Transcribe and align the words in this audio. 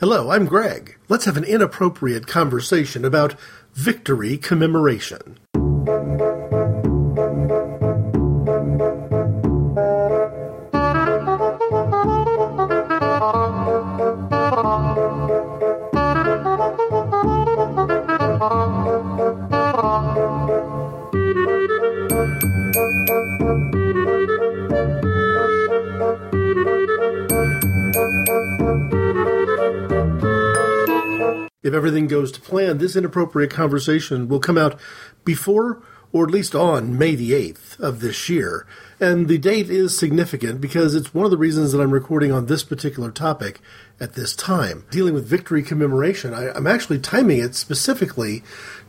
Hello, 0.00 0.30
I'm 0.30 0.46
Greg. 0.46 0.96
Let's 1.10 1.26
have 1.26 1.36
an 1.36 1.44
inappropriate 1.44 2.26
conversation 2.26 3.04
about 3.04 3.34
victory 3.74 4.38
commemoration. 4.38 5.38
Everything 31.90 32.06
goes 32.06 32.30
to 32.30 32.40
plan, 32.40 32.78
this 32.78 32.94
inappropriate 32.94 33.50
conversation 33.50 34.28
will 34.28 34.38
come 34.38 34.56
out 34.56 34.78
before 35.24 35.82
or 36.12 36.24
at 36.24 36.30
least 36.30 36.54
on 36.54 36.96
May 36.96 37.16
the 37.16 37.32
8th 37.32 37.78
of 37.80 38.00
this 38.00 38.28
year. 38.28 38.66
And 39.00 39.26
the 39.26 39.38
date 39.38 39.70
is 39.70 39.98
significant 39.98 40.60
because 40.60 40.94
it's 40.94 41.12
one 41.12 41.24
of 41.24 41.30
the 41.32 41.36
reasons 41.36 41.72
that 41.72 41.80
I'm 41.80 41.92
recording 41.92 42.30
on 42.30 42.46
this 42.46 42.62
particular 42.62 43.10
topic 43.10 43.60
at 43.98 44.14
this 44.14 44.36
time. 44.36 44.84
Dealing 44.90 45.14
with 45.14 45.26
victory 45.26 45.62
commemoration, 45.62 46.32
I, 46.32 46.56
am 46.56 46.66
actually 46.66 46.98
timing 47.00 47.38
it 47.38 47.54
specifically 47.56 48.42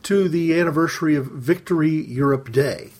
to 0.04 0.28
the 0.28 0.58
anniversary 0.58 1.16
of 1.16 1.26
Victory 1.26 1.90
Europe 1.90 2.52
Day. 2.52 2.90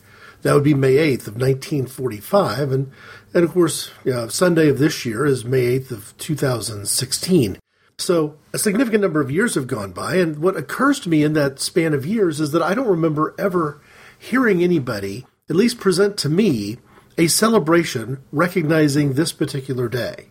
That 0.42 0.54
would 0.54 0.64
be 0.64 0.74
May 0.74 0.94
8th 0.94 1.28
of 1.28 1.36
1945. 1.36 2.72
And, 2.72 2.92
and 3.34 3.44
of 3.44 3.52
course, 3.52 3.90
uh, 4.06 4.28
Sunday 4.28 4.68
of 4.68 4.78
this 4.78 5.04
year 5.04 5.24
is 5.26 5.44
May 5.44 5.78
8th 5.78 5.90
of 5.92 6.14
2016. 6.18 7.58
So 8.02 8.36
a 8.52 8.58
significant 8.58 9.02
number 9.02 9.20
of 9.20 9.30
years 9.30 9.54
have 9.54 9.68
gone 9.68 9.92
by, 9.92 10.16
and 10.16 10.38
what 10.38 10.56
occurs 10.56 10.98
to 11.00 11.08
me 11.08 11.22
in 11.22 11.34
that 11.34 11.60
span 11.60 11.94
of 11.94 12.04
years 12.04 12.40
is 12.40 12.50
that 12.50 12.62
I 12.62 12.74
don't 12.74 12.88
remember 12.88 13.34
ever 13.38 13.80
hearing 14.18 14.62
anybody, 14.62 15.24
at 15.48 15.56
least 15.56 15.78
present 15.78 16.16
to 16.18 16.28
me, 16.28 16.78
a 17.16 17.28
celebration 17.28 18.22
recognizing 18.32 19.12
this 19.12 19.32
particular 19.32 19.88
day. 19.88 20.26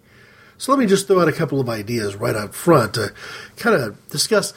So 0.58 0.72
let 0.72 0.80
me 0.80 0.86
just 0.86 1.08
throw 1.08 1.22
out 1.22 1.30
a 1.30 1.34
couple 1.34 1.60
of 1.60 1.70
ideas 1.70 2.16
right 2.16 2.36
up 2.36 2.54
front 2.54 2.96
to 2.96 3.14
kind 3.56 3.76
of 3.76 4.08
discuss 4.10 4.54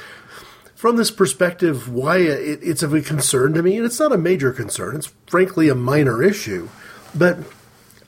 from 0.74 0.96
this 0.96 1.10
perspective 1.10 1.88
why 1.88 2.18
it, 2.18 2.60
it's 2.62 2.82
of 2.82 2.92
a 2.92 3.00
concern 3.00 3.54
to 3.54 3.62
me. 3.62 3.76
And 3.76 3.86
it's 3.86 4.00
not 4.00 4.12
a 4.12 4.18
major 4.18 4.52
concern, 4.52 4.96
it's 4.96 5.12
frankly 5.26 5.68
a 5.68 5.74
minor 5.74 6.22
issue. 6.22 6.68
But 7.14 7.38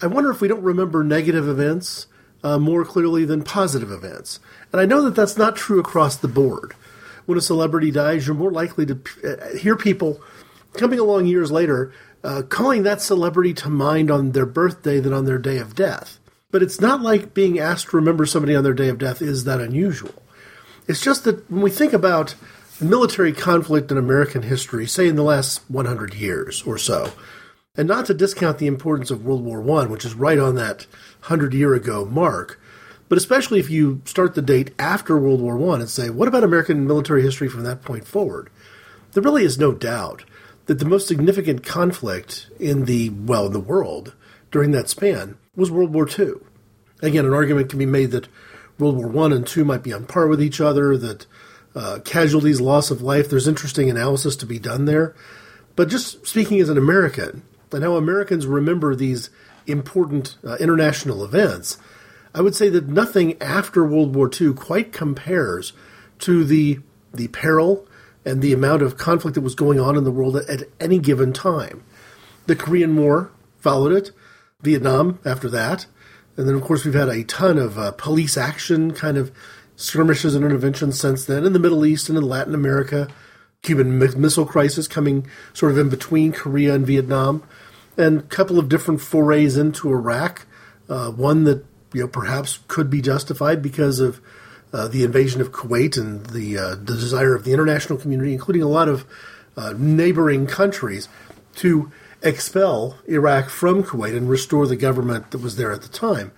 I 0.03 0.09
wonder 0.09 0.31
if 0.31 0.41
we 0.41 0.49
don't 0.49 0.63
remember 0.63 1.05
negative 1.05 1.49
events 1.49 2.07
uh, 2.47 2.59
more 2.61 2.85
clearly 2.85 3.25
than 3.25 3.43
positive 3.43 3.91
events. 3.91 4.39
And 4.71 4.81
I 4.81 4.87
know 4.87 5.03
that 5.03 5.17
that's 5.17 5.37
not 5.37 5.57
true 5.57 5.81
across 5.81 6.17
the 6.17 6.29
board. 6.29 6.75
When 7.25 7.37
a 7.37 7.41
celebrity 7.41 7.91
dies, 7.91 8.27
you're 8.27 8.37
more 8.37 8.53
likely 8.53 8.87
to 8.87 9.01
uh, 9.25 9.57
hear 9.57 9.75
people 9.75 10.21
coming 10.75 11.01
along 11.01 11.27
years 11.27 11.51
later 11.51 11.93
uh, 12.23 12.43
calling 12.43 12.85
that 12.85 13.03
celebrity 13.03 13.53
to 13.55 13.69
mind 13.69 14.13
on 14.13 14.31
their 14.31 14.47
birthday 14.47 15.01
than 15.01 15.13
on 15.13 15.25
their 15.25 15.39
day 15.39 15.59
of 15.59 15.75
death. 15.75 16.21
But 16.53 16.63
it's 16.63 16.81
not 16.81 17.03
like 17.03 17.35
being 17.35 17.59
asked 17.59 17.89
to 17.89 17.97
remember 17.97 18.27
somebody 18.27 18.55
on 18.55 18.63
their 18.63 18.75
day 18.75 18.89
of 18.89 18.99
death 18.99 19.21
is 19.21 19.43
that 19.45 19.61
unusual. 19.61 20.23
It's 20.87 21.01
just 21.01 21.25
that 21.25 21.51
when 21.51 21.63
we 21.63 21.71
think 21.71 21.93
about 21.93 22.37
military 22.81 23.33
conflict 23.33 23.91
in 23.91 23.99
American 23.99 24.43
history, 24.43 24.87
say 24.87 25.09
in 25.09 25.17
the 25.17 25.25
last 25.25 25.69
100 25.69 26.15
years 26.15 26.63
or 26.63 26.79
so, 26.79 27.13
and 27.77 27.87
not 27.89 28.07
to 28.07 28.15
discount 28.15 28.59
the 28.59 28.67
importance 28.67 29.11
of 29.11 29.25
World 29.25 29.45
War 29.45 29.61
I, 29.81 29.87
which 29.87 30.05
is 30.05 30.15
right 30.15 30.39
on 30.39 30.55
that 30.55 30.87
100 31.21 31.55
year 31.55 31.75
ago 31.75 32.05
mark, 32.05 32.61
but 33.09 33.19
especially 33.19 33.61
if 33.61 33.71
you 33.71 34.03
start 34.05 34.35
the 34.35 34.43
date 34.43 34.73
after 34.79 35.19
World 35.19 35.41
War 35.41 35.59
I 35.73 35.81
and 35.81 35.89
say, 35.89 36.11
what 36.11 36.29
about 36.29 36.45
American 36.45 36.87
military 36.87 37.23
history 37.23 37.49
from 37.49 37.63
that 37.65 37.83
point 37.83 38.07
forward? 38.07 38.51
There 39.13 39.23
really 39.23 39.45
is 39.45 39.59
no 39.59 39.73
doubt 39.73 40.25
that 40.67 40.79
the 40.79 40.85
most 40.85 41.07
significant 41.07 41.65
conflict 41.65 42.51
in 42.59 42.85
the, 42.87 43.11
well, 43.11 43.47
in 43.47 43.53
the 43.53 43.61
world 43.61 44.15
during 44.51 44.73
that 44.73 44.89
span 44.89 45.39
was 45.55 45.71
World 45.71 45.95
War 45.95 46.09
II. 46.09 46.35
Again, 47.03 47.25
an 47.25 47.33
argument 47.33 47.71
can 47.71 47.79
be 47.79 47.87
made 47.87 48.11
that 48.11 48.29
World 48.79 48.97
War 48.97 49.25
I 49.25 49.35
and 49.37 49.57
II 49.57 49.65
might 49.65 49.83
be 49.83 49.93
on 49.93 50.07
par 50.07 50.27
with 50.27 50.43
each 50.43 50.61
other, 50.61 50.97
that 50.99 51.27
uh, 51.75 52.01
casualties, 52.05 52.61
loss 52.61 52.91
of 52.91 53.03
life, 53.03 53.29
there's 53.29 53.47
interesting 53.47 53.89
analysis 53.89 54.35
to 54.37 54.47
be 54.47 54.59
done 54.59 54.87
there. 54.87 55.15
But 55.77 55.89
just 55.89 56.27
speaking 56.27 56.61
as 56.61 56.69
an 56.69 56.79
American, 56.79 57.43
and 57.73 57.83
how 57.83 57.97
Americans 57.97 58.47
remember 58.47 58.95
these 58.95 59.31
important 59.67 60.37
uh, 60.45 60.57
international 60.57 61.25
events, 61.25 61.79
I 62.35 62.41
would 62.41 62.55
say 62.55 62.69
that 62.71 62.89
nothing 62.89 63.41
after 63.43 63.85
World 63.85 64.15
War 64.15 64.31
II 64.33 64.55
quite 64.55 64.93
compares 64.93 65.73
to 66.21 66.45
the 66.45 66.81
the 67.13 67.29
peril 67.29 67.87
and 68.25 68.43
the 68.43 68.53
amount 68.53 68.83
of 68.83 68.99
conflict 68.99 69.37
that 69.37 69.41
was 69.41 69.55
going 69.55 69.81
on 69.81 69.97
in 69.97 70.05
the 70.05 70.11
world 70.11 70.37
at, 70.37 70.49
at 70.51 70.69
any 70.79 70.99
given 70.99 71.33
time. 71.33 71.83
The 72.47 72.57
Korean 72.57 72.95
War 72.97 73.31
followed 73.59 73.93
it, 73.93 74.11
Vietnam 74.61 75.19
after 75.25 75.49
that, 75.49 75.87
and 76.37 76.47
then 76.47 76.55
of 76.55 76.63
course 76.63 76.85
we've 76.85 76.95
had 76.95 77.09
a 77.09 77.25
ton 77.25 77.59
of 77.59 77.79
uh, 77.79 77.93
police 77.93 78.37
action 78.37 78.93
kind 78.93 79.17
of 79.17 79.33
skirmishes 79.77 80.35
and 80.35 80.45
interventions 80.45 80.99
since 80.99 81.25
then 81.25 81.45
in 81.45 81.53
the 81.53 81.59
Middle 81.59 81.85
East 81.85 82.09
and 82.09 82.19
in 82.19 82.25
Latin 82.25 82.55
America. 82.55 83.09
Cuban 83.63 83.99
Missile 83.99 84.47
Crisis 84.47 84.87
coming 84.87 85.27
sort 85.53 85.73
of 85.73 85.79
in 85.79 85.89
between 85.89 86.33
Korea 86.33 86.75
and 86.75 86.87
Vietnam, 86.87 87.43
and 87.97 88.21
a 88.21 88.23
couple 88.23 88.59
of 88.59 88.69
different 88.69 89.01
forays 89.01 89.57
into 89.57 89.91
Iraq. 89.91 90.47
Uh, 90.89 91.11
one 91.11 91.45
that 91.45 91.65
you 91.93 92.03
know 92.03 92.09
perhaps 92.09 92.61
could 92.69 92.91
be 92.91 93.01
justified 93.01 93.63
because 93.63 94.01
of 94.01 94.21
uh, 94.73 94.89
the 94.89 95.03
invasion 95.03 95.41
of 95.41 95.53
Kuwait 95.53 95.97
and 95.97 96.27
the 96.27 96.59
uh, 96.59 96.71
the 96.71 96.95
desire 96.95 97.35
of 97.35 97.45
the 97.45 97.53
international 97.53 97.99
community, 97.99 98.33
including 98.33 98.63
a 98.63 98.69
lot 98.69 98.89
of 98.89 99.05
uh, 99.57 99.75
neighboring 99.77 100.47
countries, 100.47 101.09
to 101.57 101.91
expel 102.23 102.99
Iraq 103.07 103.49
from 103.49 103.83
Kuwait 103.83 104.17
and 104.17 104.29
restore 104.29 104.67
the 104.67 104.77
government 104.77 105.31
that 105.31 105.39
was 105.39 105.57
there 105.57 105.73
at 105.73 105.83
the 105.83 105.89
time. 105.89 106.33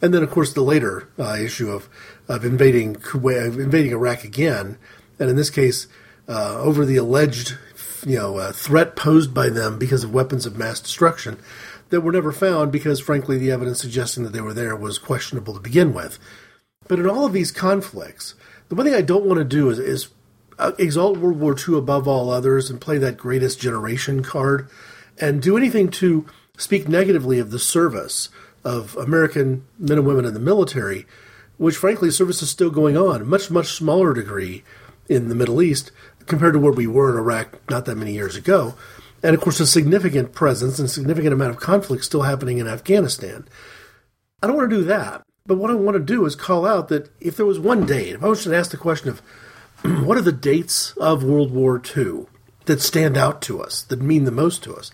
And 0.00 0.14
then, 0.14 0.22
of 0.22 0.30
course, 0.30 0.52
the 0.52 0.62
later 0.62 1.08
uh, 1.18 1.36
issue 1.40 1.70
of 1.70 1.88
of 2.28 2.44
invading 2.44 2.96
Kuwait, 2.96 3.58
invading 3.58 3.92
Iraq 3.92 4.24
again, 4.24 4.78
and 5.18 5.30
in 5.30 5.36
this 5.36 5.50
case 5.50 5.88
uh, 6.28 6.58
over 6.60 6.84
the 6.84 6.96
alleged 6.96 7.56
you 8.06 8.16
know 8.16 8.52
threat 8.52 8.96
posed 8.96 9.32
by 9.32 9.48
them 9.48 9.78
because 9.78 10.04
of 10.04 10.12
weapons 10.12 10.46
of 10.46 10.58
mass 10.58 10.80
destruction 10.80 11.38
that 11.90 12.00
were 12.02 12.12
never 12.12 12.32
found 12.32 12.70
because 12.70 13.00
frankly 13.00 13.38
the 13.38 13.50
evidence 13.50 13.80
suggesting 13.80 14.24
that 14.24 14.32
they 14.32 14.40
were 14.40 14.54
there 14.54 14.76
was 14.76 14.98
questionable 14.98 15.54
to 15.54 15.60
begin 15.60 15.92
with. 15.94 16.18
But 16.86 16.98
in 16.98 17.08
all 17.08 17.26
of 17.26 17.32
these 17.32 17.52
conflicts, 17.52 18.34
the 18.68 18.74
one 18.74 18.86
thing 18.86 18.94
I 18.94 19.02
don't 19.02 19.26
want 19.26 19.38
to 19.38 19.44
do 19.44 19.70
is, 19.70 19.78
is 19.78 20.08
uh, 20.58 20.72
exalt 20.78 21.18
World 21.18 21.38
War 21.38 21.56
II 21.56 21.76
above 21.76 22.08
all 22.08 22.30
others 22.30 22.70
and 22.70 22.80
play 22.80 22.98
that 22.98 23.16
greatest 23.16 23.60
generation 23.60 24.22
card 24.22 24.68
and 25.20 25.42
do 25.42 25.56
anything 25.56 25.90
to 25.90 26.26
speak 26.56 26.88
negatively 26.88 27.38
of 27.38 27.50
the 27.50 27.58
service 27.58 28.28
of 28.64 28.96
American 28.96 29.66
men 29.78 29.98
and 29.98 30.06
women 30.06 30.24
in 30.24 30.34
the 30.34 30.40
military, 30.40 31.06
which 31.56 31.76
frankly 31.76 32.10
service 32.10 32.42
is 32.42 32.50
still 32.50 32.70
going 32.70 32.96
on, 32.96 33.26
much, 33.26 33.50
much 33.50 33.72
smaller 33.72 34.12
degree 34.12 34.64
in 35.08 35.28
the 35.28 35.34
Middle 35.34 35.62
East, 35.62 35.90
compared 36.28 36.52
to 36.52 36.58
where 36.58 36.72
we 36.72 36.86
were 36.86 37.10
in 37.10 37.18
Iraq 37.18 37.58
not 37.70 37.84
that 37.86 37.96
many 37.96 38.12
years 38.12 38.36
ago. 38.36 38.74
And 39.22 39.34
of 39.34 39.40
course, 39.40 39.58
a 39.60 39.66
significant 39.66 40.32
presence 40.32 40.78
and 40.78 40.88
significant 40.88 41.32
amount 41.32 41.50
of 41.50 41.60
conflict 41.60 42.04
still 42.04 42.22
happening 42.22 42.58
in 42.58 42.68
Afghanistan. 42.68 43.48
I 44.42 44.46
don't 44.46 44.56
want 44.56 44.70
to 44.70 44.76
do 44.76 44.84
that. 44.84 45.22
But 45.48 45.56
what 45.56 45.70
I 45.70 45.74
want 45.74 45.96
to 45.96 46.02
do 46.02 46.26
is 46.26 46.36
call 46.36 46.66
out 46.66 46.88
that 46.88 47.10
if 47.20 47.36
there 47.36 47.46
was 47.46 47.58
one 47.58 47.86
date, 47.86 48.14
if 48.14 48.22
I 48.22 48.28
was 48.28 48.44
to 48.44 48.54
ask 48.54 48.70
the 48.70 48.76
question 48.76 49.08
of 49.08 49.20
what 50.04 50.18
are 50.18 50.22
the 50.22 50.30
dates 50.30 50.92
of 50.98 51.24
World 51.24 51.50
War 51.50 51.82
II 51.96 52.26
that 52.66 52.82
stand 52.82 53.16
out 53.16 53.40
to 53.42 53.62
us, 53.62 53.82
that 53.84 54.02
mean 54.02 54.24
the 54.24 54.30
most 54.30 54.62
to 54.64 54.74
us, 54.74 54.92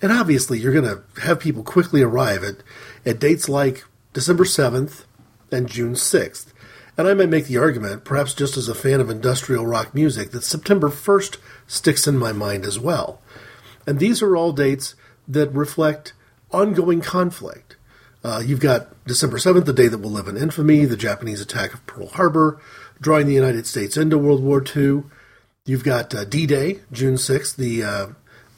and 0.00 0.10
obviously 0.10 0.58
you're 0.58 0.72
going 0.72 0.84
to 0.84 1.20
have 1.20 1.38
people 1.38 1.62
quickly 1.62 2.00
arrive 2.00 2.42
at, 2.42 2.56
at 3.04 3.20
dates 3.20 3.50
like 3.50 3.84
December 4.14 4.44
7th 4.44 5.04
and 5.52 5.68
June 5.68 5.92
6th. 5.92 6.51
And 6.98 7.08
I 7.08 7.14
might 7.14 7.30
make 7.30 7.46
the 7.46 7.56
argument, 7.56 8.04
perhaps 8.04 8.34
just 8.34 8.56
as 8.56 8.68
a 8.68 8.74
fan 8.74 9.00
of 9.00 9.08
industrial 9.08 9.66
rock 9.66 9.94
music, 9.94 10.30
that 10.32 10.44
September 10.44 10.88
1st 10.88 11.38
sticks 11.66 12.06
in 12.06 12.18
my 12.18 12.32
mind 12.32 12.64
as 12.64 12.78
well. 12.78 13.20
And 13.86 13.98
these 13.98 14.22
are 14.22 14.36
all 14.36 14.52
dates 14.52 14.94
that 15.26 15.52
reflect 15.54 16.12
ongoing 16.50 17.00
conflict. 17.00 17.76
Uh, 18.22 18.42
you've 18.44 18.60
got 18.60 19.04
December 19.06 19.38
7th, 19.38 19.64
the 19.64 19.72
day 19.72 19.88
that 19.88 19.98
will 19.98 20.10
live 20.10 20.28
in 20.28 20.36
infamy, 20.36 20.84
the 20.84 20.96
Japanese 20.96 21.40
attack 21.40 21.74
of 21.74 21.84
Pearl 21.86 22.08
Harbor, 22.08 22.60
drawing 23.00 23.26
the 23.26 23.34
United 23.34 23.66
States 23.66 23.96
into 23.96 24.18
World 24.18 24.42
War 24.42 24.62
II. 24.64 25.04
You've 25.64 25.84
got 25.84 26.14
uh, 26.14 26.24
D-Day, 26.24 26.80
June 26.92 27.14
6th, 27.14 27.56
the 27.56 27.82
uh, 27.82 28.06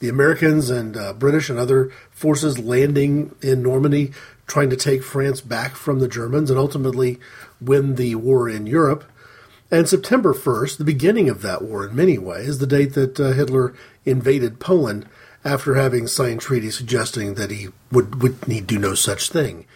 the 0.00 0.10
Americans 0.10 0.68
and 0.68 0.98
uh, 0.98 1.14
British 1.14 1.48
and 1.48 1.58
other 1.58 1.90
forces 2.10 2.58
landing 2.58 3.34
in 3.40 3.62
Normandy, 3.62 4.12
trying 4.46 4.68
to 4.68 4.76
take 4.76 5.02
France 5.02 5.40
back 5.40 5.76
from 5.76 5.98
the 5.98 6.08
Germans, 6.08 6.50
and 6.50 6.58
ultimately 6.58 7.18
win 7.60 7.94
the 7.94 8.14
war 8.14 8.48
in 8.48 8.66
Europe. 8.66 9.04
And 9.70 9.88
September 9.88 10.34
1st, 10.34 10.76
the 10.76 10.84
beginning 10.84 11.28
of 11.28 11.42
that 11.42 11.62
war 11.62 11.86
in 11.86 11.96
many 11.96 12.18
ways, 12.18 12.58
the 12.58 12.66
date 12.66 12.94
that 12.94 13.18
uh, 13.18 13.32
Hitler 13.32 13.74
invaded 14.04 14.60
Poland 14.60 15.06
after 15.44 15.74
having 15.74 16.06
signed 16.06 16.40
treaties 16.40 16.76
suggesting 16.76 17.34
that 17.34 17.50
he 17.50 17.68
would, 17.90 18.22
would 18.22 18.46
need 18.48 18.66
do 18.66 18.78
no 18.78 18.94
such 18.94 19.30
thing. 19.30 19.66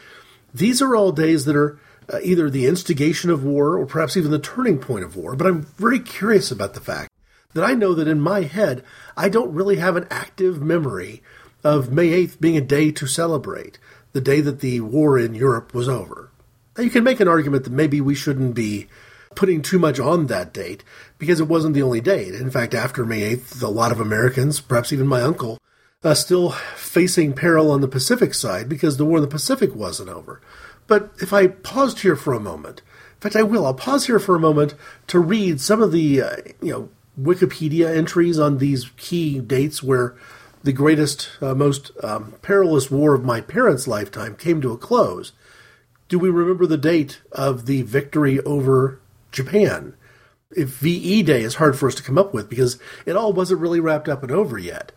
These 0.54 0.80
are 0.80 0.96
all 0.96 1.12
days 1.12 1.44
that 1.44 1.56
are 1.56 1.78
uh, 2.12 2.20
either 2.22 2.48
the 2.48 2.66
instigation 2.66 3.30
of 3.30 3.44
war 3.44 3.76
or 3.76 3.86
perhaps 3.86 4.16
even 4.16 4.30
the 4.30 4.38
turning 4.38 4.78
point 4.78 5.04
of 5.04 5.16
war. 5.16 5.36
But 5.36 5.46
I'm 5.46 5.62
very 5.62 6.00
curious 6.00 6.50
about 6.50 6.74
the 6.74 6.80
fact 6.80 7.10
that 7.54 7.64
I 7.64 7.74
know 7.74 7.94
that 7.94 8.08
in 8.08 8.20
my 8.20 8.42
head, 8.42 8.82
I 9.16 9.28
don't 9.28 9.52
really 9.52 9.76
have 9.76 9.96
an 9.96 10.06
active 10.10 10.62
memory 10.62 11.22
of 11.64 11.92
May 11.92 12.08
8th 12.26 12.40
being 12.40 12.56
a 12.56 12.62
day 12.62 12.90
to 12.92 13.06
celebrate, 13.06 13.78
the 14.12 14.20
day 14.20 14.40
that 14.40 14.60
the 14.60 14.80
war 14.80 15.18
in 15.18 15.34
Europe 15.34 15.74
was 15.74 15.88
over. 15.88 16.27
Now, 16.78 16.84
you 16.84 16.90
can 16.90 17.02
make 17.02 17.18
an 17.18 17.26
argument 17.26 17.64
that 17.64 17.72
maybe 17.72 18.00
we 18.00 18.14
shouldn't 18.14 18.54
be 18.54 18.86
putting 19.34 19.62
too 19.62 19.80
much 19.80 19.98
on 19.98 20.28
that 20.28 20.52
date 20.52 20.84
because 21.18 21.40
it 21.40 21.48
wasn't 21.48 21.74
the 21.74 21.82
only 21.82 22.00
date. 22.00 22.34
In 22.34 22.52
fact, 22.52 22.72
after 22.72 23.04
May 23.04 23.34
8th, 23.34 23.60
a 23.60 23.66
lot 23.66 23.90
of 23.90 23.98
Americans, 23.98 24.60
perhaps 24.60 24.92
even 24.92 25.08
my 25.08 25.20
uncle, 25.20 25.58
uh, 26.04 26.14
still 26.14 26.52
facing 26.76 27.32
peril 27.32 27.72
on 27.72 27.80
the 27.80 27.88
Pacific 27.88 28.32
side 28.32 28.68
because 28.68 28.96
the 28.96 29.04
war 29.04 29.18
in 29.18 29.22
the 29.22 29.28
Pacific 29.28 29.74
wasn't 29.74 30.08
over. 30.08 30.40
But 30.86 31.10
if 31.20 31.32
I 31.32 31.48
paused 31.48 32.00
here 32.00 32.14
for 32.14 32.32
a 32.32 32.40
moment, 32.40 32.80
in 33.16 33.22
fact, 33.22 33.34
I 33.34 33.42
will. 33.42 33.66
I'll 33.66 33.74
pause 33.74 34.06
here 34.06 34.20
for 34.20 34.36
a 34.36 34.40
moment 34.40 34.76
to 35.08 35.18
read 35.18 35.60
some 35.60 35.82
of 35.82 35.90
the, 35.90 36.22
uh, 36.22 36.36
you 36.62 36.72
know, 36.72 36.88
Wikipedia 37.20 37.92
entries 37.94 38.38
on 38.38 38.58
these 38.58 38.88
key 38.96 39.40
dates 39.40 39.82
where 39.82 40.14
the 40.62 40.72
greatest, 40.72 41.28
uh, 41.40 41.54
most 41.54 41.90
um, 42.04 42.34
perilous 42.42 42.88
war 42.88 43.14
of 43.14 43.24
my 43.24 43.40
parents' 43.40 43.88
lifetime 43.88 44.36
came 44.36 44.60
to 44.60 44.72
a 44.72 44.78
close. 44.78 45.32
Do 46.08 46.18
we 46.18 46.30
remember 46.30 46.66
the 46.66 46.78
date 46.78 47.20
of 47.32 47.66
the 47.66 47.82
victory 47.82 48.40
over 48.40 48.98
Japan? 49.30 49.94
If 50.50 50.70
VE 50.70 51.22
Day 51.22 51.42
is 51.42 51.56
hard 51.56 51.78
for 51.78 51.86
us 51.86 51.94
to 51.96 52.02
come 52.02 52.16
up 52.16 52.32
with 52.32 52.48
because 52.48 52.78
it 53.04 53.14
all 53.14 53.34
wasn't 53.34 53.60
really 53.60 53.78
wrapped 53.78 54.08
up 54.08 54.22
and 54.22 54.32
over 54.32 54.56
yet. 54.56 54.92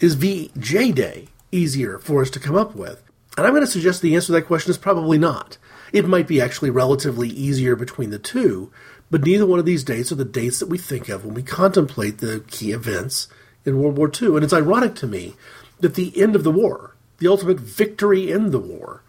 Is 0.00 0.14
VJ 0.14 0.94
Day 0.94 1.28
easier 1.50 1.98
for 1.98 2.20
us 2.20 2.28
to 2.30 2.40
come 2.40 2.56
up 2.56 2.76
with? 2.76 3.02
And 3.38 3.46
I'm 3.46 3.54
going 3.54 3.64
to 3.64 3.70
suggest 3.70 4.02
the 4.02 4.14
answer 4.14 4.26
to 4.26 4.32
that 4.32 4.42
question 4.42 4.70
is 4.70 4.76
probably 4.76 5.16
not. 5.16 5.56
It 5.94 6.06
might 6.06 6.28
be 6.28 6.42
actually 6.42 6.68
relatively 6.68 7.28
easier 7.30 7.74
between 7.74 8.10
the 8.10 8.18
two, 8.18 8.70
but 9.10 9.24
neither 9.24 9.46
one 9.46 9.58
of 9.58 9.64
these 9.64 9.82
dates 9.82 10.12
are 10.12 10.16
the 10.16 10.26
dates 10.26 10.58
that 10.58 10.68
we 10.68 10.76
think 10.76 11.08
of 11.08 11.24
when 11.24 11.32
we 11.32 11.42
contemplate 11.42 12.18
the 12.18 12.44
key 12.48 12.72
events 12.72 13.28
in 13.64 13.78
World 13.78 13.96
War 13.96 14.10
II. 14.10 14.36
And 14.36 14.44
it's 14.44 14.52
ironic 14.52 14.94
to 14.96 15.06
me 15.06 15.36
that 15.78 15.94
the 15.94 16.20
end 16.20 16.36
of 16.36 16.44
the 16.44 16.52
war, 16.52 16.96
the 17.16 17.28
ultimate 17.28 17.60
victory 17.60 18.30
in 18.30 18.50
the 18.50 18.58
war, 18.58 19.02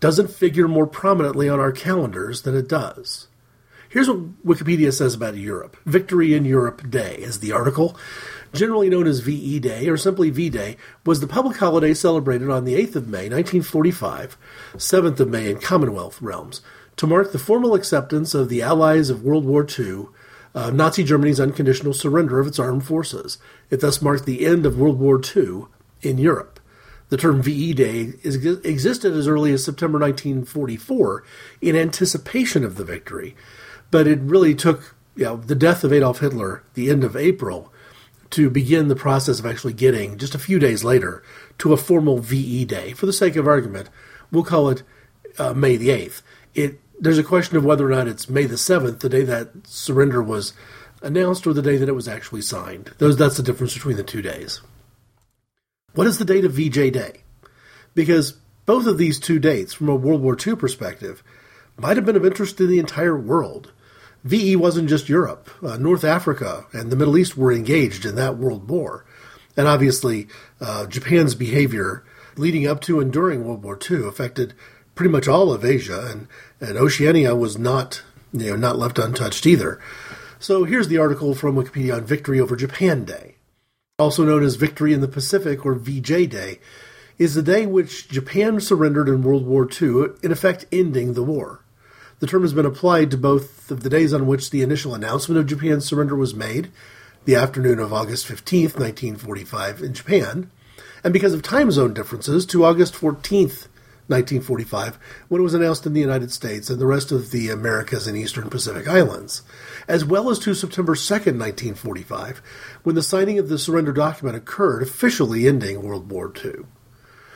doesn't 0.00 0.30
figure 0.30 0.68
more 0.68 0.86
prominently 0.86 1.48
on 1.48 1.60
our 1.60 1.72
calendars 1.72 2.42
than 2.42 2.56
it 2.56 2.68
does. 2.68 3.26
Here's 3.88 4.08
what 4.08 4.44
Wikipedia 4.44 4.92
says 4.92 5.14
about 5.14 5.36
Europe. 5.36 5.76
Victory 5.86 6.34
in 6.34 6.44
Europe 6.44 6.90
Day 6.90 7.16
is 7.16 7.40
the 7.40 7.52
article 7.52 7.96
generally 8.52 8.88
known 8.88 9.06
as 9.06 9.20
VE 9.20 9.60
Day 9.60 9.88
or 9.88 9.96
simply 9.96 10.30
V 10.30 10.50
Day, 10.50 10.76
was 11.04 11.20
the 11.20 11.26
public 11.26 11.56
holiday 11.58 11.94
celebrated 11.94 12.50
on 12.50 12.64
the 12.64 12.74
8th 12.74 12.96
of 12.96 13.08
May, 13.08 13.28
1945, 13.28 14.36
7th 14.74 15.20
of 15.20 15.28
May 15.28 15.50
in 15.50 15.60
Commonwealth 15.60 16.20
realms, 16.20 16.60
to 16.96 17.06
mark 17.06 17.32
the 17.32 17.38
formal 17.38 17.74
acceptance 17.74 18.34
of 18.34 18.48
the 18.48 18.62
Allies 18.62 19.10
of 19.10 19.22
World 19.22 19.44
War 19.44 19.66
II, 19.78 20.06
uh, 20.54 20.70
Nazi 20.70 21.04
Germany's 21.04 21.40
unconditional 21.40 21.92
surrender 21.92 22.40
of 22.40 22.46
its 22.46 22.58
armed 22.58 22.84
forces. 22.84 23.38
It 23.70 23.80
thus 23.80 24.02
marked 24.02 24.26
the 24.26 24.46
end 24.46 24.66
of 24.66 24.78
World 24.78 24.98
War 24.98 25.20
II 25.20 25.66
in 26.02 26.18
Europe. 26.18 26.57
The 27.08 27.16
term 27.16 27.42
VE 27.42 27.74
Day 27.74 28.12
is, 28.22 28.44
existed 28.44 29.14
as 29.14 29.26
early 29.26 29.52
as 29.52 29.64
September 29.64 29.98
1944 29.98 31.24
in 31.60 31.76
anticipation 31.76 32.64
of 32.64 32.76
the 32.76 32.84
victory, 32.84 33.34
but 33.90 34.06
it 34.06 34.20
really 34.20 34.54
took 34.54 34.94
you 35.16 35.24
know, 35.24 35.36
the 35.36 35.54
death 35.54 35.84
of 35.84 35.92
Adolf 35.92 36.20
Hitler, 36.20 36.62
the 36.74 36.90
end 36.90 37.02
of 37.02 37.16
April, 37.16 37.72
to 38.30 38.50
begin 38.50 38.88
the 38.88 38.96
process 38.96 39.38
of 39.38 39.46
actually 39.46 39.72
getting, 39.72 40.18
just 40.18 40.34
a 40.34 40.38
few 40.38 40.58
days 40.58 40.84
later, 40.84 41.22
to 41.58 41.72
a 41.72 41.78
formal 41.78 42.18
VE 42.18 42.64
day. 42.66 42.92
For 42.92 43.06
the 43.06 43.12
sake 43.12 43.36
of 43.36 43.46
argument, 43.46 43.88
we'll 44.30 44.44
call 44.44 44.68
it 44.68 44.82
uh, 45.38 45.54
May 45.54 45.76
the 45.76 45.88
8th. 45.88 46.22
It, 46.54 46.80
there's 47.00 47.18
a 47.18 47.24
question 47.24 47.56
of 47.56 47.64
whether 47.64 47.86
or 47.86 47.90
not 47.90 48.06
it's 48.06 48.28
May 48.28 48.44
the 48.44 48.56
7th, 48.56 49.00
the 49.00 49.08
day 49.08 49.24
that 49.24 49.66
surrender 49.66 50.22
was 50.22 50.52
announced, 51.02 51.46
or 51.46 51.52
the 51.52 51.62
day 51.62 51.78
that 51.78 51.88
it 51.88 51.94
was 51.94 52.08
actually 52.08 52.42
signed. 52.42 52.92
Those, 52.98 53.16
that's 53.16 53.36
the 53.38 53.42
difference 53.42 53.74
between 53.74 53.96
the 53.96 54.02
two 54.02 54.22
days. 54.22 54.60
What 55.94 56.06
is 56.06 56.18
the 56.18 56.24
date 56.24 56.44
of 56.44 56.52
VJ 56.52 56.92
Day? 56.92 57.22
Because 57.94 58.32
both 58.66 58.86
of 58.86 58.98
these 58.98 59.18
two 59.18 59.38
dates, 59.38 59.72
from 59.72 59.88
a 59.88 59.96
World 59.96 60.20
War 60.20 60.36
II 60.46 60.56
perspective, 60.56 61.22
might 61.78 61.96
have 61.96 62.04
been 62.04 62.16
of 62.16 62.26
interest 62.26 62.58
to 62.58 62.66
the 62.66 62.78
entire 62.78 63.18
world. 63.18 63.72
VE 64.24 64.56
wasn't 64.56 64.88
just 64.88 65.08
Europe. 65.08 65.48
Uh, 65.62 65.76
North 65.78 66.04
Africa 66.04 66.66
and 66.72 66.90
the 66.90 66.96
Middle 66.96 67.16
East 67.16 67.36
were 67.36 67.52
engaged 67.52 68.04
in 68.04 68.16
that 68.16 68.36
world 68.36 68.68
war. 68.68 69.06
And 69.56 69.66
obviously, 69.66 70.28
uh, 70.60 70.86
Japan's 70.86 71.34
behavior 71.34 72.04
leading 72.36 72.66
up 72.66 72.80
to 72.82 73.00
and 73.00 73.12
during 73.12 73.44
World 73.44 73.62
War 73.62 73.78
II 73.90 74.06
affected 74.06 74.54
pretty 74.94 75.10
much 75.10 75.26
all 75.26 75.52
of 75.52 75.64
Asia, 75.64 76.06
and, 76.10 76.28
and 76.60 76.76
Oceania 76.76 77.34
was 77.34 77.56
not, 77.56 78.02
you 78.32 78.50
know, 78.50 78.56
not 78.56 78.78
left 78.78 78.98
untouched 78.98 79.46
either. 79.46 79.80
So 80.38 80.64
here's 80.64 80.88
the 80.88 80.98
article 80.98 81.34
from 81.34 81.56
Wikipedia 81.56 81.96
on 81.96 82.04
Victory 82.04 82.38
over 82.38 82.54
Japan 82.54 83.04
Day. 83.04 83.36
Also 84.00 84.24
known 84.24 84.44
as 84.44 84.54
Victory 84.54 84.92
in 84.92 85.00
the 85.00 85.08
Pacific 85.08 85.66
or 85.66 85.74
VJ 85.74 86.28
Day, 86.28 86.60
is 87.18 87.34
the 87.34 87.42
day 87.42 87.66
which 87.66 88.08
Japan 88.08 88.60
surrendered 88.60 89.08
in 89.08 89.24
World 89.24 89.44
War 89.44 89.68
II, 89.68 90.10
in 90.22 90.30
effect 90.30 90.66
ending 90.70 91.14
the 91.14 91.24
war. 91.24 91.64
The 92.20 92.28
term 92.28 92.42
has 92.42 92.52
been 92.52 92.64
applied 92.64 93.10
to 93.10 93.16
both 93.16 93.72
of 93.72 93.82
the 93.82 93.90
days 93.90 94.14
on 94.14 94.28
which 94.28 94.50
the 94.50 94.62
initial 94.62 94.94
announcement 94.94 95.40
of 95.40 95.46
Japan's 95.46 95.84
surrender 95.84 96.14
was 96.14 96.32
made, 96.32 96.70
the 97.24 97.34
afternoon 97.34 97.80
of 97.80 97.92
August 97.92 98.28
15th, 98.28 98.78
1945, 98.78 99.82
in 99.82 99.94
Japan, 99.94 100.48
and 101.02 101.12
because 101.12 101.34
of 101.34 101.42
time 101.42 101.72
zone 101.72 101.92
differences, 101.92 102.46
to 102.46 102.64
August 102.64 102.94
14th, 102.94 103.66
1945, 104.08 104.98
when 105.28 105.40
it 105.40 105.44
was 105.44 105.54
announced 105.54 105.86
in 105.86 105.92
the 105.92 106.00
United 106.00 106.32
States 106.32 106.68
and 106.68 106.80
the 106.80 106.86
rest 106.86 107.12
of 107.12 107.30
the 107.30 107.50
Americas 107.50 108.06
and 108.06 108.16
Eastern 108.16 108.50
Pacific 108.50 108.88
Islands, 108.88 109.42
as 109.86 110.04
well 110.04 110.30
as 110.30 110.38
to 110.40 110.54
September 110.54 110.94
2nd, 110.94 111.38
1945, 111.38 112.42
when 112.82 112.94
the 112.94 113.02
signing 113.02 113.38
of 113.38 113.48
the 113.48 113.58
surrender 113.58 113.92
document 113.92 114.36
occurred, 114.36 114.82
officially 114.82 115.46
ending 115.46 115.82
World 115.82 116.10
War 116.10 116.32
II. 116.44 116.64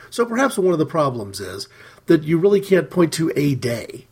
So 0.09 0.25
perhaps 0.25 0.57
one 0.57 0.73
of 0.73 0.79
the 0.79 0.85
problems 0.85 1.39
is 1.39 1.67
that 2.07 2.23
you 2.23 2.37
really 2.37 2.61
can't 2.61 2.89
point 2.89 3.13
to 3.13 3.31
a 3.35 3.55
day 3.55 4.07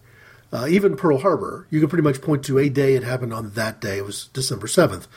uh, 0.54 0.68
even 0.70 0.98
Pearl 0.98 1.20
Harbor, 1.20 1.66
you 1.70 1.80
can 1.80 1.90
pretty 1.90 2.04
much 2.04 2.22
point 2.22 2.44
to 2.46 2.60
a 2.60 2.70
day 2.70 2.96
it 2.96 3.04
happened 3.04 3.34
on 3.34 3.52
that 3.52 3.80
day. 3.80 3.98
It 3.98 4.06
was 4.06 4.28
December 4.34 4.68
7th. 4.68 5.08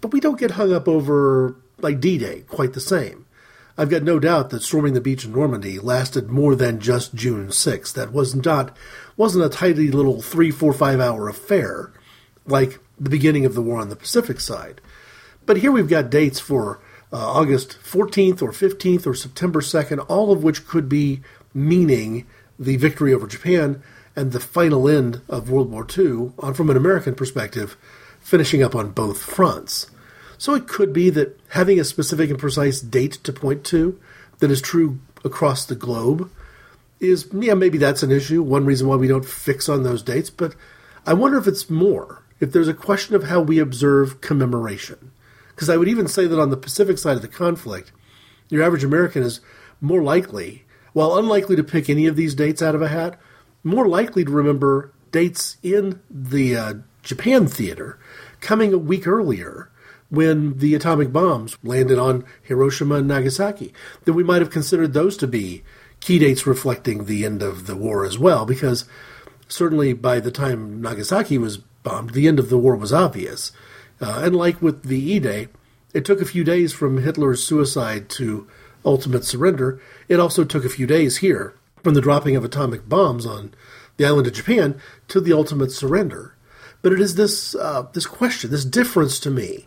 But 0.00 0.12
we 0.12 0.20
don't 0.20 0.38
get 0.38 0.52
hung 0.52 0.72
up 0.72 0.88
over, 0.88 1.56
like, 1.78 2.00
D 2.00 2.18
Day 2.18 2.40
quite 2.48 2.72
the 2.72 2.80
same. 2.80 3.26
I've 3.76 3.90
got 3.90 4.02
no 4.02 4.18
doubt 4.18 4.50
that 4.50 4.62
storming 4.62 4.92
the 4.92 5.00
beach 5.00 5.24
in 5.24 5.32
Normandy 5.32 5.78
lasted 5.78 6.28
more 6.28 6.54
than 6.54 6.78
just 6.78 7.14
June 7.14 7.48
6th. 7.48 7.94
That 7.94 8.12
was 8.12 8.34
not, 8.34 8.76
wasn't 9.16 9.44
a 9.44 9.48
tidy 9.48 9.90
little 9.90 10.20
three, 10.20 10.50
four, 10.50 10.72
five 10.72 11.00
hour 11.00 11.28
affair 11.28 11.92
like 12.46 12.80
the 12.98 13.10
beginning 13.10 13.46
of 13.46 13.54
the 13.54 13.62
war 13.62 13.80
on 13.80 13.88
the 13.88 13.96
Pacific 13.96 14.40
side. 14.40 14.80
But 15.46 15.58
here 15.58 15.72
we've 15.72 15.88
got 15.88 16.10
dates 16.10 16.38
for 16.38 16.80
uh, 17.12 17.16
August 17.16 17.78
14th 17.82 18.42
or 18.42 18.50
15th 18.50 19.06
or 19.06 19.14
September 19.14 19.60
2nd, 19.60 20.04
all 20.08 20.32
of 20.32 20.42
which 20.42 20.66
could 20.66 20.88
be 20.88 21.20
meaning 21.54 22.26
the 22.58 22.76
victory 22.76 23.12
over 23.12 23.26
Japan 23.26 23.82
and 24.14 24.32
the 24.32 24.40
final 24.40 24.88
end 24.88 25.20
of 25.28 25.50
World 25.50 25.70
War 25.70 25.86
II, 25.96 26.32
on 26.38 26.54
from 26.54 26.70
an 26.70 26.76
American 26.76 27.14
perspective, 27.14 27.76
finishing 28.20 28.62
up 28.62 28.74
on 28.74 28.90
both 28.90 29.22
fronts. 29.22 29.90
So 30.42 30.56
it 30.56 30.66
could 30.66 30.92
be 30.92 31.08
that 31.10 31.38
having 31.50 31.78
a 31.78 31.84
specific 31.84 32.28
and 32.28 32.36
precise 32.36 32.80
date 32.80 33.12
to 33.22 33.32
point 33.32 33.62
to 33.66 34.00
that 34.40 34.50
is 34.50 34.60
true 34.60 34.98
across 35.24 35.64
the 35.64 35.76
globe 35.76 36.32
is, 36.98 37.28
yeah, 37.32 37.54
maybe 37.54 37.78
that's 37.78 38.02
an 38.02 38.10
issue, 38.10 38.42
one 38.42 38.66
reason 38.66 38.88
why 38.88 38.96
we 38.96 39.06
don't 39.06 39.24
fix 39.24 39.68
on 39.68 39.84
those 39.84 40.02
dates, 40.02 40.30
but 40.30 40.56
I 41.06 41.14
wonder 41.14 41.38
if 41.38 41.46
it's 41.46 41.70
more, 41.70 42.24
if 42.40 42.50
there's 42.50 42.66
a 42.66 42.74
question 42.74 43.14
of 43.14 43.22
how 43.22 43.40
we 43.40 43.60
observe 43.60 44.20
commemoration. 44.20 45.12
Because 45.50 45.70
I 45.70 45.76
would 45.76 45.86
even 45.86 46.08
say 46.08 46.26
that 46.26 46.40
on 46.40 46.50
the 46.50 46.56
Pacific 46.56 46.98
side 46.98 47.14
of 47.14 47.22
the 47.22 47.28
conflict, 47.28 47.92
your 48.48 48.64
average 48.64 48.82
American 48.82 49.22
is 49.22 49.40
more 49.80 50.02
likely, 50.02 50.64
while 50.92 51.16
unlikely 51.16 51.54
to 51.54 51.62
pick 51.62 51.88
any 51.88 52.08
of 52.08 52.16
these 52.16 52.34
dates 52.34 52.60
out 52.60 52.74
of 52.74 52.82
a 52.82 52.88
hat, 52.88 53.16
more 53.62 53.86
likely 53.86 54.24
to 54.24 54.30
remember 54.32 54.92
dates 55.12 55.56
in 55.62 56.00
the 56.10 56.56
uh, 56.56 56.74
Japan 57.04 57.46
theater 57.46 57.96
coming 58.40 58.74
a 58.74 58.78
week 58.78 59.06
earlier 59.06 59.68
when 60.12 60.58
the 60.58 60.74
atomic 60.74 61.10
bombs 61.10 61.56
landed 61.62 61.98
on 61.98 62.22
Hiroshima 62.42 62.96
and 62.96 63.08
Nagasaki, 63.08 63.72
that 64.04 64.12
we 64.12 64.22
might 64.22 64.42
have 64.42 64.50
considered 64.50 64.92
those 64.92 65.16
to 65.16 65.26
be 65.26 65.62
key 66.00 66.18
dates 66.18 66.46
reflecting 66.46 67.06
the 67.06 67.24
end 67.24 67.42
of 67.42 67.66
the 67.66 67.74
war 67.74 68.04
as 68.04 68.18
well, 68.18 68.44
because 68.44 68.84
certainly 69.48 69.94
by 69.94 70.20
the 70.20 70.30
time 70.30 70.82
Nagasaki 70.82 71.38
was 71.38 71.56
bombed, 71.56 72.10
the 72.10 72.28
end 72.28 72.38
of 72.38 72.50
the 72.50 72.58
war 72.58 72.76
was 72.76 72.92
obvious. 72.92 73.52
Uh, 74.02 74.20
and 74.22 74.36
like 74.36 74.60
with 74.60 74.82
the 74.82 75.00
E 75.00 75.18
Day, 75.18 75.48
it 75.94 76.04
took 76.04 76.20
a 76.20 76.26
few 76.26 76.44
days 76.44 76.74
from 76.74 77.02
Hitler's 77.02 77.42
suicide 77.42 78.10
to 78.10 78.46
ultimate 78.84 79.24
surrender. 79.24 79.80
It 80.08 80.20
also 80.20 80.44
took 80.44 80.66
a 80.66 80.68
few 80.68 80.86
days 80.86 81.18
here 81.18 81.54
from 81.82 81.94
the 81.94 82.02
dropping 82.02 82.36
of 82.36 82.44
atomic 82.44 82.86
bombs 82.86 83.24
on 83.24 83.54
the 83.96 84.04
island 84.04 84.26
of 84.26 84.34
Japan 84.34 84.78
to 85.08 85.22
the 85.22 85.32
ultimate 85.32 85.72
surrender. 85.72 86.34
But 86.82 86.92
it 86.92 87.00
is 87.00 87.14
this 87.14 87.54
uh, 87.54 87.86
this 87.94 88.04
question, 88.04 88.50
this 88.50 88.66
difference 88.66 89.18
to 89.20 89.30
me, 89.30 89.66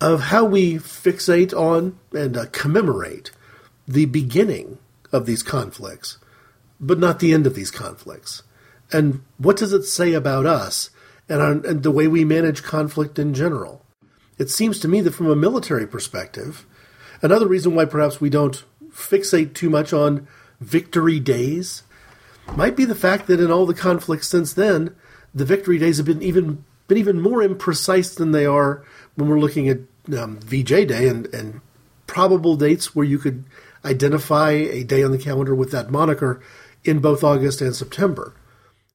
of 0.00 0.20
how 0.20 0.44
we 0.44 0.74
fixate 0.74 1.52
on 1.54 1.98
and 2.12 2.36
uh, 2.36 2.46
commemorate 2.52 3.30
the 3.88 4.04
beginning 4.06 4.78
of 5.12 5.26
these 5.26 5.42
conflicts, 5.42 6.18
but 6.80 6.98
not 6.98 7.18
the 7.18 7.32
end 7.32 7.46
of 7.46 7.54
these 7.54 7.70
conflicts. 7.70 8.42
And 8.92 9.22
what 9.38 9.56
does 9.56 9.72
it 9.72 9.84
say 9.84 10.12
about 10.12 10.46
us 10.46 10.90
and, 11.28 11.40
our, 11.40 11.52
and 11.52 11.82
the 11.82 11.90
way 11.90 12.06
we 12.06 12.24
manage 12.24 12.62
conflict 12.62 13.18
in 13.18 13.34
general? 13.34 13.84
It 14.38 14.50
seems 14.50 14.78
to 14.80 14.88
me 14.88 15.00
that 15.00 15.14
from 15.14 15.30
a 15.30 15.36
military 15.36 15.86
perspective, 15.86 16.66
another 17.22 17.46
reason 17.46 17.74
why 17.74 17.86
perhaps 17.86 18.20
we 18.20 18.28
don't 18.28 18.64
fixate 18.90 19.54
too 19.54 19.70
much 19.70 19.92
on 19.92 20.26
victory 20.60 21.20
days 21.20 21.82
might 22.54 22.76
be 22.76 22.84
the 22.84 22.94
fact 22.94 23.26
that 23.26 23.40
in 23.40 23.50
all 23.50 23.66
the 23.66 23.74
conflicts 23.74 24.28
since 24.28 24.52
then, 24.52 24.94
the 25.34 25.44
victory 25.44 25.78
days 25.78 25.96
have 25.96 26.06
been 26.06 26.22
even 26.22 26.64
been 26.88 26.98
even 26.98 27.20
more 27.20 27.42
imprecise 27.42 28.16
than 28.16 28.30
they 28.30 28.46
are 28.46 28.84
when 29.16 29.28
we're 29.28 29.40
looking 29.40 29.68
at 29.68 29.78
um, 30.16 30.38
VJ 30.40 30.86
Day 30.86 31.08
and, 31.08 31.26
and 31.34 31.60
probable 32.06 32.56
dates 32.56 32.94
where 32.94 33.04
you 33.04 33.18
could 33.18 33.44
identify 33.84 34.50
a 34.50 34.84
day 34.84 35.02
on 35.02 35.10
the 35.10 35.18
calendar 35.18 35.54
with 35.54 35.70
that 35.72 35.90
moniker 35.90 36.40
in 36.84 37.00
both 37.00 37.24
August 37.24 37.60
and 37.60 37.74
September. 37.74 38.32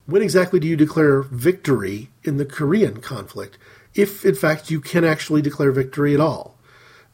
When 0.05 0.21
exactly 0.21 0.59
do 0.59 0.67
you 0.67 0.75
declare 0.75 1.21
victory 1.21 2.09
in 2.23 2.37
the 2.37 2.45
Korean 2.45 3.01
conflict, 3.01 3.57
if 3.93 4.25
in 4.25 4.35
fact 4.35 4.71
you 4.71 4.81
can 4.81 5.03
actually 5.03 5.41
declare 5.41 5.71
victory 5.71 6.13
at 6.13 6.19
all? 6.19 6.57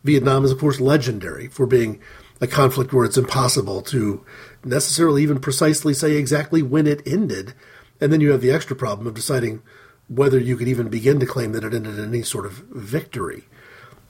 Vietnam 0.04 0.46
is, 0.46 0.52
of 0.52 0.60
course, 0.60 0.80
legendary 0.80 1.48
for 1.48 1.66
being 1.66 2.00
a 2.40 2.48
conflict 2.48 2.94
where 2.94 3.06
it's 3.06 3.18
impossible 3.18 3.82
to 3.82 4.24
necessarily 4.64 5.24
even 5.24 5.40
precisely 5.40 5.94
say 5.94 6.16
exactly 6.16 6.62
when 6.62 6.88
it 6.88 7.06
ended. 7.06 7.54
And 8.00 8.14
then 8.14 8.22
you 8.22 8.32
have 8.32 8.42
the 8.42 8.52
extra 8.52 8.76
problem 8.76 9.08
of 9.08 9.16
deciding 9.16 9.62
whether 10.08 10.40
you 10.40 10.56
could 10.56 10.68
even 10.68 10.90
begin 10.90 11.20
to 11.20 11.26
claim 11.26 11.52
that 11.52 11.64
it 11.64 11.74
ended 11.74 12.00
in 12.00 12.06
any 12.06 12.24
sort 12.24 12.46
of 12.46 12.54
victory. 12.72 13.44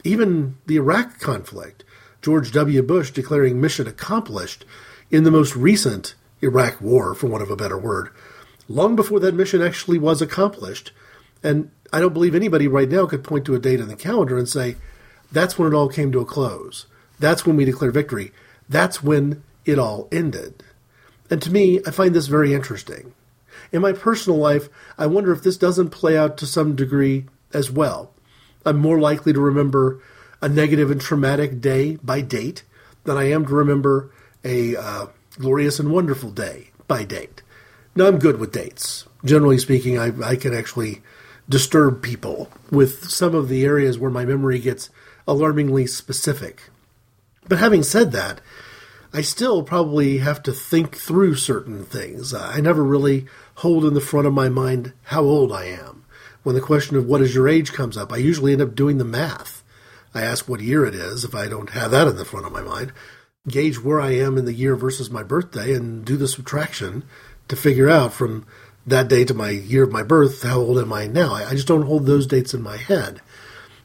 Even 0.04 0.58
the 0.68 0.76
Iraq 0.76 1.20
conflict, 1.20 1.84
George 2.22 2.52
W. 2.52 2.82
Bush 2.82 3.12
declaring 3.12 3.60
mission 3.60 3.88
accomplished 3.88 4.66
in 5.10 5.24
the 5.24 5.32
most 5.32 5.56
recent 5.56 6.16
Iraq 6.42 6.80
war, 6.82 7.16
for 7.16 7.28
want 7.28 7.44
of 7.44 7.50
a 7.50 7.56
better 7.56 7.78
word, 7.78 8.10
long 8.68 8.96
before 8.96 9.20
that 9.20 9.36
mission 9.36 9.62
actually 9.62 9.98
was 9.98 10.22
accomplished. 10.22 10.92
And 11.44 11.72
I 11.92 12.00
don't 12.00 12.14
believe 12.14 12.36
anybody 12.36 12.68
right 12.68 12.90
now 12.90 13.06
could 13.06 13.24
point 13.24 13.46
to 13.46 13.56
a 13.56 13.60
date 13.60 13.80
in 13.80 13.88
the 13.88 13.96
calendar 13.96 14.38
and 14.38 14.48
say, 14.48 14.76
that's 15.32 15.58
when 15.58 15.72
it 15.72 15.76
all 15.76 15.90
came 15.90 16.12
to 16.12 16.20
a 16.20 16.26
close. 16.26 16.86
That's 17.20 17.46
when 17.46 17.56
we 17.56 17.66
declare 17.66 17.92
victory. 17.92 18.32
That's 18.70 19.02
when 19.02 19.44
it 19.66 19.80
all 19.80 20.08
ended. 20.12 20.64
And 21.30 21.42
to 21.42 21.52
me, 21.52 21.82
I 21.86 21.92
find 21.92 22.14
this 22.14 22.28
very 22.28 22.54
interesting. 22.54 23.14
In 23.72 23.82
my 23.82 23.94
personal 23.94 24.40
life, 24.40 24.70
I 24.98 25.08
wonder 25.08 25.32
if 25.32 25.44
this 25.44 25.58
doesn't 25.58 25.90
play 25.90 26.18
out 26.18 26.38
to 26.38 26.46
some 26.46 26.76
degree 26.76 27.26
as 27.54 27.72
well. 27.72 28.14
I'm 28.66 28.78
more 28.78 29.00
likely 29.00 29.34
to 29.34 29.40
remember 29.40 30.02
a 30.42 30.50
negative 30.50 30.92
and 30.92 31.02
traumatic 31.02 31.62
day 31.62 31.96
by 31.98 32.22
date 32.22 32.64
than 33.04 33.18
I 33.18 33.30
am 33.32 33.46
to 33.46 33.54
remember 33.54 34.12
a 34.44 34.76
uh, 34.76 35.08
glorious 35.38 35.80
and 35.80 35.92
wonderful 35.92 36.32
day 36.32 36.72
by 36.88 37.04
date. 37.04 37.42
Now, 37.96 38.08
I'm 38.08 38.20
good 38.20 38.40
with 38.40 38.52
dates. 38.52 39.06
Generally 39.26 39.60
speaking, 39.60 39.98
I, 39.98 40.12
I 40.24 40.36
can 40.36 40.54
actually 40.54 41.02
disturb 41.50 42.04
people 42.04 42.52
with 42.70 43.10
some 43.10 43.34
of 43.34 43.50
the 43.50 43.66
areas 43.66 43.98
where 43.98 44.12
my 44.12 44.26
memory 44.26 44.60
gets 44.60 44.90
alarmingly 45.28 45.88
specific. 45.88 46.70
But 47.48 47.60
having 47.60 47.84
said 47.84 48.12
that, 48.12 48.42
I 49.14 49.22
still 49.22 49.64
probably 49.64 50.18
have 50.20 50.44
to 50.44 50.52
think 50.52 50.96
through 50.96 51.36
certain 51.36 51.86
things. 51.86 52.34
I 52.34 52.60
never 52.60 52.84
really 52.84 53.26
hold 53.58 53.86
in 53.86 53.96
the 53.96 54.02
front 54.02 54.28
of 54.28 54.34
my 54.34 54.50
mind 54.50 54.94
how 55.04 55.24
old 55.24 55.52
I 55.52 55.66
am. 55.66 56.06
When 56.44 56.56
the 56.56 56.62
question 56.62 56.96
of 56.96 57.06
what 57.08 57.22
is 57.22 57.34
your 57.34 57.50
age 57.50 57.74
comes 57.74 57.98
up, 57.98 58.14
I 58.14 58.18
usually 58.18 58.54
end 58.54 58.62
up 58.62 58.76
doing 58.76 59.00
the 59.00 59.04
math. 59.04 59.64
I 60.14 60.22
ask 60.22 60.48
what 60.48 60.62
year 60.62 60.86
it 60.86 60.94
is 60.94 61.24
if 61.24 61.34
I 61.34 61.48
don't 61.48 61.72
have 61.72 61.90
that 61.92 62.08
in 62.08 62.18
the 62.18 62.26
front 62.26 62.46
of 62.46 62.52
my 62.52 62.62
mind, 62.62 62.94
gauge 63.48 63.80
where 63.84 64.00
I 64.00 64.12
am 64.12 64.38
in 64.38 64.46
the 64.46 64.54
year 64.54 64.76
versus 64.76 65.10
my 65.10 65.24
birthday, 65.24 65.74
and 65.74 66.06
do 66.06 66.18
the 66.18 66.28
subtraction 66.28 67.04
to 67.48 67.56
figure 67.56 67.90
out 67.90 68.14
from 68.14 68.46
that 68.86 69.08
day 69.08 69.26
to 69.26 69.34
my 69.34 69.50
year 69.50 69.84
of 69.84 69.92
my 69.92 70.04
birth 70.04 70.44
how 70.44 70.60
old 70.60 70.78
am 70.78 70.94
I 70.94 71.08
now. 71.08 71.34
I 71.34 71.52
just 71.52 71.68
don't 71.68 71.88
hold 71.88 72.06
those 72.06 72.28
dates 72.28 72.54
in 72.54 72.62
my 72.62 72.78
head. 72.78 73.22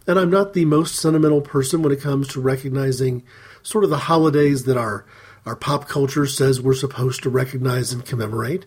And 0.07 0.19
I'm 0.19 0.31
not 0.31 0.52
the 0.52 0.67
most 0.67 0.97
sentimental 0.97 1.41
person 1.41 1.83
when 1.83 1.93
it 1.93 2.00
comes 2.00 2.29
to 2.29 2.41
recognizing 2.41 3.23
sort 3.62 3.85
of 3.85 3.91
the 3.91 3.99
holidays 3.99 4.64
that 4.64 4.76
our 4.76 5.07
our 5.45 5.57
pop 5.57 5.88
culture 5.88 6.26
says 6.26 6.61
we're 6.61 6.75
supposed 6.75 7.23
to 7.23 7.31
recognize 7.31 7.93
and 7.93 8.05
commemorate. 8.05 8.67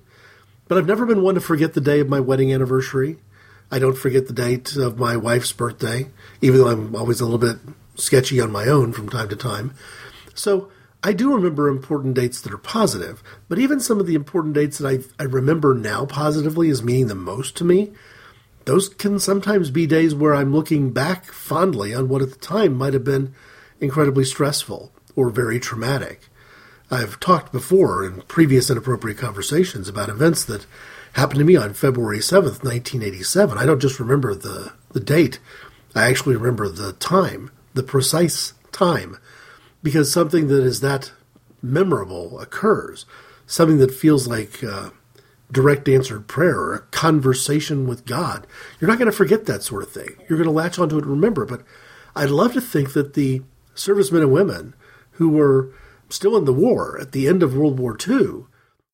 But 0.68 0.78
I've 0.78 0.88
never 0.88 1.06
been 1.06 1.22
one 1.22 1.36
to 1.36 1.42
forget 1.42 1.74
the 1.74 1.82
day 1.82 2.00
of 2.00 2.10
my 2.10 2.20
wedding 2.20 2.54
anniversary. 2.54 3.18
I 3.72 3.80
don't 3.80 3.98
forget 3.98 4.28
the 4.28 4.34
date 4.34 4.76
of 4.76 4.98
my 4.98 5.16
wife's 5.18 5.52
birthday, 5.52 6.10
even 6.42 6.60
though 6.60 6.68
I'm 6.68 6.96
always 6.96 7.22
a 7.22 7.26
little 7.26 7.40
bit 7.40 7.58
sketchy 7.96 8.40
on 8.40 8.52
my 8.52 8.68
own 8.68 8.94
from 8.94 9.10
time 9.10 9.30
to 9.30 9.36
time. 9.36 9.74
So 10.34 10.70
I 11.04 11.14
do 11.14 11.34
remember 11.34 11.68
important 11.68 12.16
dates 12.16 12.42
that 12.42 12.54
are 12.54 12.58
positive, 12.58 13.22
but 13.48 13.60
even 13.60 13.80
some 13.80 14.00
of 14.00 14.08
the 14.08 14.16
important 14.16 14.56
dates 14.56 14.80
that 14.80 14.88
I, 15.20 15.22
I 15.22 15.26
remember 15.28 15.76
now 15.76 16.06
positively 16.06 16.70
as 16.70 16.84
meaning 16.84 17.08
the 17.08 17.16
most 17.16 17.56
to 17.58 17.64
me, 17.64 17.92
those 18.66 18.90
can 18.90 19.20
sometimes 19.20 19.70
be 19.70 19.86
days 19.86 20.16
where 20.16 20.34
I'm 20.34 20.54
looking 20.54 20.92
back 20.92 21.26
fondly 21.26 21.94
on 21.94 22.10
what 22.10 22.24
at 22.24 22.32
the 22.32 22.38
time 22.38 22.74
might 22.74 22.94
have 22.94 23.04
been 23.04 23.36
incredibly 23.80 24.26
stressful 24.26 24.92
or 25.16 25.30
very 25.30 25.60
traumatic. 25.60 26.22
I've 26.92 27.20
talked 27.20 27.52
before 27.52 28.06
in 28.06 28.22
previous 28.24 28.70
inappropriate 28.70 29.18
conversations 29.18 29.90
about 29.90 30.10
events 30.10 30.46
that 30.46 30.66
happened 31.14 31.40
to 31.40 31.46
me 31.46 31.56
on 31.56 31.74
February 31.74 32.20
7th, 32.20 32.64
1987. 32.64 33.58
I 33.58 33.66
don't 33.66 33.82
just 33.82 34.00
remember 34.00 34.36
the, 34.36 34.74
the 34.92 35.00
date, 35.00 35.40
I 35.96 36.10
actually 36.10 36.36
remember 36.36 36.70
the 36.70 36.94
time, 36.94 37.52
the 37.74 37.84
precise 37.84 38.54
time, 38.72 39.18
because 39.82 40.12
something 40.12 40.48
that 40.50 40.64
is 40.64 40.82
that 40.82 41.12
memorable 41.62 42.40
occurs, 42.40 43.06
something 43.48 43.78
that 43.80 43.94
feels 43.94 44.28
like 44.28 44.62
direct 45.52 45.88
answered 45.88 46.28
prayer 46.28 46.58
or 46.58 46.76
a 46.76 46.80
conversation 46.80 47.88
with 47.88 48.06
God. 48.06 48.46
You're 48.80 48.90
not 48.90 49.00
going 49.00 49.12
to 49.12 49.16
forget 49.16 49.46
that 49.46 49.64
sort 49.64 49.84
of 49.84 49.92
thing. 49.92 50.16
You're 50.28 50.38
going 50.38 50.50
to 50.50 50.52
latch 50.52 50.80
onto 50.80 50.98
it 50.98 51.04
and 51.04 51.12
remember. 51.12 51.46
But 51.46 51.62
I'd 52.16 52.30
love 52.30 52.54
to 52.54 52.62
think 52.62 52.94
that 52.94 53.14
the 53.14 53.42
servicemen 53.74 54.24
and 54.24 54.32
women 54.32 54.74
who 55.12 55.30
were 55.30 55.72
still 56.10 56.38
in 56.38 56.46
the 56.46 56.54
war 56.54 57.00
at 57.00 57.12
the 57.12 57.28
end 57.28 57.44
of 57.44 57.56
World 57.56 57.80
War 57.80 57.98
II 58.08 58.46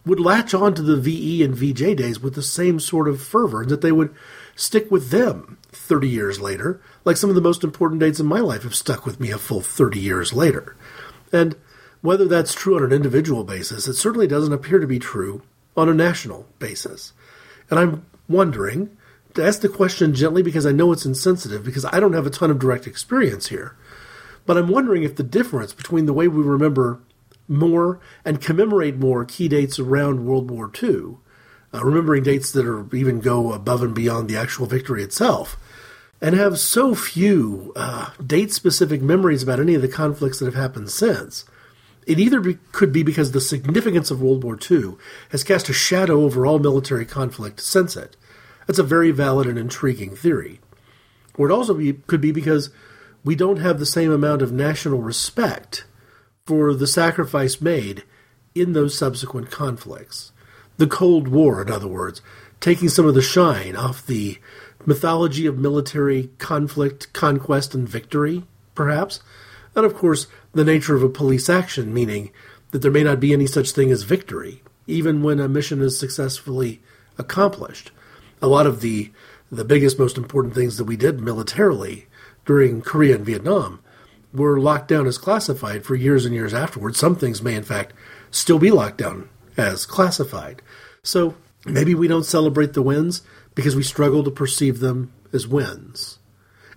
would 0.06 0.20
latch 0.20 0.54
on 0.54 0.74
to 0.74 0.82
the 0.82 0.98
VE 0.98 1.44
and 1.44 1.56
VJ 1.56 1.96
days 1.96 2.20
with 2.20 2.34
the 2.34 2.42
same 2.42 2.80
sort 2.80 3.08
of 3.08 3.22
fervor, 3.22 3.66
that 3.66 3.82
they 3.82 3.92
would 3.92 4.14
stick 4.56 4.90
with 4.90 5.12
them 5.12 5.58
30 5.72 6.10
years 6.10 6.40
later, 6.40 6.82
like 7.06 7.18
some 7.18 7.30
of 7.30 7.36
the 7.36 7.42
most 7.42 7.64
important 7.64 8.00
dates 8.00 8.20
in 8.20 8.26
my 8.26 8.40
life 8.40 8.64
have 8.64 8.76
stuck 8.76 9.06
with 9.06 9.20
me 9.20 9.32
a 9.32 9.38
full 9.38 9.62
30 9.62 10.00
years 10.00 10.34
later. 10.34 10.76
And 11.32 11.56
whether 12.02 12.28
that's 12.28 12.54
true 12.54 12.76
on 12.76 12.84
an 12.84 12.92
individual 12.92 13.44
basis, 13.44 13.88
it 13.88 13.94
certainly 13.94 14.28
doesn't 14.28 14.54
appear 14.54 14.80
to 14.80 14.88
be 14.88 15.00
true 15.00 15.44
on 15.78 15.88
a 15.88 15.94
national 15.94 16.48
basis. 16.58 17.14
And 17.70 17.80
I'm 17.80 18.06
wondering, 18.28 18.98
to 19.34 19.46
ask 19.46 19.62
the 19.62 19.70
question 19.70 20.14
gently 20.14 20.44
because 20.44 20.66
I 20.66 20.72
know 20.72 20.92
it's 20.92 21.06
insensitive, 21.06 21.64
because 21.64 21.86
I 21.86 22.00
don't 22.00 22.14
have 22.14 22.26
a 22.26 22.32
ton 22.32 22.52
of 22.52 22.60
direct 22.60 22.88
experience 22.88 23.48
here, 23.48 23.78
but 24.46 24.58
I'm 24.58 24.68
wondering 24.68 25.04
if 25.04 25.16
the 25.16 25.24
difference 25.24 25.74
between 25.74 26.06
the 26.06 26.14
way 26.14 26.28
we 26.28 26.44
remember 26.44 27.00
more 27.48 28.00
and 28.24 28.42
commemorate 28.42 28.98
more 28.98 29.26
key 29.26 29.48
dates 29.48 29.78
around 29.78 30.26
World 30.26 30.50
War 30.50 30.72
II, 30.82 31.18
uh, 31.74 31.84
remembering 31.84 32.24
dates 32.24 32.52
that 32.52 32.66
are 32.66 32.94
even 32.96 33.20
go 33.20 33.54
above 33.54 33.84
and 33.84 33.94
beyond 33.94 34.30
the 34.30 34.38
actual 34.38 34.66
victory 34.66 35.04
itself, 35.04 35.58
and 36.22 36.36
have 36.36 36.60
so 36.60 36.96
few 36.96 37.74
uh, 37.76 38.12
date 38.26 38.54
specific 38.54 39.02
memories 39.02 39.44
about 39.44 39.60
any 39.60 39.76
of 39.76 39.82
the 39.82 39.88
conflicts 39.88 40.40
that 40.40 40.46
have 40.46 40.56
happened 40.56 40.90
since. 40.90 41.46
It 42.08 42.20
either 42.20 42.40
be, 42.40 42.58
could 42.72 42.92
be 42.92 43.04
because 43.04 43.32
the 43.32 43.42
significance 43.42 44.10
of 44.10 44.22
World 44.22 44.44
War 44.44 44.58
II 44.70 44.96
has 45.30 45.44
cast 45.44 45.70
a 45.70 45.74
shadow 45.74 46.24
over 46.24 46.46
all 46.46 46.60
military 46.60 47.06
conflict 47.06 47.60
since 47.60 47.96
it. 47.96 48.16
That's 48.68 48.80
a 48.80 48.84
very 48.84 49.12
valid 49.12 49.48
and 49.48 49.58
intriguing 49.58 50.16
theory. 50.16 50.60
Or 51.38 51.50
it 51.50 51.54
also 51.54 51.74
be, 51.74 51.94
could 51.94 52.22
be 52.22 52.32
because 52.32 52.70
we 53.24 53.36
don't 53.36 53.58
have 53.58 53.80
the 53.80 53.86
same 53.86 54.12
amount 54.12 54.42
of 54.42 54.52
national 54.52 55.00
respect 55.00 55.86
for 56.46 56.74
the 56.74 56.88
sacrifice 56.88 57.62
made 57.62 58.04
in 58.56 58.74
those 58.74 58.98
subsequent 58.98 59.52
conflicts. 59.52 60.32
The 60.78 60.88
Cold 60.88 61.28
War, 61.28 61.62
in 61.62 61.72
other 61.72 61.88
words, 61.88 62.22
taking 62.60 62.90
some 62.90 63.06
of 63.06 63.16
the 63.16 63.22
shine 63.22 63.76
off 63.76 64.06
the 64.06 64.40
mythology 64.86 65.46
of 65.46 65.58
military 65.58 66.30
conflict, 66.38 67.14
conquest, 67.14 67.76
and 67.76 67.88
victory, 67.88 68.44
perhaps. 68.76 69.22
And 69.76 69.86
of 69.86 69.96
course, 69.96 70.28
the 70.54 70.66
nature 70.66 70.96
of 70.96 71.04
a 71.04 71.10
police 71.10 71.50
action, 71.50 71.94
meaning 71.94 72.32
that 72.72 72.80
there 72.80 72.92
may 72.92 73.04
not 73.04 73.20
be 73.20 73.34
any 73.34 73.48
such 73.48 73.72
thing 73.72 73.92
as 73.92 74.04
victory, 74.04 74.64
even 74.88 75.22
when 75.22 75.40
a 75.40 75.48
mission 75.48 75.82
is 75.82 76.00
successfully 76.00 76.82
accomplished. 77.18 77.92
A 78.42 78.48
lot 78.48 78.66
of 78.66 78.82
the 78.82 79.12
the 79.52 79.66
biggest, 79.66 80.00
most 80.00 80.18
important 80.18 80.56
things 80.56 80.78
that 80.78 80.86
we 80.86 80.96
did 80.96 81.20
militarily 81.20 82.08
during 82.46 82.82
Korea 82.82 83.16
and 83.16 83.26
Vietnam 83.26 83.80
were 84.34 84.60
locked 84.60 84.88
down 84.88 85.08
as 85.08 85.18
classified 85.18 85.86
for 85.86 85.96
years 85.96 86.26
and 86.26 86.34
years 86.34 86.54
afterwards. 86.54 86.98
Some 86.98 87.16
things 87.16 87.42
may, 87.42 87.56
in 87.56 87.64
fact, 87.64 87.94
still 88.32 88.60
be 88.60 88.72
locked 88.72 88.98
down 88.98 89.30
as 89.58 89.86
classified. 89.86 90.62
So 91.04 91.36
maybe 91.66 91.94
we 91.94 92.08
don't 92.08 92.24
celebrate 92.24 92.74
the 92.74 92.82
wins 92.82 93.22
because 93.56 93.76
we 93.76 93.84
struggle 93.84 94.24
to 94.24 94.32
perceive 94.32 94.80
them 94.80 95.12
as 95.34 95.48
wins. 95.48 96.20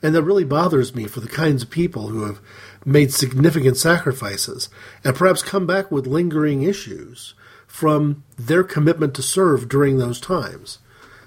And 0.02 0.14
that 0.14 0.22
really 0.22 0.44
bothers 0.44 0.94
me 0.94 1.06
for 1.06 1.20
the 1.20 1.28
kinds 1.28 1.62
of 1.62 1.70
people 1.70 2.08
who 2.08 2.24
have 2.24 2.40
made 2.84 3.12
significant 3.12 3.76
sacrifices 3.76 4.68
and 5.02 5.14
perhaps 5.16 5.42
come 5.42 5.66
back 5.66 5.90
with 5.90 6.06
lingering 6.06 6.62
issues 6.62 7.34
from 7.66 8.22
their 8.36 8.62
commitment 8.62 9.14
to 9.14 9.22
serve 9.22 9.68
during 9.68 9.98
those 9.98 10.20
times. 10.20 10.78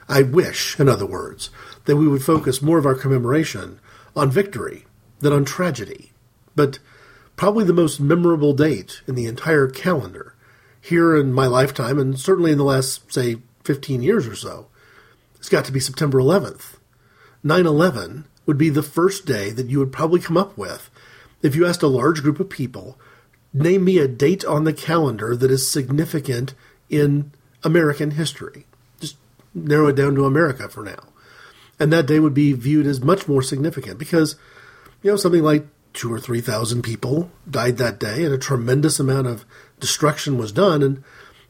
I 0.08 0.22
wish, 0.22 0.80
in 0.80 0.88
other 0.88 1.06
words, 1.06 1.50
that 1.86 1.98
we 1.98 2.08
would 2.08 2.24
focus 2.24 2.62
more 2.62 2.78
of 2.78 2.86
our 2.86 2.96
commemoration 2.96 3.80
on 4.18 4.32
victory 4.32 4.86
than 5.20 5.34
on 5.34 5.46
tragedy. 5.46 6.12
But 6.56 6.80
probably 7.36 7.64
the 7.64 7.74
most 7.74 8.00
memorable 8.00 8.54
date 8.54 9.02
in 9.08 9.16
the 9.16 9.28
entire 9.28 9.68
calendar, 9.68 10.34
here 10.82 11.16
in 11.16 11.34
my 11.34 11.48
lifetime, 11.48 12.00
and 12.00 12.20
certainly 12.20 12.52
in 12.52 12.58
the 12.58 12.64
last, 12.64 13.12
say, 13.12 13.38
15 13.64 14.02
years 14.02 14.28
or 14.28 14.36
so, 14.36 14.68
It's 15.38 15.50
got 15.50 15.66
to 15.66 15.72
be 15.72 15.80
September 15.80 16.20
11th. 16.20 16.78
9 17.44 17.66
11 17.66 18.26
would 18.46 18.58
be 18.58 18.70
the 18.70 18.82
first 18.82 19.26
day 19.26 19.52
that 19.52 19.70
you 19.70 19.80
would 19.80 19.92
probably 19.92 20.20
come 20.20 20.38
up 20.38 20.58
with 20.58 20.90
if 21.42 21.56
you 21.56 21.66
asked 21.66 21.84
a 21.84 21.88
large 21.88 22.22
group 22.22 22.40
of 22.40 22.50
people, 22.50 23.00
name 23.54 23.86
me 23.86 24.00
a 24.00 24.08
date 24.08 24.44
on 24.44 24.64
the 24.64 24.74
calendar 24.74 25.36
that 25.36 25.52
is 25.52 25.70
significant 25.70 26.54
in 26.90 27.32
American 27.64 28.12
history. 28.12 28.66
Just 29.00 29.18
narrow 29.54 29.88
it 29.88 29.96
down 29.96 30.16
to 30.16 30.26
America 30.26 30.68
for 30.68 30.84
now. 30.84 31.10
And 31.80 31.94
that 31.94 32.08
day 32.08 32.20
would 32.20 32.34
be 32.34 32.54
viewed 32.54 32.88
as 32.88 33.02
much 33.02 33.28
more 33.28 33.42
significant 33.42 34.00
because, 34.00 34.36
you 35.04 35.12
know, 35.12 35.18
something 35.18 35.44
like 35.44 35.68
two 35.94 36.12
or 36.12 36.20
three 36.20 36.42
thousand 36.42 36.84
people 36.84 37.32
died 37.50 37.78
that 37.78 38.00
day 38.00 38.24
and 38.24 38.34
a 38.34 38.38
tremendous 38.38 39.00
amount 39.00 39.28
of 39.28 39.46
destruction 39.80 40.38
was 40.38 40.52
done. 40.52 40.82
And 40.82 41.04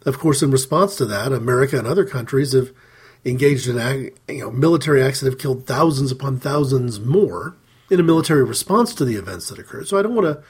of 0.06 0.20
course, 0.20 0.42
in 0.42 0.52
response 0.52 0.96
to 0.98 1.06
that, 1.06 1.32
America 1.32 1.78
and 1.78 1.88
other 1.88 2.06
countries 2.06 2.54
have 2.54 2.72
engaged 3.26 3.68
in 3.68 4.12
you 4.28 4.40
know, 4.40 4.52
military 4.52 5.04
acts 5.04 5.20
that 5.20 5.32
have 5.32 5.40
killed 5.40 5.66
thousands 5.66 6.12
upon 6.12 6.40
thousands 6.40 7.00
more 7.00 7.58
in 7.90 8.00
a 8.00 8.04
military 8.04 8.44
response 8.44 8.94
to 8.96 9.06
the 9.06 9.16
events 9.16 9.50
that 9.50 9.60
occurred. 9.60 9.88
So 9.88 9.98
I 9.98 10.02
don't 10.02 10.16
want 10.16 10.28
to 10.28 10.44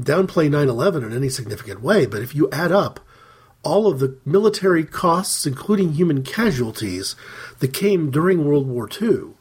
downplay 0.00 0.50
9 0.50 0.68
11 0.68 1.04
in 1.04 1.12
any 1.12 1.28
significant 1.28 1.82
way, 1.82 2.06
but 2.06 2.22
if 2.22 2.34
you 2.34 2.48
add 2.50 2.72
up 2.72 3.00
all 3.66 3.86
of 3.86 3.98
the 3.98 4.16
military 4.24 4.84
costs, 4.84 5.44
including 5.44 5.92
human 5.92 6.22
casualties, 6.22 7.16
that 7.58 7.72
came 7.72 8.10
during 8.10 8.44
World 8.44 8.66
War 8.66 8.88
II, 8.88 9.34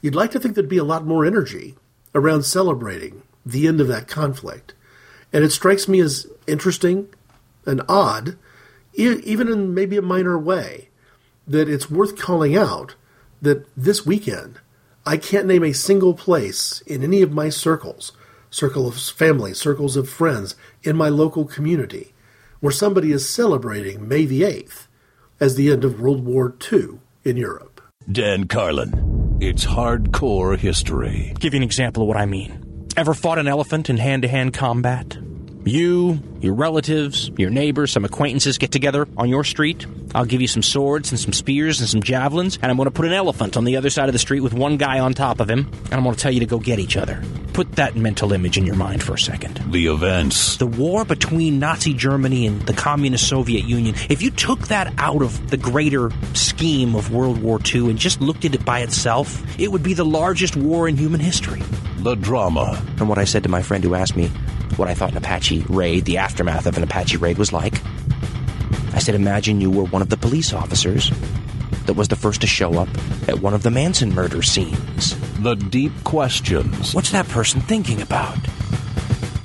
you'd 0.00 0.14
like 0.14 0.30
to 0.32 0.40
think 0.40 0.54
there'd 0.54 0.68
be 0.68 0.78
a 0.78 0.84
lot 0.84 1.06
more 1.06 1.24
energy 1.24 1.76
around 2.14 2.42
celebrating 2.42 3.22
the 3.44 3.66
end 3.66 3.80
of 3.80 3.88
that 3.88 4.08
conflict. 4.08 4.74
And 5.32 5.42
it 5.42 5.50
strikes 5.50 5.88
me 5.88 6.00
as 6.00 6.26
interesting 6.46 7.08
and 7.64 7.80
odd, 7.88 8.36
even 8.94 9.48
in 9.48 9.72
maybe 9.72 9.96
a 9.96 10.02
minor 10.02 10.38
way, 10.38 10.90
that 11.46 11.68
it's 11.68 11.90
worth 11.90 12.18
calling 12.18 12.56
out 12.56 12.94
that 13.40 13.66
this 13.76 14.04
weekend 14.04 14.60
I 15.04 15.16
can't 15.16 15.46
name 15.46 15.64
a 15.64 15.72
single 15.72 16.14
place 16.14 16.80
in 16.82 17.02
any 17.02 17.22
of 17.22 17.32
my 17.32 17.48
circles, 17.48 18.12
circle 18.50 18.86
of 18.86 19.00
family, 19.00 19.54
circles 19.54 19.96
of 19.96 20.08
friends, 20.08 20.54
in 20.82 20.96
my 20.96 21.08
local 21.08 21.44
community, 21.44 22.11
where 22.62 22.72
somebody 22.72 23.10
is 23.10 23.28
celebrating 23.28 24.06
May 24.06 24.24
the 24.24 24.42
8th 24.42 24.86
as 25.40 25.56
the 25.56 25.72
end 25.72 25.84
of 25.84 26.00
World 26.00 26.24
War 26.24 26.54
II 26.72 27.00
in 27.24 27.36
Europe. 27.36 27.80
Dan 28.10 28.46
Carlin. 28.46 29.36
It's 29.40 29.66
hardcore 29.66 30.56
history. 30.56 31.34
Give 31.40 31.54
you 31.54 31.58
an 31.58 31.64
example 31.64 32.04
of 32.04 32.08
what 32.08 32.16
I 32.16 32.26
mean. 32.26 32.86
Ever 32.96 33.14
fought 33.14 33.40
an 33.40 33.48
elephant 33.48 33.90
in 33.90 33.96
hand 33.96 34.22
to 34.22 34.28
hand 34.28 34.54
combat? 34.54 35.18
You, 35.64 36.20
your 36.42 36.54
relatives, 36.54 37.30
your 37.38 37.50
neighbors, 37.50 37.92
some 37.92 38.04
acquaintances 38.04 38.58
get 38.58 38.72
together 38.72 39.06
on 39.16 39.28
your 39.28 39.44
street. 39.44 39.86
I'll 40.14 40.24
give 40.24 40.40
you 40.40 40.48
some 40.48 40.62
swords 40.62 41.10
and 41.12 41.18
some 41.18 41.32
spears 41.32 41.80
and 41.80 41.88
some 41.88 42.02
javelins, 42.02 42.58
and 42.60 42.70
I'm 42.70 42.76
going 42.76 42.86
to 42.86 42.90
put 42.90 43.06
an 43.06 43.12
elephant 43.12 43.56
on 43.56 43.64
the 43.64 43.76
other 43.76 43.90
side 43.90 44.08
of 44.08 44.12
the 44.12 44.18
street 44.18 44.40
with 44.40 44.52
one 44.52 44.76
guy 44.76 44.98
on 44.98 45.14
top 45.14 45.40
of 45.40 45.48
him, 45.48 45.70
and 45.84 45.94
I'm 45.94 46.02
going 46.02 46.14
to 46.14 46.20
tell 46.20 46.32
you 46.32 46.40
to 46.40 46.46
go 46.46 46.58
get 46.58 46.80
each 46.80 46.96
other. 46.96 47.22
Put 47.52 47.72
that 47.72 47.96
mental 47.96 48.32
image 48.32 48.58
in 48.58 48.66
your 48.66 48.74
mind 48.74 49.02
for 49.02 49.14
a 49.14 49.18
second. 49.18 49.60
The 49.70 49.86
events. 49.86 50.56
The 50.56 50.66
war 50.66 51.04
between 51.04 51.58
Nazi 51.58 51.94
Germany 51.94 52.46
and 52.46 52.60
the 52.62 52.72
Communist 52.72 53.28
Soviet 53.28 53.64
Union, 53.64 53.94
if 54.10 54.20
you 54.20 54.30
took 54.30 54.68
that 54.68 54.92
out 54.98 55.22
of 55.22 55.50
the 55.50 55.56
greater 55.56 56.10
scheme 56.34 56.96
of 56.96 57.12
World 57.12 57.40
War 57.40 57.60
II 57.72 57.90
and 57.90 57.98
just 57.98 58.20
looked 58.20 58.44
at 58.44 58.54
it 58.54 58.64
by 58.64 58.80
itself, 58.80 59.42
it 59.60 59.70
would 59.70 59.82
be 59.82 59.94
the 59.94 60.04
largest 60.04 60.56
war 60.56 60.88
in 60.88 60.96
human 60.96 61.20
history. 61.20 61.62
The 61.98 62.16
drama. 62.16 62.82
And 62.98 63.08
what 63.08 63.18
I 63.18 63.24
said 63.24 63.44
to 63.44 63.48
my 63.48 63.62
friend 63.62 63.84
who 63.84 63.94
asked 63.94 64.16
me, 64.16 64.30
what 64.76 64.88
I 64.88 64.94
thought 64.94 65.10
an 65.10 65.18
Apache 65.18 65.64
raid, 65.68 66.04
the 66.04 66.18
aftermath 66.32 66.64
of 66.64 66.78
an 66.78 66.82
Apache 66.82 67.18
raid, 67.18 67.36
was 67.36 67.52
like. 67.52 67.74
I 68.94 69.00
said, 69.00 69.14
imagine 69.14 69.60
you 69.60 69.70
were 69.70 69.84
one 69.84 70.00
of 70.00 70.08
the 70.08 70.16
police 70.16 70.54
officers 70.54 71.10
that 71.84 71.92
was 71.92 72.08
the 72.08 72.16
first 72.16 72.40
to 72.40 72.46
show 72.46 72.78
up 72.78 72.88
at 73.28 73.40
one 73.40 73.52
of 73.52 73.62
the 73.62 73.70
Manson 73.70 74.14
murder 74.14 74.40
scenes. 74.40 75.14
The 75.42 75.56
deep 75.56 75.92
questions. 76.04 76.94
What's 76.94 77.10
that 77.10 77.28
person 77.28 77.60
thinking 77.60 78.00
about? 78.00 78.38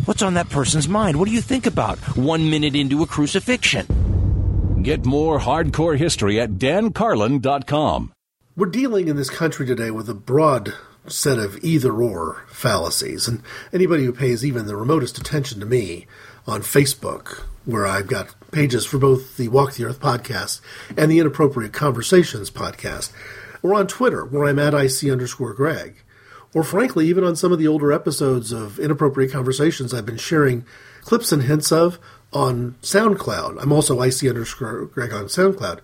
What's 0.05 0.21
on 0.21 0.35
that 0.35 0.47
person's 0.47 0.87
mind? 0.87 1.19
What 1.19 1.27
do 1.27 1.33
you 1.33 1.41
think 1.41 1.65
about 1.65 1.97
one 2.15 2.49
minute 2.49 2.73
into 2.73 3.03
a 3.03 3.05
crucifixion? 3.05 4.81
Get 4.81 5.05
more 5.05 5.41
hardcore 5.41 5.97
history 5.97 6.39
at 6.39 6.51
dancarlin.com. 6.51 8.13
We're 8.55 8.67
dealing 8.67 9.09
in 9.09 9.17
this 9.17 9.29
country 9.29 9.65
today 9.65 9.91
with 9.91 10.07
a 10.07 10.13
broad 10.13 10.73
set 11.05 11.37
of 11.37 11.61
either 11.63 11.91
or 11.91 12.45
fallacies. 12.47 13.27
And 13.27 13.43
anybody 13.73 14.05
who 14.05 14.13
pays 14.13 14.45
even 14.45 14.67
the 14.67 14.77
remotest 14.77 15.17
attention 15.17 15.59
to 15.59 15.65
me 15.65 16.07
on 16.47 16.61
Facebook, 16.61 17.41
where 17.65 17.85
I've 17.85 18.07
got 18.07 18.33
pages 18.51 18.85
for 18.85 18.97
both 18.97 19.35
the 19.35 19.49
Walk 19.49 19.73
the 19.73 19.83
Earth 19.83 19.99
podcast 19.99 20.61
and 20.97 21.11
the 21.11 21.19
Inappropriate 21.19 21.73
Conversations 21.73 22.49
podcast, 22.49 23.11
or 23.61 23.73
on 23.73 23.87
Twitter, 23.87 24.25
where 24.25 24.45
I'm 24.45 24.59
at 24.59 24.73
IC 24.73 25.11
underscore 25.11 25.53
Greg, 25.53 26.03
or 26.53 26.63
frankly, 26.63 27.07
even 27.07 27.23
on 27.23 27.35
some 27.35 27.51
of 27.51 27.59
the 27.59 27.67
older 27.67 27.91
episodes 27.91 28.51
of 28.51 28.79
Inappropriate 28.79 29.31
Conversations 29.31 29.93
I've 29.93 30.05
been 30.05 30.17
sharing 30.17 30.65
clips 31.01 31.31
and 31.31 31.43
hints 31.43 31.71
of 31.71 31.99
on 32.31 32.75
SoundCloud. 32.81 33.61
I'm 33.61 33.73
also 33.73 34.01
IC 34.01 34.23
underscore 34.23 34.85
Greg 34.85 35.11
on 35.11 35.25
SoundCloud. 35.25 35.81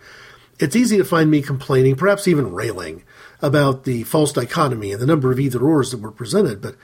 It's 0.60 0.76
easy 0.76 0.98
to 0.98 1.04
find 1.06 1.30
me 1.30 1.42
complaining, 1.42 1.96
perhaps 1.96 2.28
even 2.28 2.54
railing, 2.54 3.04
about 3.42 3.84
the 3.84 4.04
false 4.04 4.32
dichotomy 4.32 4.94
and 4.94 5.02
the 5.02 5.06
number 5.06 5.32
of 5.32 5.40
either 5.40 5.62
ors 5.62 5.92
that 5.92 6.00
were 6.00 6.12
presented. 6.12 6.62
But 6.62 6.76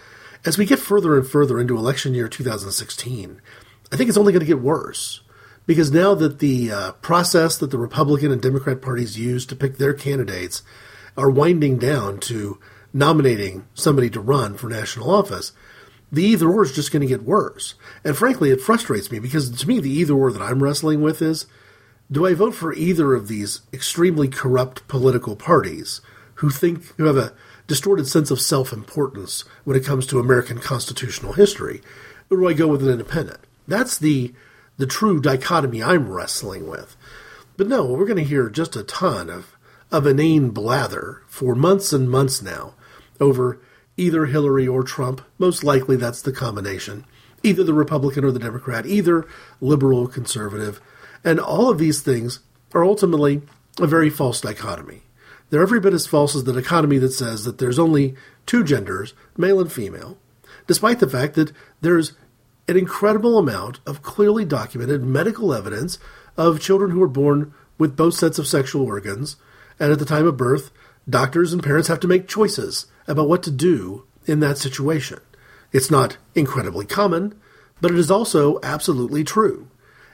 as 0.45 0.57
we 0.57 0.65
get 0.65 0.79
further 0.79 1.17
and 1.17 1.27
further 1.27 1.59
into 1.59 1.77
election 1.77 2.13
year 2.13 2.27
2016, 2.27 3.41
I 3.91 3.97
think 3.97 4.09
it's 4.09 4.17
only 4.17 4.33
going 4.33 4.41
to 4.41 4.45
get 4.45 4.61
worse. 4.61 5.21
Because 5.65 5.91
now 5.91 6.15
that 6.15 6.39
the 6.39 6.71
uh, 6.71 6.91
process 6.93 7.57
that 7.57 7.69
the 7.69 7.77
Republican 7.77 8.31
and 8.31 8.41
Democrat 8.41 8.81
parties 8.81 9.19
use 9.19 9.45
to 9.45 9.55
pick 9.55 9.77
their 9.77 9.93
candidates 9.93 10.63
are 11.15 11.29
winding 11.29 11.77
down 11.77 12.19
to 12.21 12.59
nominating 12.91 13.67
somebody 13.75 14.09
to 14.09 14.19
run 14.19 14.57
for 14.57 14.67
national 14.67 15.11
office, 15.11 15.51
the 16.11 16.23
either 16.23 16.49
or 16.49 16.63
is 16.63 16.71
just 16.71 16.91
going 16.91 17.01
to 17.01 17.07
get 17.07 17.23
worse. 17.23 17.75
And 18.03 18.17
frankly, 18.17 18.49
it 18.49 18.61
frustrates 18.61 19.11
me 19.11 19.19
because 19.19 19.51
to 19.51 19.67
me, 19.67 19.79
the 19.79 19.91
either 19.91 20.13
or 20.13 20.31
that 20.31 20.41
I'm 20.41 20.63
wrestling 20.63 21.01
with 21.01 21.21
is 21.21 21.45
do 22.11 22.25
I 22.25 22.33
vote 22.33 22.55
for 22.55 22.73
either 22.73 23.13
of 23.13 23.27
these 23.27 23.61
extremely 23.71 24.27
corrupt 24.27 24.87
political 24.87 25.35
parties 25.35 26.01
who 26.35 26.49
think 26.49 26.95
who 26.97 27.05
have 27.05 27.17
a 27.17 27.33
distorted 27.67 28.07
sense 28.07 28.31
of 28.31 28.41
self-importance 28.41 29.45
when 29.63 29.77
it 29.77 29.85
comes 29.85 30.07
to 30.07 30.19
American 30.19 30.57
constitutional 30.57 31.33
history, 31.33 31.81
or 32.31 32.37
do 32.37 32.47
I 32.47 32.53
go 32.53 32.67
with 32.67 32.81
an 32.81 32.89
independent? 32.89 33.39
That's 33.69 33.97
the 33.97 34.33
the 34.77 34.87
true 34.87 35.19
dichotomy 35.19 35.83
I'm 35.83 36.09
wrestling 36.09 36.67
with. 36.67 36.95
But 37.57 37.67
no, 37.67 37.85
we're 37.85 38.05
going 38.05 38.17
to 38.17 38.23
hear 38.23 38.49
just 38.49 38.75
a 38.75 38.83
ton 38.83 39.29
of 39.29 39.55
of 39.91 40.05
inane 40.05 40.49
blather 40.51 41.21
for 41.27 41.55
months 41.55 41.91
and 41.93 42.09
months 42.09 42.41
now 42.41 42.75
over 43.19 43.59
either 43.97 44.27
Hillary 44.27 44.67
or 44.67 44.83
Trump. 44.83 45.21
Most 45.37 45.63
likely 45.63 45.95
that's 45.95 46.21
the 46.21 46.31
combination. 46.31 47.05
Either 47.43 47.63
the 47.63 47.73
Republican 47.73 48.23
or 48.23 48.31
the 48.31 48.39
Democrat, 48.39 48.85
either 48.85 49.27
liberal 49.59 50.01
or 50.01 50.07
conservative. 50.07 50.79
And 51.23 51.39
all 51.39 51.69
of 51.69 51.79
these 51.79 52.01
things 52.01 52.39
are 52.73 52.85
ultimately 52.85 53.41
a 53.79 53.87
very 53.87 54.09
false 54.09 54.41
dichotomy. 54.41 55.03
They're 55.49 55.61
every 55.61 55.79
bit 55.79 55.93
as 55.93 56.07
false 56.07 56.35
as 56.35 56.43
the 56.43 56.53
dichotomy 56.53 56.97
that 56.99 57.11
says 57.11 57.43
that 57.45 57.57
there's 57.57 57.79
only 57.79 58.15
two 58.45 58.63
genders, 58.63 59.13
male 59.35 59.59
and 59.59 59.71
female, 59.71 60.17
despite 60.67 60.99
the 60.99 61.09
fact 61.09 61.33
that 61.35 61.51
there's 61.81 62.13
an 62.69 62.77
incredible 62.77 63.39
amount 63.39 63.79
of 63.87 64.03
clearly 64.03 64.45
documented 64.45 65.03
medical 65.03 65.53
evidence 65.53 65.97
of 66.37 66.61
children 66.61 66.91
who 66.91 67.01
are 67.01 67.07
born 67.07 67.51
with 67.79 67.97
both 67.97 68.13
sets 68.13 68.37
of 68.37 68.45
sexual 68.47 68.85
organs, 68.85 69.37
and 69.79 69.91
at 69.91 69.97
the 69.97 70.05
time 70.05 70.27
of 70.27 70.37
birth, 70.37 70.69
doctors 71.09 71.51
and 71.51 71.63
parents 71.63 71.87
have 71.87 71.99
to 71.99 72.07
make 72.07 72.27
choices 72.27 72.85
about 73.07 73.27
what 73.27 73.41
to 73.41 73.49
do 73.49 74.05
in 74.27 74.39
that 74.39 74.59
situation. 74.59 75.19
It's 75.71 75.89
not 75.89 76.17
incredibly 76.35 76.85
common, 76.85 77.39
but 77.81 77.89
it 77.89 77.97
is 77.97 78.11
also 78.11 78.59
absolutely 78.61 79.23
true. 79.23 79.67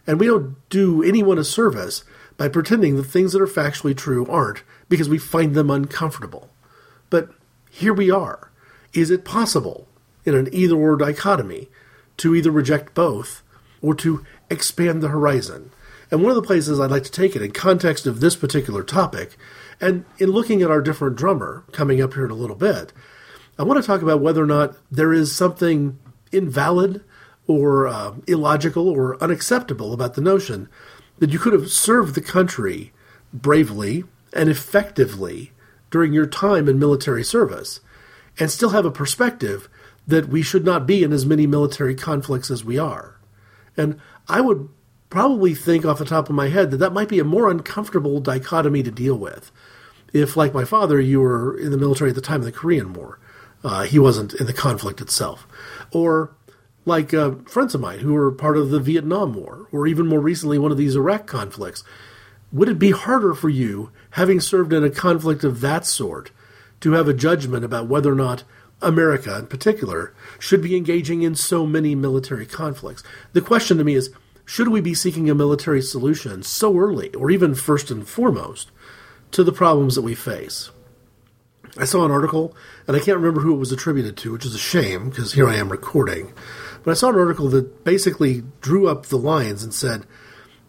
And 0.07 0.17
we 0.17 0.27
don't 0.27 0.55
do 0.69 1.03
anyone 1.03 1.37
a 1.37 1.43
service 1.43 2.05
by 2.37 2.47
pretending 2.47 2.95
that 2.95 3.03
things 3.03 3.33
that 3.33 3.41
are 3.41 3.47
factually 3.47 3.97
true 3.97 4.25
aren't 4.27 4.63
because 4.87 5.09
we 5.09 5.17
find 5.17 5.55
them 5.55 5.69
uncomfortable. 5.69 6.49
But 7.09 7.29
here 7.69 7.93
we 7.93 8.09
are. 8.09 8.49
Is 8.93 9.11
it 9.11 9.25
possible 9.25 9.87
in 10.23 10.35
an 10.35 10.47
either 10.53 10.75
or 10.75 10.95
dichotomy 10.95 11.69
to 12.17 12.36
either 12.36 12.51
reject 12.51 12.93
both 12.93 13.43
or 13.82 13.95
to 13.95 14.25
expand 14.49 15.01
the 15.01 15.10
horizon? 15.10 15.71
And 16.12 16.21
one 16.21 16.30
of 16.30 16.36
the 16.36 16.47
places 16.47 16.80
I'd 16.80 16.91
like 16.91 17.04
to 17.04 17.12
take 17.12 17.36
it 17.36 17.41
in 17.41 17.51
context 17.51 18.06
of 18.06 18.19
this 18.19 18.36
particular 18.36 18.84
topic, 18.84 19.38
and 19.82 20.06
in 20.19 20.32
looking 20.32 20.62
at 20.62 20.71
our 20.71 20.82
different 20.82 21.15
drummer 21.15 21.63
coming 21.71 22.01
up 22.01 22.13
here 22.13 22.25
in 22.25 22.32
a 22.32 22.36
little 22.36 22.56
bit, 22.56 22.93
I 23.58 23.63
want 23.63 23.82
to 23.82 23.88
talk 23.88 24.01
about 24.01 24.21
whether 24.21 24.43
or 24.43 24.47
not 24.47 24.75
there 24.91 25.13
is 25.13 25.36
something 25.36 25.97
invalid 26.32 27.04
or 27.47 27.88
uh, 27.88 28.13
illogical 28.28 28.89
or 28.89 29.21
unacceptable 29.21 29.93
about 29.93 30.15
the 30.15 30.21
notion 30.21 30.69
that 31.19 31.32
you 31.32 31.39
could 31.39 31.54
have 31.54 31.69
served 31.69 32.15
the 32.15 32.21
country 32.21 32.91
bravely 33.34 34.04
and 34.34 34.49
effectively 34.49 35.51
during 35.91 36.12
your 36.12 36.25
time 36.25 36.67
in 36.67 36.78
military 36.80 37.23
service 37.23 37.80
and 38.38 38.51
still 38.51 38.69
have 38.69 38.86
a 38.86 38.91
perspective 38.91 39.69
that 40.07 40.29
we 40.29 40.41
should 40.41 40.65
not 40.65 40.85
be 40.85 41.03
in 41.03 41.11
as 41.11 41.25
many 41.25 41.47
military 41.47 41.95
conflicts 41.95 42.51
as 42.51 42.63
we 42.63 42.77
are. 42.77 43.19
And 43.75 43.99
I 44.27 44.41
would 44.41 44.69
probably 45.09 45.55
think 45.55 45.85
off 45.85 45.99
the 45.99 46.05
top 46.05 46.29
of 46.29 46.35
my 46.35 46.49
head 46.49 46.71
that 46.71 46.77
that 46.77 46.93
might 46.93 47.09
be 47.09 47.19
a 47.19 47.23
more 47.23 47.49
uncomfortable 47.49 48.19
dichotomy 48.19 48.83
to 48.83 48.91
deal 48.91 49.15
with. 49.15 49.51
If, 50.13 50.37
like 50.37 50.53
my 50.53 50.65
father, 50.65 50.99
you 50.99 51.21
were 51.21 51.57
in 51.57 51.71
the 51.71 51.77
military 51.77 52.09
at 52.09 52.15
the 52.15 52.21
time 52.21 52.39
of 52.39 52.45
the 52.45 52.51
Korean 52.51 52.93
War, 52.93 53.19
uh, 53.63 53.83
he 53.83 53.99
wasn't 53.99 54.33
in 54.33 54.45
the 54.45 54.53
conflict 54.53 55.01
itself. 55.01 55.47
Or 55.91 56.35
like 56.85 57.13
uh, 57.13 57.31
friends 57.47 57.73
of 57.73 57.81
mine 57.81 57.99
who 57.99 58.13
were 58.13 58.31
part 58.31 58.57
of 58.57 58.69
the 58.69 58.79
Vietnam 58.79 59.33
War, 59.33 59.67
or 59.71 59.87
even 59.87 60.07
more 60.07 60.19
recently, 60.19 60.59
one 60.59 60.71
of 60.71 60.77
these 60.77 60.95
Iraq 60.95 61.25
conflicts. 61.25 61.83
Would 62.51 62.69
it 62.69 62.79
be 62.79 62.91
harder 62.91 63.33
for 63.33 63.49
you, 63.49 63.91
having 64.11 64.39
served 64.39 64.71
in 64.71 64.83
a 64.83 64.89
conflict 64.89 65.43
of 65.43 65.61
that 65.61 65.85
sort, 65.85 66.31
to 66.81 66.91
have 66.91 67.07
a 67.07 67.13
judgment 67.13 67.65
about 67.65 67.87
whether 67.87 68.11
or 68.11 68.15
not 68.15 68.43
America, 68.81 69.38
in 69.39 69.47
particular, 69.47 70.13
should 70.39 70.61
be 70.61 70.75
engaging 70.75 71.21
in 71.21 71.35
so 71.35 71.65
many 71.65 71.95
military 71.95 72.45
conflicts? 72.45 73.03
The 73.33 73.41
question 73.41 73.77
to 73.77 73.83
me 73.83 73.95
is 73.95 74.11
should 74.45 74.67
we 74.67 74.79
be 74.79 74.93
seeking 74.93 75.29
a 75.29 75.35
military 75.35 75.81
solution 75.81 76.43
so 76.43 76.77
early, 76.77 77.13
or 77.15 77.31
even 77.31 77.55
first 77.55 77.89
and 77.89 78.07
foremost, 78.07 78.71
to 79.31 79.43
the 79.43 79.51
problems 79.51 79.95
that 79.95 80.03
we 80.03 80.13
face? 80.13 80.69
I 81.77 81.85
saw 81.85 82.05
an 82.05 82.11
article, 82.11 82.55
and 82.88 82.95
I 82.95 82.99
can't 82.99 83.17
remember 83.17 83.41
who 83.41 83.55
it 83.55 83.59
was 83.59 83.71
attributed 83.71 84.15
to, 84.17 84.31
which 84.31 84.45
is 84.45 84.55
a 84.55 84.59
shame 84.59 85.09
because 85.09 85.33
here 85.33 85.49
I 85.49 85.55
am 85.55 85.69
recording. 85.69 86.31
But 86.83 86.91
I 86.91 86.93
saw 86.93 87.09
an 87.09 87.15
article 87.15 87.49
that 87.49 87.83
basically 87.83 88.43
drew 88.61 88.88
up 88.88 89.07
the 89.07 89.17
lines 89.17 89.63
and 89.63 89.73
said 89.73 90.05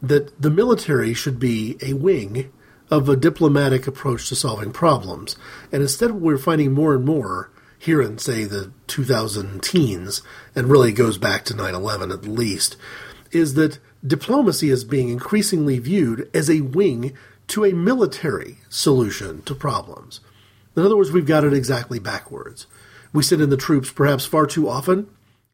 that 0.02 0.40
the 0.40 0.50
military 0.50 1.14
should 1.14 1.38
be 1.38 1.76
a 1.82 1.92
wing 1.92 2.50
of 2.90 3.08
a 3.08 3.16
diplomatic 3.16 3.86
approach 3.86 4.28
to 4.28 4.36
solving 4.36 4.72
problems. 4.72 5.36
And 5.70 5.82
instead, 5.82 6.12
what 6.12 6.22
we're 6.22 6.38
finding 6.38 6.72
more 6.72 6.94
and 6.94 7.04
more 7.04 7.50
here 7.78 8.00
in, 8.00 8.18
say, 8.18 8.44
the 8.44 8.72
2000 8.86 9.62
teens, 9.62 10.22
and 10.54 10.68
really 10.68 10.92
goes 10.92 11.18
back 11.18 11.44
to 11.44 11.54
9 11.54 11.74
11 11.74 12.10
at 12.10 12.24
least, 12.24 12.76
is 13.32 13.54
that 13.54 13.78
diplomacy 14.06 14.70
is 14.70 14.84
being 14.84 15.08
increasingly 15.08 15.78
viewed 15.78 16.30
as 16.34 16.50
a 16.50 16.60
wing 16.60 17.12
to 17.48 17.64
a 17.64 17.72
military 17.72 18.58
solution 18.68 19.42
to 19.42 19.54
problems. 19.54 20.20
In 20.76 20.84
other 20.84 20.96
words, 20.96 21.12
we've 21.12 21.26
got 21.26 21.44
it 21.44 21.52
exactly 21.52 21.98
backwards. 21.98 22.66
We 23.12 23.22
send 23.22 23.40
in 23.40 23.50
the 23.50 23.56
troops 23.56 23.90
perhaps 23.90 24.26
far 24.26 24.46
too 24.46 24.68
often 24.68 25.08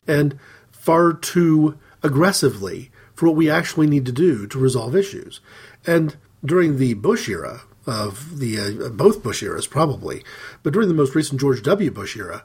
and 0.07 0.39
far 0.71 1.13
too 1.13 1.79
aggressively 2.03 2.91
for 3.15 3.27
what 3.27 3.37
we 3.37 3.49
actually 3.49 3.87
need 3.87 4.07
to 4.07 4.13
do 4.13 4.47
to 4.49 4.59
resolve 4.59 4.97
issues. 4.97 5.41
And 5.87 6.17
during 6.45 6.79
the 6.79 6.95
Bush 6.95 7.29
era, 7.29 7.63
of 7.87 8.39
the 8.39 8.59
uh, 8.59 8.89
both 8.89 9.23
Bush 9.23 9.43
eras 9.43 9.67
probably, 9.67 10.25
but 10.63 10.73
during 10.73 10.89
the 10.89 10.95
most 10.95 11.15
recent 11.15 11.41
George 11.41 11.63
W. 11.63 11.91
Bush 11.91 12.17
era, 12.17 12.45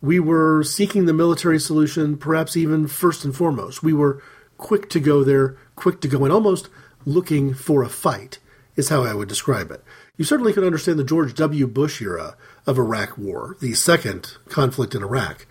we 0.00 0.20
were 0.20 0.62
seeking 0.62 1.06
the 1.06 1.12
military 1.12 1.58
solution 1.58 2.16
perhaps 2.16 2.56
even 2.56 2.86
first 2.86 3.24
and 3.24 3.34
foremost. 3.34 3.82
We 3.82 3.92
were 3.92 4.22
quick 4.58 4.88
to 4.90 5.00
go 5.00 5.24
there, 5.24 5.56
quick 5.74 6.00
to 6.02 6.08
go 6.08 6.24
in, 6.24 6.30
almost 6.30 6.68
looking 7.04 7.54
for 7.54 7.82
a 7.82 7.88
fight, 7.88 8.38
is 8.76 8.88
how 8.88 9.02
I 9.04 9.14
would 9.14 9.28
describe 9.28 9.70
it. 9.70 9.82
You 10.16 10.24
certainly 10.24 10.52
can 10.52 10.64
understand 10.64 10.98
the 10.98 11.04
George 11.04 11.34
W. 11.34 11.66
Bush 11.66 12.00
era 12.00 12.36
of 12.66 12.78
Iraq 12.78 13.18
War, 13.18 13.56
the 13.60 13.74
second 13.74 14.36
conflict 14.48 14.94
in 14.94 15.02
Iraq, 15.02 15.46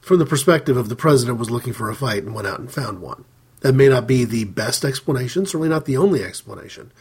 from 0.00 0.18
the 0.18 0.26
perspective 0.26 0.76
of 0.76 0.88
the 0.88 0.96
president 0.96 1.38
was 1.38 1.50
looking 1.50 1.72
for 1.72 1.90
a 1.90 1.94
fight 1.94 2.24
and 2.24 2.34
went 2.34 2.46
out 2.46 2.60
and 2.60 2.70
found 2.70 3.00
one. 3.00 3.24
That 3.60 3.74
may 3.74 3.88
not 3.88 4.06
be 4.06 4.24
the 4.24 4.44
best 4.44 4.84
explanation, 4.84 5.44
certainly 5.44 5.68
not 5.68 5.84
the 5.84 5.96
only 5.96 6.22
explanation, 6.22 6.92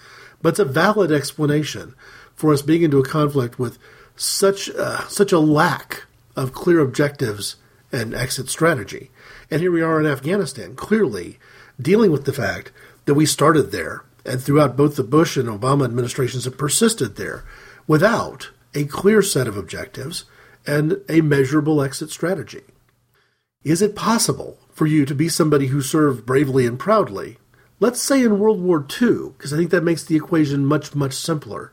but 0.42 0.50
it's 0.50 0.60
a 0.60 0.66
valid 0.66 1.12
explanation 1.12 1.96
for 2.36 2.54
us 2.54 2.62
being 2.62 2.84
into 2.84 3.00
a 3.00 3.08
conflict 3.08 3.58
with 3.58 3.78
such 4.16 4.70
uh, 4.70 5.08
such 5.08 5.32
a 5.32 5.40
lack 5.40 6.06
of 6.36 6.54
clear 6.54 6.80
objectives 6.80 7.56
and 7.92 8.14
exit 8.14 8.50
strategy. 8.50 9.10
And 9.50 9.62
here 9.62 9.72
we 9.72 9.82
are 9.82 10.00
in 10.00 10.06
Afghanistan, 10.06 10.76
clearly 10.76 11.40
dealing 11.82 12.12
with 12.12 12.26
the 12.26 12.34
fact 12.34 12.72
that 13.06 13.14
we 13.14 13.26
started 13.26 13.72
there 13.72 14.04
and 14.26 14.42
throughout 14.42 14.76
both 14.76 14.96
the 14.96 15.04
Bush 15.04 15.38
and 15.38 15.48
Obama 15.48 15.86
administrations 15.86 16.46
have 16.46 16.58
persisted 16.58 17.16
there 17.16 17.46
without 17.88 18.52
a 18.76 18.86
clear 18.86 19.22
set 19.22 19.48
of 19.48 19.56
objectives 19.56 20.26
and 20.66 21.02
a 21.08 21.22
measurable 21.22 21.82
exit 21.82 22.12
strategy. 22.12 22.64
Is 23.64 23.82
it 23.82 23.96
possible 23.96 24.60
for 24.72 24.86
you 24.86 25.06
to 25.06 25.16
be 25.16 25.30
somebody 25.30 25.68
who 25.68 25.82
served 25.82 26.26
bravely 26.26 26.68
and 26.68 26.78
proudly, 26.78 27.38
let's 27.80 28.02
say 28.02 28.24
in 28.24 28.40
World 28.40 28.62
War 28.62 28.86
II, 29.02 29.32
because 29.38 29.54
I 29.54 29.58
think 29.58 29.72
that 29.72 29.84
makes 29.84 30.04
the 30.04 30.16
equation 30.16 30.66
much, 30.66 30.96
much 30.96 31.14
simpler, 31.14 31.72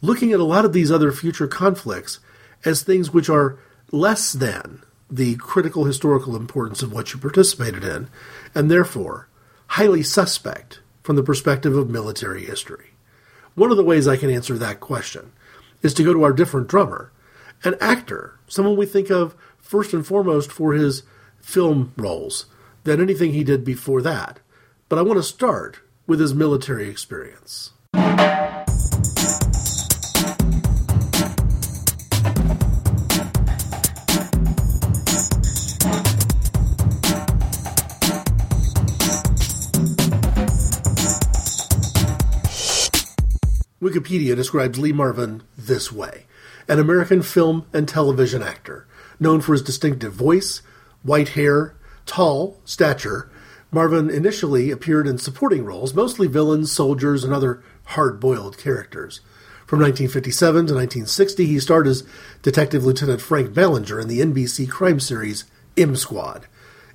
looking 0.00 0.32
at 0.32 0.40
a 0.40 0.44
lot 0.44 0.64
of 0.64 0.72
these 0.72 0.90
other 0.90 1.12
future 1.12 1.46
conflicts 1.46 2.20
as 2.64 2.82
things 2.82 3.12
which 3.12 3.28
are 3.28 3.58
less 3.92 4.32
than 4.32 4.82
the 5.10 5.36
critical 5.36 5.84
historical 5.84 6.34
importance 6.34 6.82
of 6.82 6.92
what 6.92 7.12
you 7.12 7.18
participated 7.18 7.84
in, 7.84 8.08
and 8.54 8.70
therefore 8.70 9.28
highly 9.68 10.02
suspect 10.02 10.80
from 11.02 11.16
the 11.16 11.22
perspective 11.22 11.76
of 11.76 11.88
military 11.88 12.44
history. 12.44 12.90
One 13.54 13.70
of 13.70 13.76
the 13.76 13.84
ways 13.84 14.08
I 14.08 14.16
can 14.16 14.30
answer 14.30 14.58
that 14.58 14.80
question 14.80 15.32
is 15.82 15.94
to 15.94 16.02
go 16.02 16.12
to 16.12 16.24
our 16.24 16.32
different 16.32 16.68
drummer, 16.68 17.12
an 17.62 17.76
actor, 17.80 18.38
someone 18.48 18.76
we 18.76 18.86
think 18.86 19.10
of 19.10 19.36
first 19.58 19.92
and 19.92 20.06
foremost 20.06 20.50
for 20.50 20.72
his 20.72 21.02
film 21.40 21.92
roles 21.96 22.46
than 22.84 23.00
anything 23.00 23.32
he 23.32 23.44
did 23.44 23.64
before 23.64 24.02
that. 24.02 24.40
But 24.88 25.00
I 25.00 25.02
want 25.02 25.18
to 25.18 25.22
start 25.24 25.80
with 26.06 26.20
his 26.20 26.32
military 26.32 26.88
experience. 26.88 27.72
Wikipedia 43.82 44.36
describes 44.36 44.78
Lee 44.78 44.92
Marvin 44.92 45.42
this 45.58 45.90
way 45.90 46.26
an 46.68 46.78
American 46.78 47.22
film 47.22 47.66
and 47.72 47.88
television 47.88 48.40
actor, 48.40 48.86
known 49.18 49.40
for 49.40 49.52
his 49.52 49.62
distinctive 49.62 50.12
voice, 50.12 50.62
white 51.02 51.30
hair, 51.30 51.74
tall 52.06 52.60
stature. 52.64 53.28
Marvin 53.70 54.08
initially 54.08 54.70
appeared 54.70 55.06
in 55.06 55.18
supporting 55.18 55.64
roles, 55.64 55.94
mostly 55.94 56.26
villains, 56.26 56.72
soldiers, 56.72 57.24
and 57.24 57.32
other 57.32 57.62
hard 57.84 58.20
boiled 58.20 58.58
characters. 58.58 59.20
From 59.66 59.80
1957 59.80 60.54
to 60.66 60.74
1960, 60.74 61.46
he 61.46 61.58
starred 61.58 61.88
as 61.88 62.04
Detective 62.42 62.84
Lieutenant 62.84 63.20
Frank 63.20 63.52
Ballinger 63.52 63.98
in 63.98 64.06
the 64.06 64.20
NBC 64.20 64.70
crime 64.70 65.00
series 65.00 65.44
M 65.76 65.96
Squad. 65.96 66.46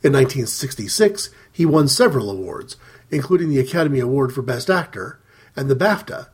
In 0.03 0.13
1966, 0.13 1.29
he 1.51 1.65
won 1.65 1.87
several 1.87 2.31
awards, 2.31 2.77
including 3.11 3.49
the 3.49 3.59
Academy 3.59 3.99
Award 3.99 4.33
for 4.33 4.41
Best 4.41 4.69
Actor 4.69 5.19
and 5.55 5.69
the 5.69 5.75
BAFTA 5.75 6.29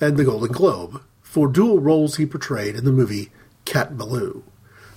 and 0.00 0.16
the 0.16 0.24
Golden 0.24 0.50
Globe 0.50 1.02
for 1.20 1.46
dual 1.46 1.78
roles 1.78 2.16
he 2.16 2.26
portrayed 2.26 2.74
in 2.74 2.84
the 2.84 2.92
movie 2.92 3.30
Cat 3.64 3.96
Ballou. 3.96 4.44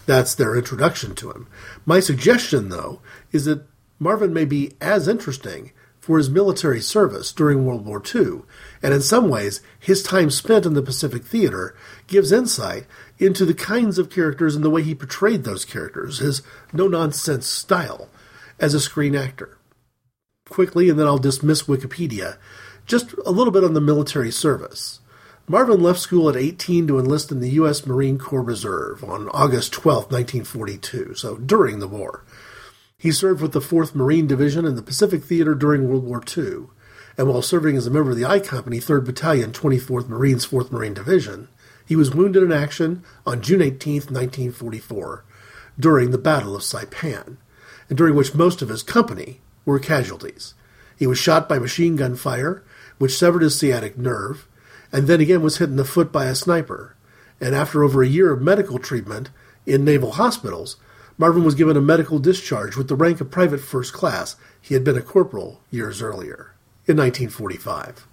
That's 0.05 0.34
their 0.34 0.55
introduction 0.55 1.13
to 1.15 1.31
him. 1.31 1.47
My 1.86 1.99
suggestion, 1.99 2.69
though, 2.69 3.01
is 3.31 3.45
that 3.45 3.65
Marvin 3.99 4.34
may 4.34 4.45
be 4.45 4.73
as 4.81 5.08
interesting 5.08 5.71
for 5.99 6.19
his 6.19 6.29
military 6.29 6.81
service 6.81 7.31
during 7.31 7.65
World 7.65 7.84
War 7.84 7.99
II, 8.13 8.41
and 8.84 8.93
in 8.93 9.01
some 9.01 9.27
ways, 9.27 9.62
his 9.79 10.03
time 10.03 10.29
spent 10.29 10.65
in 10.65 10.75
the 10.75 10.84
Pacific 10.84 11.23
Theater 11.23 11.75
gives 12.05 12.31
insight 12.31 12.86
into 13.17 13.43
the 13.43 13.55
kinds 13.55 13.97
of 13.97 14.12
characters 14.12 14.55
and 14.55 14.63
the 14.63 14.69
way 14.69 14.84
he 14.84 14.93
portrayed 14.93 15.43
those 15.43 15.65
characters, 15.65 16.19
his 16.19 16.43
no 16.71 16.88
nonsense 16.88 17.47
style 17.47 18.08
as 18.60 18.75
a 18.75 18.79
screen 18.79 19.15
actor. 19.15 19.58
Quickly, 20.47 20.89
and 20.89 20.99
then 20.99 21.08
I'll 21.08 21.17
dismiss 21.17 21.63
Wikipedia, 21.63 22.38
just 22.86 23.13
a 23.25 23.31
little 23.31 23.51
bit 23.51 23.63
on 23.63 23.73
the 23.73 23.81
military 23.81 24.31
service. 24.31 24.99
Marvin 25.47 25.81
left 25.81 25.99
school 25.99 26.29
at 26.29 26.36
18 26.36 26.88
to 26.88 26.99
enlist 26.99 27.31
in 27.31 27.39
the 27.39 27.51
U.S. 27.51 27.86
Marine 27.86 28.19
Corps 28.19 28.43
Reserve 28.43 29.03
on 29.03 29.29
August 29.29 29.73
12, 29.73 30.12
1942, 30.12 31.15
so 31.15 31.38
during 31.38 31.79
the 31.79 31.88
war. 31.88 32.23
He 33.06 33.12
served 33.12 33.39
with 33.39 33.52
the 33.52 33.60
4th 33.60 33.94
Marine 33.94 34.26
Division 34.26 34.65
in 34.65 34.76
the 34.76 34.82
Pacific 34.82 35.24
Theater 35.24 35.54
during 35.54 35.88
World 35.88 36.06
War 36.06 36.24
II, 36.36 36.70
and 37.20 37.30
while 37.30 37.44
serving 37.44 37.78
as 37.78 37.86
a 37.86 37.91
member 37.91 38.10
of 38.10 38.18
the 38.18 38.26
I 38.26 38.39
Company, 38.39 38.80
3rd 38.80 39.06
Battalion, 39.06 39.52
24th 39.52 40.10
Marines, 40.10 40.48
4th 40.48 40.72
Marine 40.72 40.96
Division, 40.96 41.48
he 41.86 41.96
was 41.96 42.15
wounded 42.15 42.41
in 42.41 42.52
action 42.52 43.04
on 43.24 43.44
June 43.44 43.62
18, 43.62 43.98
1944, 43.98 45.24
during 45.80 46.10
the 46.10 46.18
Battle 46.18 46.56
of 46.56 46.63
Saipan, 46.63 47.38
and 47.89 47.96
during 47.96 48.15
which 48.15 48.34
most 48.34 48.63
of 48.63 48.70
his 48.70 48.82
company 48.82 49.39
were 49.65 49.78
casualties. 49.78 50.56
He 50.98 51.06
was 51.06 51.20
shot 51.20 51.48
by 51.48 51.60
machine 51.60 51.98
gun 51.98 52.15
fire 52.15 52.63
which 52.98 53.15
severed 53.15 53.44
his 53.44 53.56
sciatic 53.56 54.00
nerve, 54.00 54.48
and 54.91 55.06
then 55.06 55.22
again 55.22 55.44
was 55.44 55.60
hit 55.60 55.70
in 55.70 55.76
the 55.76 55.86
foot 55.86 56.12
by 56.12 56.26
a 56.26 56.34
sniper. 56.34 56.96
And 57.39 57.54
after 57.54 57.84
over 57.84 58.02
a 58.02 58.08
year 58.08 58.34
of 58.34 58.41
medical 58.41 58.80
treatment 58.80 59.30
in 59.68 59.86
naval 59.86 60.13
hospitals, 60.13 60.78
Marvin 61.17 61.43
was 61.43 61.56
given 61.56 61.78
a 61.78 61.82
medical 61.82 62.19
discharge 62.19 62.75
with 62.75 62.88
the 62.88 62.95
rank 62.95 63.21
of 63.21 63.32
private 63.32 63.60
first 63.60 63.93
class. 63.93 64.36
He 64.62 64.73
had 64.73 64.84
been 64.84 64.97
a 64.97 65.01
corporal 65.01 65.62
years 65.71 66.01
earlier. 66.01 66.51
in 66.88 66.97
1945. 66.97 68.08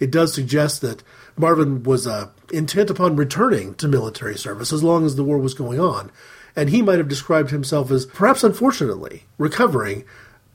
It 0.00 0.10
does 0.10 0.32
suggest 0.32 0.80
that 0.80 1.02
Marvin 1.36 1.82
was 1.82 2.06
uh, 2.06 2.30
intent 2.52 2.90
upon 2.90 3.16
returning 3.16 3.74
to 3.76 3.88
military 3.88 4.36
service 4.36 4.72
as 4.72 4.82
long 4.82 5.04
as 5.04 5.16
the 5.16 5.24
war 5.24 5.38
was 5.38 5.54
going 5.54 5.80
on, 5.80 6.10
and 6.56 6.70
he 6.70 6.82
might 6.82 6.98
have 6.98 7.08
described 7.08 7.50
himself 7.50 7.90
as 7.90 8.06
perhaps 8.06 8.44
unfortunately 8.44 9.24
recovering, 9.38 10.04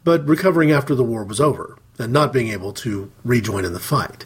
but 0.04 0.28
recovering 0.28 0.72
after 0.72 0.96
the 0.96 1.04
war 1.04 1.24
was 1.24 1.40
over 1.40 1.78
and 2.00 2.12
not 2.12 2.34
being 2.34 2.50
able 2.50 2.74
to 2.74 3.12
rejoin 3.24 3.66
in 3.66 3.74
the 3.74 3.80
fight. 3.80 4.26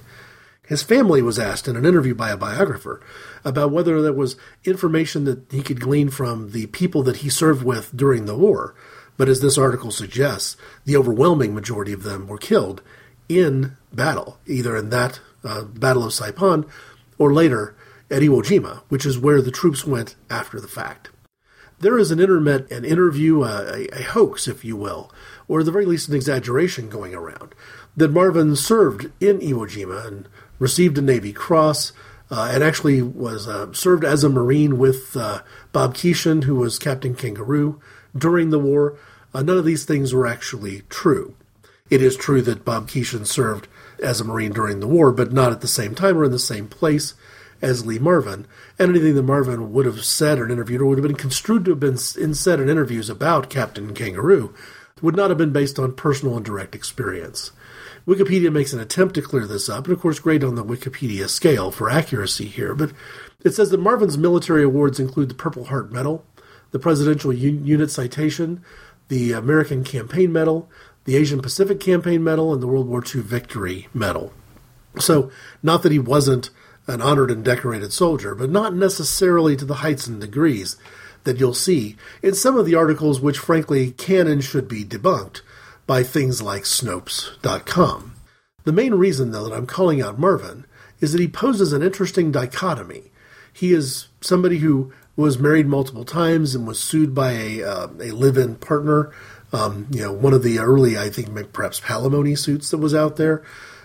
His 0.68 0.84
family 0.84 1.22
was 1.22 1.40
asked 1.40 1.68
in 1.68 1.76
an 1.76 1.86
interview 1.86 2.14
by 2.14 2.30
a 2.30 2.38
biographer 2.38 3.02
about 3.44 3.72
whether 3.72 4.02
there 4.02 4.14
was 4.14 4.36
information 4.64 5.26
that 5.26 5.52
he 5.52 5.62
could 5.62 5.80
glean 5.80 6.10
from 6.10 6.52
the 6.52 6.68
people 6.68 7.04
that 7.04 7.18
he 7.18 7.30
served 7.30 7.64
with 7.64 7.96
during 7.96 8.26
the 8.26 8.38
war. 8.38 8.76
But 9.18 9.30
as 9.30 9.42
this 9.42 9.58
article 9.58 9.92
suggests, 9.92 10.58
the 10.86 10.96
overwhelming 10.96 11.54
majority 11.54 11.92
of 11.92 12.04
them 12.04 12.28
were 12.28 12.38
killed 12.38 12.82
in 13.28 13.76
battle, 13.92 14.38
either 14.46 14.76
in 14.76 14.90
that 14.92 15.20
uh, 15.44 15.64
Battle 15.64 16.04
of 16.04 16.14
Saipan 16.14 16.68
or 17.18 17.34
later 17.34 17.76
at 18.10 18.22
Iwo 18.22 18.42
Jima, 18.44 18.82
which 18.90 19.06
is 19.06 19.18
where 19.18 19.42
the 19.42 19.52
troops 19.52 19.86
went 19.86 20.16
after 20.30 20.60
the 20.60 20.68
fact. 20.68 21.10
There 21.80 22.00
is 22.00 22.10
an 22.10 22.20
internet, 22.20 22.72
an 22.72 22.86
interview, 22.86 23.42
uh, 23.42 23.72
a, 23.74 24.00
a 24.00 24.04
hoax, 24.04 24.48
if 24.48 24.66
you 24.66 24.76
will, 24.76 25.12
or 25.48 25.60
at 25.60 25.66
the 25.66 25.72
very 25.72 25.86
least 25.86 26.10
an 26.10 26.16
exaggeration 26.16 26.90
going 26.90 27.14
around, 27.14 27.54
that 27.96 28.12
Marvin 28.12 28.56
served 28.56 29.12
in 29.20 29.40
Iwo 29.40 29.68
Jima 29.68 30.08
and 30.08 30.28
received 30.60 30.98
a 30.98 31.02
Navy 31.02 31.34
Cross, 31.34 31.94
uh, 32.30 32.50
and 32.52 32.64
actually 32.64 33.02
was 33.02 33.48
uh, 33.48 33.72
served 33.74 34.04
as 34.04 34.24
a 34.24 34.30
Marine 34.30 34.78
with 34.78 35.16
uh, 35.16 35.42
Bob 35.72 35.94
Keeshan, 35.94 36.44
who 36.44 36.56
was 36.56 36.80
Captain 36.80 37.16
Kangaroo 37.16 37.82
during 38.16 38.50
the 38.50 38.60
war. 38.60 38.98
Uh, 39.34 39.42
none 39.42 39.58
of 39.58 39.66
these 39.66 39.86
things 39.86 40.14
were 40.14 40.28
actually 40.28 40.82
true. 40.90 41.36
It 41.90 42.02
is 42.02 42.18
true 42.18 42.42
that 42.42 42.66
Bob 42.66 42.90
Keeshan 42.90 43.26
served 43.26 43.68
as 44.04 44.20
a 44.20 44.26
Marine 44.26 44.52
during 44.52 44.80
the 44.80 44.88
war, 44.88 45.12
but 45.12 45.32
not 45.32 45.52
at 45.52 45.62
the 45.62 45.68
same 45.68 45.96
time 45.96 46.18
or 46.18 46.26
in 46.26 46.32
the 46.32 46.40
same 46.40 46.68
place 46.68 47.14
as 47.62 47.86
Lee 47.86 48.00
Marvin. 48.00 48.46
And 48.78 48.90
anything 48.90 49.16
that 49.16 49.24
Marvin 49.24 49.72
would 49.72 49.86
have 49.86 50.04
said 50.04 50.40
or 50.40 50.50
interviewed 50.50 50.82
or 50.82 50.86
would 50.86 50.98
have 50.98 51.08
been 51.08 51.16
construed 51.16 51.66
to 51.66 51.72
have 51.72 51.80
been 51.80 51.98
in 52.20 52.34
said 52.34 52.60
in 52.60 52.70
interviews 52.70 53.10
about 53.10 53.50
Captain 53.50 53.94
Kangaroo 53.94 54.54
would 55.02 55.16
not 55.16 55.30
have 55.30 55.38
been 55.38 55.54
based 55.54 55.80
on 55.80 55.94
personal 55.94 56.36
and 56.36 56.46
direct 56.46 56.76
experience. 56.76 57.52
Wikipedia 58.08 58.52
makes 58.52 58.72
an 58.72 58.80
attempt 58.80 59.16
to 59.16 59.22
clear 59.22 59.46
this 59.46 59.68
up, 59.68 59.86
and 59.86 59.94
of 59.94 60.00
course, 60.00 60.20
great 60.20 60.42
on 60.42 60.56
the 60.56 60.64
Wikipedia 60.64 61.28
scale 61.28 61.72
for 61.72 61.90
accuracy 61.90 62.46
here, 62.46 62.74
but 62.74 62.94
it 63.44 63.54
says 63.54 63.70
that 63.70 63.82
Marvin's 63.82 64.18
military 64.18 64.64
awards 64.64 64.98
include 64.98 65.28
the 65.28 65.36
Purple 65.36 65.66
Heart 65.66 65.92
Medal, 65.92 66.26
the 66.72 66.80
Presidential 66.80 67.34
Unit 67.34 67.92
Citation, 67.92 68.64
the 69.10 69.34
American 69.34 69.84
Campaign 69.84 70.32
Medal, 70.32 70.70
the 71.04 71.18
Asian 71.18 71.42
Pacific 71.42 71.82
Campaign 71.82 72.24
Medal, 72.24 72.54
and 72.54 72.64
the 72.64 72.68
World 72.68 72.88
War 72.88 73.04
II 73.04 73.22
Victory 73.22 73.90
Medal. 73.94 74.32
So, 75.00 75.30
not 75.62 75.84
that 75.84 75.92
he 75.92 76.00
wasn't 76.00 76.50
an 76.88 77.02
honored 77.02 77.30
and 77.30 77.44
decorated 77.44 77.92
soldier, 77.92 78.34
but 78.36 78.50
not 78.50 78.74
necessarily 78.74 79.58
to 79.58 79.66
the 79.66 79.76
heights 79.76 80.08
and 80.08 80.22
degrees 80.22 80.78
that 81.26 81.40
you'll 81.40 81.54
see 81.54 81.98
in 82.22 82.34
some 82.34 82.58
of 82.58 82.66
the 82.66 82.76
articles 82.76 83.20
which, 83.20 83.38
frankly, 83.38 83.92
can 83.92 84.28
and 84.28 84.42
should 84.42 84.70
be 84.70 84.86
debunked 84.86 85.42
by 85.88 86.04
things 86.04 86.42
like 86.42 86.64
Snopes.com. 86.64 88.14
The 88.66 88.74
main 88.74 88.94
reason, 88.94 89.32
though, 89.32 89.46
that 89.46 89.56
I'm 89.56 89.66
calling 89.66 90.02
out 90.02 90.20
Marvin 90.20 90.66
is 91.00 91.14
that 91.14 91.22
he 91.22 91.28
poses 91.28 91.72
an 91.72 91.82
interesting 91.82 92.32
dichotomy. 92.32 93.12
He 93.54 93.74
is 93.74 94.08
somebody 94.20 94.58
who 94.58 94.92
was 95.16 95.40
married 95.40 95.66
multiple 95.66 96.04
times 96.04 96.54
and 96.54 96.68
was 96.68 96.80
sued 96.80 97.16
by 97.16 97.32
a, 97.32 97.64
uh, 97.64 97.88
a 98.02 98.12
live-in 98.12 98.56
partner. 98.56 99.12
Um, 99.54 99.88
you 99.90 100.02
know, 100.02 100.12
one 100.12 100.34
of 100.34 100.44
the 100.44 100.60
early, 100.60 100.98
I 100.98 101.10
think, 101.10 101.54
perhaps 101.54 101.80
palimony 101.80 102.38
suits 102.38 102.70
that 102.72 102.78
was 102.78 102.94
out 102.94 103.16
there, 103.16 103.42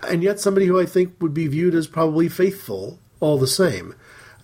and 0.07 0.23
yet 0.23 0.41
somebody 0.41 0.67
who 0.67 0.81
I 0.81 0.87
think 0.87 1.15
would 1.21 1.33
be 1.33 1.47
viewed 1.47 1.77
as 1.77 1.87
probably 1.87 2.29
faithful 2.29 2.99
all 3.21 3.39
the 3.39 3.47
same. 3.47 3.95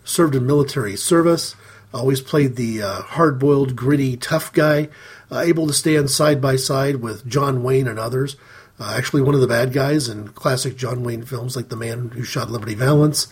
Served 0.04 0.36
in 0.36 0.46
military 0.46 0.96
service, 0.96 1.56
always 1.92 2.20
played 2.20 2.54
the 2.54 2.82
uh, 2.82 3.02
hard-boiled, 3.02 3.74
gritty, 3.74 4.16
tough 4.16 4.52
guy 4.52 4.88
uh, 5.30 5.40
able 5.40 5.66
to 5.66 5.72
stand 5.72 6.10
side 6.10 6.40
by 6.40 6.56
side 6.56 6.96
with 6.96 7.26
John 7.26 7.62
Wayne 7.62 7.88
and 7.88 7.98
others. 7.98 8.36
Uh, 8.80 8.94
actually, 8.96 9.22
one 9.22 9.34
of 9.34 9.40
the 9.40 9.46
bad 9.46 9.72
guys 9.72 10.08
in 10.08 10.28
classic 10.28 10.76
John 10.76 11.02
Wayne 11.02 11.24
films, 11.24 11.56
like 11.56 11.68
The 11.68 11.76
Man 11.76 12.10
Who 12.10 12.22
Shot 12.22 12.50
Liberty 12.50 12.74
Valance. 12.74 13.26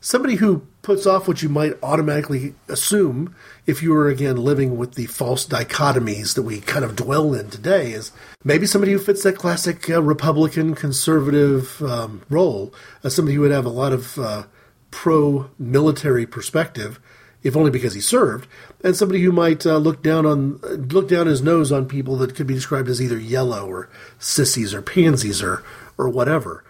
Somebody 0.00 0.36
who 0.36 0.66
puts 0.82 1.06
off 1.06 1.26
what 1.26 1.42
you 1.42 1.48
might 1.48 1.72
automatically 1.82 2.54
assume 2.68 3.34
if 3.66 3.82
you 3.82 3.90
were, 3.90 4.08
again, 4.08 4.36
living 4.36 4.76
with 4.76 4.94
the 4.94 5.06
false 5.06 5.46
dichotomies 5.46 6.34
that 6.34 6.42
we 6.42 6.60
kind 6.60 6.84
of 6.84 6.94
dwell 6.94 7.32
in 7.32 7.48
today 7.48 7.92
is 7.92 8.12
maybe 8.44 8.66
somebody 8.66 8.92
who 8.92 8.98
fits 8.98 9.22
that 9.22 9.38
classic 9.38 9.88
uh, 9.88 10.02
Republican 10.02 10.74
conservative 10.74 11.82
um, 11.82 12.20
role 12.28 12.72
somebody 13.08 13.34
who 13.34 13.40
would 13.40 13.50
have 13.50 13.64
a 13.64 13.70
lot 13.70 13.94
of 13.94 14.18
uh, 14.18 14.44
pro 14.90 15.50
military 15.58 16.26
perspective 16.26 17.00
if 17.44 17.56
only 17.56 17.70
because 17.70 17.94
he 17.94 18.00
served, 18.00 18.48
and 18.82 18.96
somebody 18.96 19.22
who 19.22 19.30
might 19.30 19.64
uh, 19.66 19.76
look 19.76 20.02
down 20.02 20.26
on 20.26 20.56
look 20.88 21.08
down 21.08 21.26
his 21.26 21.42
nose 21.42 21.70
on 21.70 21.86
people 21.86 22.16
that 22.16 22.34
could 22.34 22.46
be 22.46 22.54
described 22.54 22.88
as 22.88 23.00
either 23.00 23.18
yellow 23.18 23.66
or 23.66 23.88
sissies 24.18 24.74
or 24.74 24.82
pansies 24.82 25.42
or 25.42 25.62
or 25.96 26.08
whatever. 26.08 26.64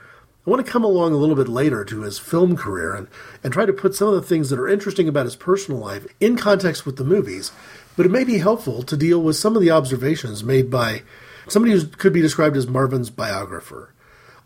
I 0.46 0.50
want 0.50 0.66
to 0.66 0.70
come 0.70 0.84
along 0.84 1.14
a 1.14 1.16
little 1.16 1.36
bit 1.36 1.48
later 1.48 1.86
to 1.86 2.02
his 2.02 2.18
film 2.18 2.54
career 2.54 2.94
and, 2.94 3.08
and 3.42 3.50
try 3.50 3.64
to 3.64 3.72
put 3.72 3.94
some 3.94 4.08
of 4.08 4.14
the 4.14 4.20
things 4.20 4.50
that 4.50 4.58
are 4.58 4.68
interesting 4.68 5.08
about 5.08 5.24
his 5.24 5.36
personal 5.36 5.80
life 5.80 6.06
in 6.20 6.36
context 6.36 6.84
with 6.84 6.96
the 6.96 7.04
movies, 7.04 7.50
but 7.96 8.04
it 8.04 8.12
may 8.12 8.24
be 8.24 8.36
helpful 8.36 8.82
to 8.82 8.96
deal 8.96 9.22
with 9.22 9.36
some 9.36 9.56
of 9.56 9.62
the 9.62 9.70
observations 9.70 10.44
made 10.44 10.70
by 10.70 11.02
somebody 11.48 11.72
who 11.72 11.86
could 11.86 12.12
be 12.12 12.20
described 12.20 12.58
as 12.58 12.66
Marvin's 12.66 13.08
biographer. 13.08 13.93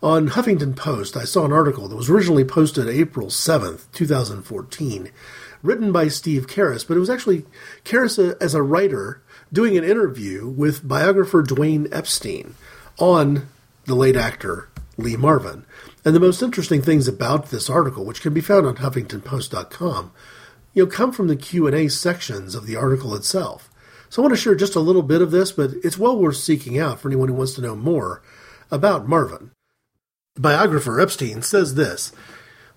On 0.00 0.28
Huffington 0.28 0.76
Post, 0.76 1.16
I 1.16 1.24
saw 1.24 1.44
an 1.44 1.52
article 1.52 1.88
that 1.88 1.96
was 1.96 2.08
originally 2.08 2.44
posted 2.44 2.88
April 2.88 3.26
7th, 3.26 3.90
2014, 3.92 5.10
written 5.60 5.90
by 5.90 6.06
Steve 6.06 6.46
Karras, 6.46 6.86
but 6.86 6.96
it 6.96 7.00
was 7.00 7.10
actually 7.10 7.46
Karras 7.84 8.16
uh, 8.16 8.36
as 8.40 8.54
a 8.54 8.62
writer 8.62 9.20
doing 9.52 9.76
an 9.76 9.82
interview 9.82 10.46
with 10.48 10.86
biographer 10.86 11.42
Dwayne 11.42 11.92
Epstein 11.92 12.54
on 13.00 13.48
the 13.86 13.96
late 13.96 14.14
actor 14.14 14.68
Lee 14.98 15.16
Marvin. 15.16 15.66
And 16.04 16.14
the 16.14 16.20
most 16.20 16.42
interesting 16.42 16.80
things 16.80 17.08
about 17.08 17.50
this 17.50 17.68
article, 17.68 18.04
which 18.04 18.22
can 18.22 18.32
be 18.32 18.40
found 18.40 18.68
on 18.68 18.76
HuffingtonPost.com, 18.76 20.12
you 20.74 20.84
know, 20.84 20.88
come 20.88 21.10
from 21.10 21.26
the 21.26 21.34
Q&A 21.34 21.88
sections 21.88 22.54
of 22.54 22.66
the 22.66 22.76
article 22.76 23.16
itself. 23.16 23.68
So 24.10 24.22
I 24.22 24.26
want 24.26 24.36
to 24.36 24.40
share 24.40 24.54
just 24.54 24.76
a 24.76 24.80
little 24.80 25.02
bit 25.02 25.22
of 25.22 25.32
this, 25.32 25.50
but 25.50 25.72
it's 25.82 25.98
well 25.98 26.16
worth 26.16 26.36
seeking 26.36 26.78
out 26.78 27.00
for 27.00 27.08
anyone 27.08 27.26
who 27.26 27.34
wants 27.34 27.54
to 27.54 27.62
know 27.62 27.74
more 27.74 28.22
about 28.70 29.08
Marvin. 29.08 29.50
Biographer 30.38 31.00
Epstein 31.00 31.42
says 31.42 31.74
this 31.74 32.12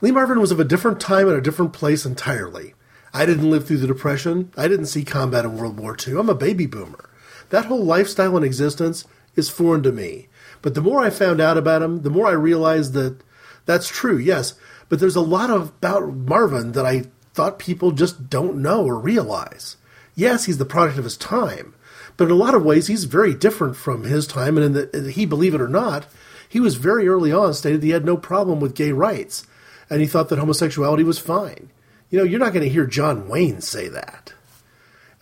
Lee 0.02 0.12
Marvin 0.12 0.40
was 0.40 0.52
of 0.52 0.60
a 0.60 0.66
different 0.66 1.00
time 1.00 1.28
and 1.28 1.38
a 1.38 1.42
different 1.42 1.74
place 1.74 2.06
entirely. 2.06 2.74
I 3.14 3.26
didn't 3.26 3.50
live 3.50 3.68
through 3.68 3.78
the 3.78 3.88
Depression. 3.88 4.52
I 4.58 4.68
didn't 4.68 4.86
see 4.88 5.04
combat 5.04 5.46
in 5.46 5.58
World 5.58 5.80
War 5.80 5.96
II. 5.96 6.18
I'm 6.18 6.30
a 6.30 6.36
baby 6.36 6.66
boomer. 6.66 7.10
That 7.50 7.66
whole 7.66 7.84
lifestyle 7.84 8.36
and 8.38 8.46
existence 8.46 9.06
is 9.36 9.50
foreign 9.50 9.84
to 9.84 9.92
me. 9.92 10.30
But 10.62 10.76
the 10.76 10.82
more 10.82 11.02
I 11.02 11.10
found 11.10 11.42
out 11.42 11.58
about 11.58 11.82
him, 11.82 12.02
the 12.02 12.10
more 12.10 12.28
I 12.28 12.32
realized 12.32 12.94
that 12.94 13.22
that's 13.66 13.90
true, 13.90 14.18
yes. 14.18 14.54
But 14.90 15.00
there's 15.00 15.16
a 15.16 15.22
lot 15.22 15.50
of, 15.50 15.70
about 15.70 16.14
Marvin 16.14 16.72
that 16.72 16.86
I 16.86 17.04
thought 17.34 17.60
people 17.60 17.92
just 17.92 18.30
don't 18.30 18.62
know 18.62 18.84
or 18.86 18.98
realize. 18.98 19.78
Yes, 20.16 20.46
he's 20.46 20.58
the 20.58 20.66
product 20.66 20.98
of 20.98 21.04
his 21.04 21.18
time, 21.18 21.74
but 22.18 22.26
in 22.26 22.32
a 22.32 22.36
lot 22.36 22.56
of 22.56 22.64
ways, 22.64 22.88
he's 22.88 23.06
very 23.06 23.34
different 23.34 23.76
from 23.76 24.04
his 24.04 24.28
time. 24.28 24.58
And 24.58 24.78
in 24.78 25.04
the, 25.04 25.12
he, 25.12 25.26
believe 25.26 25.54
it 25.54 25.62
or 25.62 25.68
not, 25.68 26.06
he 26.52 26.60
was 26.60 26.76
very 26.76 27.08
early 27.08 27.32
on 27.32 27.54
stated 27.54 27.82
he 27.82 27.92
had 27.92 28.04
no 28.04 28.18
problem 28.18 28.60
with 28.60 28.76
gay 28.76 28.92
rights 28.92 29.48
and 29.90 30.02
he 30.02 30.08
thought 30.08 30.28
that 30.28 30.38
homosexuality 30.38 31.02
was 31.02 31.18
fine. 31.18 31.70
You 32.10 32.18
know, 32.18 32.26
you're 32.26 32.42
not 32.42 32.52
going 32.52 32.66
to 32.66 32.70
hear 32.70 32.86
John 32.86 33.30
Wayne 33.30 33.62
say 33.62 33.88
that. 33.88 34.34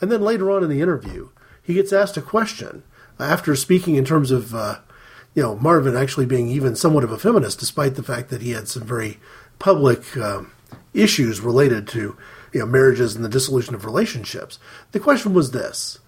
And 0.02 0.12
then 0.12 0.22
later 0.22 0.50
on 0.50 0.64
in 0.64 0.72
the 0.72 0.82
interview, 0.82 1.30
he 1.62 1.76
gets 1.76 1.94
asked 1.94 2.18
a 2.18 2.22
question 2.22 2.82
after 3.20 3.56
speaking 3.56 3.94
in 3.94 4.06
terms 4.06 4.32
of, 4.32 4.56
uh, 4.56 4.80
you 5.36 5.44
know, 5.44 5.56
Marvin 5.56 5.96
actually 5.96 6.26
being 6.26 6.48
even 6.48 6.76
somewhat 6.76 7.04
of 7.04 7.12
a 7.12 7.20
feminist, 7.20 7.60
despite 7.60 7.94
the 7.94 8.02
fact 8.02 8.30
that 8.30 8.42
he 8.42 8.52
had 8.52 8.68
some 8.68 8.84
very 8.84 9.20
public 9.60 10.18
um, 10.18 10.52
issues 10.96 11.42
related 11.42 11.88
to, 11.90 12.18
you 12.54 12.60
know, 12.60 12.66
marriages 12.66 13.16
and 13.16 13.24
the 13.24 13.30
dissolution 13.30 13.76
of 13.76 13.86
relationships. 13.86 14.58
The 14.94 15.00
question 15.00 15.36
was 15.36 15.52
this. 15.52 16.00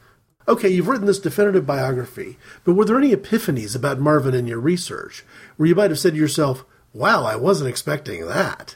Okay, 0.48 0.70
you've 0.70 0.88
written 0.88 1.06
this 1.06 1.20
definitive 1.20 1.66
biography, 1.66 2.38
but 2.64 2.74
were 2.74 2.86
there 2.86 2.98
any 2.98 3.16
epiphanies 3.16 3.76
about 3.76 4.00
Marvin 4.00 4.34
in 4.34 4.48
your 4.48 4.60
research 4.60 5.24
where 5.56 5.70
you 5.70 5.76
might 5.76 5.92
have 5.92 6.00
said 6.00 6.14
to 6.14 6.20
yourself, 6.20 6.66
Wow, 6.94 7.24
I 7.24 7.36
wasn't 7.36 7.70
expecting 7.70 8.28
that. 8.28 8.76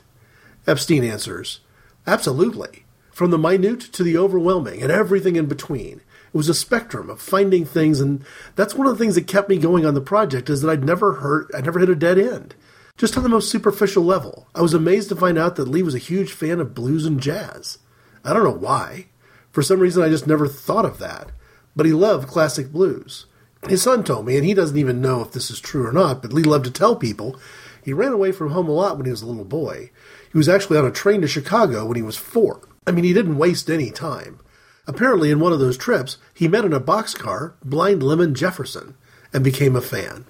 Epstein 0.68 1.04
answers, 1.04 1.62
Absolutely. 2.08 2.86
From 3.12 3.32
the 3.32 3.38
minute 3.38 3.80
to 3.80 4.04
the 4.04 4.18
overwhelming 4.18 4.84
and 4.84 4.92
everything 4.92 5.36
in 5.36 5.48
between. 5.48 6.02
It 6.34 6.38
was 6.38 6.50
a 6.50 6.54
spectrum 6.54 7.10
of 7.10 7.22
finding 7.22 7.66
things, 7.66 8.02
and 8.02 8.24
that's 8.56 8.76
one 8.76 8.88
of 8.88 8.98
the 8.98 9.02
things 9.02 9.16
that 9.16 9.26
kept 9.26 9.50
me 9.50 9.58
going 9.58 9.86
on 9.86 9.94
the 9.94 10.02
project 10.02 10.50
is 10.50 10.62
that 10.62 10.70
I'd 10.70 10.84
never 10.84 11.14
hurt, 11.14 11.50
I 11.56 11.62
never 11.62 11.80
hit 11.80 11.90
a 11.90 11.96
dead 11.96 12.20
end. 12.20 12.56
Just 12.98 13.18
on 13.18 13.24
the 13.24 13.30
most 13.30 13.50
superficial 13.50 14.04
level. 14.04 14.48
I 14.54 14.62
was 14.62 14.74
amazed 14.74 15.10
to 15.10 15.16
find 15.16 15.38
out 15.38 15.56
that 15.56 15.68
Lee 15.68 15.82
was 15.82 15.96
a 15.96 16.00
huge 16.00 16.32
fan 16.32 16.60
of 16.60 16.76
blues 16.76 17.06
and 17.06 17.22
jazz. 17.22 17.80
I 18.24 18.34
don't 18.34 18.44
know 18.44 18.52
why. 18.52 19.08
For 19.52 19.62
some 19.62 19.80
reason, 19.80 20.04
I 20.04 20.10
just 20.10 20.28
never 20.28 20.48
thought 20.48 20.86
of 20.86 21.00
that. 21.00 21.32
But 21.76 21.86
he 21.86 21.94
loved 21.94 22.28
classic 22.28 22.72
blues. 22.72 23.26
His 23.68 23.82
son 23.82 24.04
told 24.04 24.26
me, 24.26 24.38
and 24.38 24.46
he 24.46 24.54
doesn't 24.54 24.78
even 24.78 25.02
know 25.02 25.22
if 25.22 25.32
this 25.32 25.50
is 25.50 25.60
true 25.60 25.88
or 25.88 25.92
not, 25.92 26.22
but 26.22 26.32
Lee 26.32 26.44
loved 26.44 26.66
to 26.66 26.72
tell 26.72 26.96
people 26.96 27.40
he 27.84 27.94
ran 27.94 28.14
away 28.14 28.32
from 28.32 28.52
home 28.52 28.68
a 28.68 28.72
lot 28.72 28.98
when 28.98 29.06
he 29.06 29.12
was 29.12 29.22
a 29.22 29.28
little 29.28 29.46
boy. 29.46 29.92
He 30.32 30.38
was 30.38 30.50
actually 30.50 30.78
on 30.78 30.86
a 30.86 30.92
train 30.92 31.22
to 31.22 31.28
Chicago 31.28 31.86
when 31.86 31.96
he 31.96 32.02
was 32.02 32.18
four. 32.18 32.68
I 32.88 32.92
mean, 32.92 33.04
he 33.04 33.14
didn't 33.14 33.38
waste 33.38 33.70
any 33.70 33.92
time. 33.92 34.40
Apparently, 34.88 35.32
in 35.32 35.40
one 35.40 35.54
of 35.54 35.60
those 35.60 35.78
trips, 35.78 36.18
he 36.34 36.48
met 36.48 36.66
in 36.66 36.74
a 36.74 36.80
boxcar 36.80 37.54
Blind 37.64 38.04
Lemon 38.04 38.36
Jefferson 38.36 38.96
and 39.34 39.44
became 39.44 39.76
a 39.76 39.82
fan. 39.82 40.26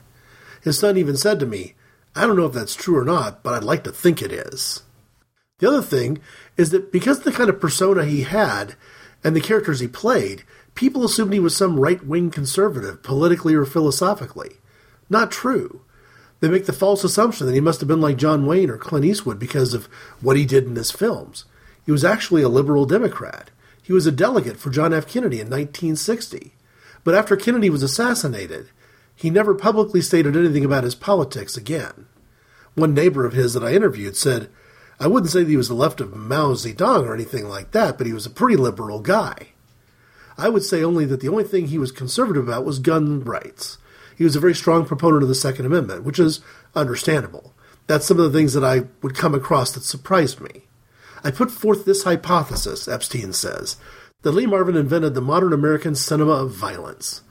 His 0.62 0.79
son 0.79 0.97
even 0.97 1.17
said 1.17 1.39
to 1.39 1.45
me, 1.45 1.75
I 2.15 2.25
don't 2.25 2.38
know 2.38 2.45
if 2.45 2.53
that's 2.53 2.75
true 2.75 2.97
or 2.97 3.03
not, 3.03 3.43
but 3.43 3.53
I'd 3.53 3.63
like 3.63 3.84
to 3.84 3.91
think 3.91 4.21
it 4.21 4.31
is. 4.31 4.84
The 5.60 5.67
other 5.67 5.81
thing 5.81 6.19
is 6.58 6.71
that 6.71 6.91
because 6.91 7.19
of 7.19 7.23
the 7.25 7.31
kind 7.31 7.49
of 7.49 7.60
persona 7.60 8.05
he 8.05 8.23
had 8.23 8.75
and 9.23 9.36
the 9.36 9.41
characters 9.41 9.79
he 9.79 9.88
played, 9.88 10.43
people 10.75 11.03
assumed 11.03 11.33
he 11.33 11.39
was 11.39 11.55
some 11.55 11.79
right 11.79 12.05
wing 12.05 12.29
conservative, 12.29 13.01
politically 13.01 13.55
or 13.55 13.65
philosophically. 13.65 14.57
Not 15.09 15.31
true. 15.31 15.81
They 16.41 16.49
make 16.49 16.65
the 16.65 16.73
false 16.73 17.03
assumption 17.03 17.47
that 17.47 17.53
he 17.53 17.61
must 17.61 17.79
have 17.79 17.88
been 17.88 18.01
like 18.01 18.17
John 18.17 18.45
Wayne 18.45 18.69
or 18.69 18.77
Clint 18.77 19.05
Eastwood 19.05 19.39
because 19.39 19.73
of 19.73 19.85
what 20.21 20.38
he 20.38 20.45
did 20.45 20.65
in 20.65 20.75
his 20.75 20.91
films. 20.91 21.45
He 21.85 21.91
was 21.91 22.03
actually 22.03 22.41
a 22.41 22.49
liberal 22.49 22.85
Democrat. 22.85 23.51
He 23.81 23.93
was 23.93 24.05
a 24.05 24.11
delegate 24.11 24.57
for 24.57 24.69
John 24.69 24.93
F. 24.93 25.07
Kennedy 25.07 25.38
in 25.38 25.47
1960. 25.47 26.53
But 27.03 27.15
after 27.15 27.38
Kennedy 27.38 27.69
was 27.69 27.83
assassinated, 27.83 28.69
he 29.15 29.29
never 29.29 29.55
publicly 29.55 30.01
stated 30.01 30.35
anything 30.35 30.65
about 30.65 30.83
his 30.83 30.95
politics 30.95 31.55
again. 31.55 32.07
One 32.73 32.93
neighbor 32.93 33.25
of 33.25 33.33
his 33.33 33.53
that 33.53 33.63
I 33.63 33.73
interviewed 33.73 34.17
said, 34.17 34.49
I 34.99 35.07
wouldn't 35.07 35.31
say 35.31 35.43
that 35.43 35.49
he 35.49 35.57
was 35.57 35.69
the 35.69 35.73
left 35.73 36.01
of 36.01 36.15
Mao 36.15 36.53
Zedong 36.53 37.05
or 37.05 37.13
anything 37.13 37.47
like 37.47 37.71
that, 37.71 37.97
but 37.97 38.07
he 38.07 38.13
was 38.13 38.25
a 38.25 38.31
pretty 38.31 38.57
liberal 38.57 38.99
guy. 38.99 39.49
I 40.37 40.49
would 40.49 40.63
say 40.63 40.83
only 40.83 41.05
that 41.05 41.21
the 41.21 41.29
only 41.29 41.43
thing 41.43 41.67
he 41.67 41.77
was 41.77 41.91
conservative 41.91 42.47
about 42.47 42.65
was 42.65 42.79
gun 42.79 43.23
rights. 43.23 43.77
He 44.17 44.23
was 44.23 44.35
a 44.35 44.39
very 44.39 44.55
strong 44.55 44.85
proponent 44.85 45.23
of 45.23 45.29
the 45.29 45.35
Second 45.35 45.65
Amendment, 45.65 46.03
which 46.03 46.19
is 46.19 46.41
understandable. 46.75 47.53
That's 47.87 48.05
some 48.05 48.19
of 48.19 48.31
the 48.31 48.37
things 48.37 48.53
that 48.53 48.63
I 48.63 48.83
would 49.01 49.15
come 49.15 49.35
across 49.35 49.71
that 49.71 49.83
surprised 49.83 50.41
me. 50.41 50.63
I 51.23 51.31
put 51.31 51.51
forth 51.51 51.85
this 51.85 52.03
hypothesis, 52.03 52.87
Epstein 52.87 53.33
says, 53.33 53.77
that 54.21 54.31
Lee 54.31 54.45
Marvin 54.45 54.75
invented 54.75 55.13
the 55.13 55.21
modern 55.21 55.53
American 55.53 55.95
cinema 55.95 56.33
of 56.33 56.51
violence. 56.51 57.21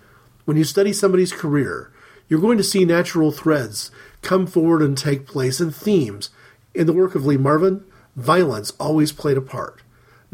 When 0.45 0.57
you 0.57 0.65
study 0.65 0.93
somebody's 0.93 1.33
career, 1.33 1.93
you're 2.29 2.41
going 2.41 2.59
to 2.59 2.65
see 2.65 2.85
natural 2.85 3.31
threads 3.31 3.91
come 4.23 4.47
forward 4.47 4.83
and 4.83 4.97
take 4.97 5.27
place 5.27 5.61
and 5.61 5.75
themes. 5.75 6.31
In 6.75 6.87
the 6.87 6.93
work 6.93 7.15
of 7.15 7.25
Lee 7.25 7.37
Marvin, 7.37 7.85
violence 8.17 8.73
always 8.81 9.13
played 9.13 9.37
a 9.37 9.43
part. 9.43 9.83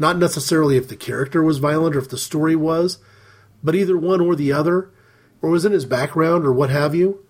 Not 0.01 0.17
necessarily 0.17 0.77
if 0.77 0.87
the 0.87 0.95
character 0.95 1.43
was 1.43 1.59
violent 1.59 1.95
or 1.95 1.99
if 1.99 2.09
the 2.09 2.17
story 2.17 2.55
was, 2.55 2.97
but 3.61 3.75
either 3.75 3.95
one 3.95 4.19
or 4.19 4.35
the 4.35 4.51
other, 4.51 4.89
or 5.43 5.51
was 5.51 5.63
in 5.63 5.73
his 5.73 5.85
background 5.85 6.43
or 6.43 6.51
what 6.51 6.71
have 6.71 6.95
you. 6.95 7.23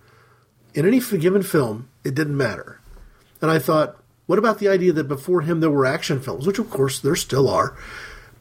In 0.73 0.87
any 0.87 1.01
given 1.01 1.43
film, 1.43 1.89
it 2.05 2.15
didn't 2.15 2.37
matter. 2.37 2.79
And 3.41 3.51
I 3.51 3.59
thought, 3.59 4.01
what 4.25 4.39
about 4.39 4.59
the 4.59 4.69
idea 4.69 4.93
that 4.93 5.09
before 5.09 5.41
him 5.41 5.59
there 5.59 5.69
were 5.69 5.85
action 5.85 6.21
films, 6.21 6.47
which 6.47 6.59
of 6.59 6.69
course 6.69 6.97
there 6.97 7.17
still 7.17 7.49
are, 7.49 7.75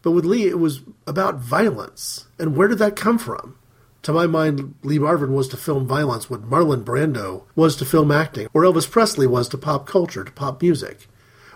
but 0.01 0.12
with 0.12 0.25
Lee 0.25 0.47
it 0.47 0.61
was 0.61 0.83
about 1.09 1.40
violence. 1.40 2.29
And 2.38 2.57
where 2.57 2.69
did 2.69 2.79
that 2.79 2.95
come 2.95 3.19
from? 3.19 3.57
To 4.03 4.12
my 4.12 4.29
mind, 4.29 4.77
Lee 4.85 5.01
Marvin 5.01 5.33
was 5.33 5.49
to 5.49 5.57
film 5.57 5.88
violence 5.88 6.31
what 6.31 6.49
Marlon 6.49 6.85
Brando 6.85 7.47
was 7.57 7.75
to 7.79 7.85
film 7.85 8.12
acting, 8.12 8.47
or 8.55 8.62
Elvis 8.62 8.88
Presley 8.88 9.27
was 9.27 9.49
to 9.49 9.59
pop 9.59 9.88
culture, 9.88 10.23
to 10.23 10.31
pop 10.31 10.62
music, 10.62 11.09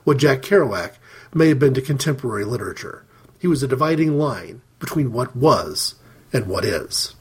what 0.03 0.17
Jack 0.17 0.43
Kerouac 0.43 0.95
may 1.35 1.49
have 1.49 1.59
been 1.59 1.75
to 1.75 1.83
contemporary 1.83 2.45
literature. 2.45 3.05
He 3.39 3.49
was 3.49 3.63
a 3.63 3.69
dividing 3.69 4.17
line 4.19 4.63
between 4.79 5.13
what 5.13 5.35
was 5.35 5.97
and 6.33 6.47
what 6.47 6.65
is. 6.65 7.15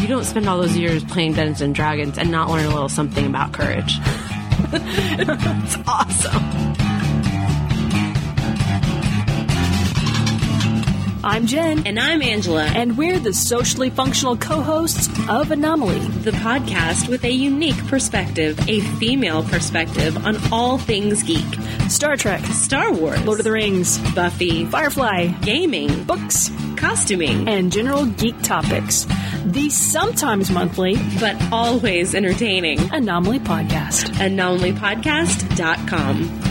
You 0.00 0.06
don't 0.06 0.24
spend 0.24 0.48
all 0.48 0.58
those 0.58 0.76
years 0.76 1.04
playing 1.04 1.34
Dungeons 1.34 1.60
and 1.60 1.74
Dragons 1.74 2.16
and 2.16 2.30
not 2.30 2.48
learn 2.48 2.64
a 2.64 2.70
little 2.70 2.88
something 2.88 3.26
about 3.26 3.52
courage. 3.52 3.98
it's 4.72 5.76
awesome. 5.86 6.77
I'm 11.28 11.44
Jen. 11.44 11.86
And 11.86 12.00
I'm 12.00 12.22
Angela. 12.22 12.64
And 12.64 12.96
we're 12.96 13.18
the 13.18 13.34
socially 13.34 13.90
functional 13.90 14.38
co 14.38 14.62
hosts 14.62 15.10
of 15.28 15.50
Anomaly, 15.50 15.98
the 15.98 16.30
podcast 16.30 17.10
with 17.10 17.22
a 17.22 17.30
unique 17.30 17.76
perspective, 17.86 18.58
a 18.66 18.80
female 18.80 19.42
perspective 19.42 20.16
on 20.24 20.38
all 20.50 20.78
things 20.78 21.22
geek. 21.22 21.44
Star 21.90 22.16
Trek, 22.16 22.42
Star 22.46 22.94
Wars, 22.94 23.22
Lord 23.24 23.40
of 23.40 23.44
the 23.44 23.52
Rings, 23.52 23.98
Buffy, 24.14 24.64
Firefly, 24.64 25.26
gaming, 25.42 26.04
books, 26.04 26.50
costuming, 26.76 27.46
and 27.46 27.70
general 27.70 28.06
geek 28.06 28.40
topics. 28.40 29.06
The 29.44 29.68
sometimes 29.68 30.50
monthly, 30.50 30.96
but 31.20 31.36
always 31.52 32.14
entertaining. 32.14 32.90
Anomaly 32.90 33.40
Podcast. 33.40 34.14
AnomalyPodcast.com. 34.14 36.47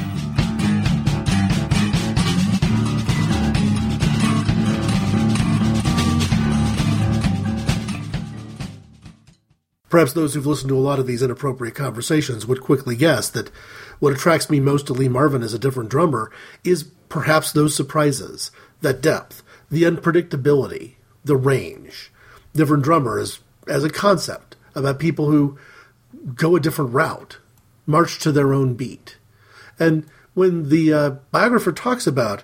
Perhaps 9.90 10.14
those 10.14 10.34
who've 10.34 10.46
listened 10.46 10.70
to 10.70 10.78
a 10.78 10.80
lot 10.80 11.00
of 11.00 11.08
these 11.08 11.24
inappropriate 11.24 11.76
conversations 11.76 12.46
would 12.46 12.62
quickly 12.62 12.96
guess 12.96 13.30
that 13.30 13.50
what 14.00 14.14
attracts 14.14 14.50
me 14.50 14.60
most 14.60 14.88
to 14.88 14.94
Lee 14.94 15.08
Marvin 15.08 15.44
as 15.44 15.54
a 15.54 15.60
different 15.60 15.90
drummer 15.90 16.32
is 16.64 16.84
perhaps 17.10 17.52
those 17.52 17.76
surprises, 17.76 18.52
that 18.82 19.02
depth, 19.02 19.44
the 19.72 19.84
unpredictability, 19.84 20.96
the 21.24 21.38
range. 21.38 22.12
Different 22.54 22.84
drummer 22.84 23.18
as, 23.18 23.40
as 23.68 23.84
a 23.84 23.90
concept 23.90 24.56
about 24.76 25.00
people 25.00 25.32
who 25.32 25.58
go 26.36 26.56
a 26.56 26.60
different 26.60 26.94
route, 26.94 27.38
march 27.86 28.20
to 28.20 28.32
their 28.32 28.54
own 28.54 28.74
beat. 28.74 29.18
And 29.80 30.06
when 30.34 30.70
the 30.70 30.94
uh, 30.94 31.10
biographer 31.32 31.72
talks 31.72 32.06
about 32.06 32.44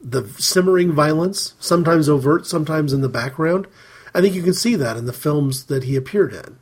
the 0.00 0.28
simmering 0.38 0.92
violence, 0.92 1.54
sometimes 1.60 2.08
overt, 2.08 2.46
sometimes 2.46 2.92
in 2.92 3.00
the 3.00 3.08
background, 3.08 3.66
I 4.14 4.20
think 4.20 4.34
you 4.34 4.42
can 4.42 4.54
see 4.54 4.74
that 4.76 4.96
in 4.96 5.04
the 5.04 5.12
films 5.12 5.64
that 5.66 5.84
he 5.84 5.94
appeared 5.96 6.32
in. 6.32 6.58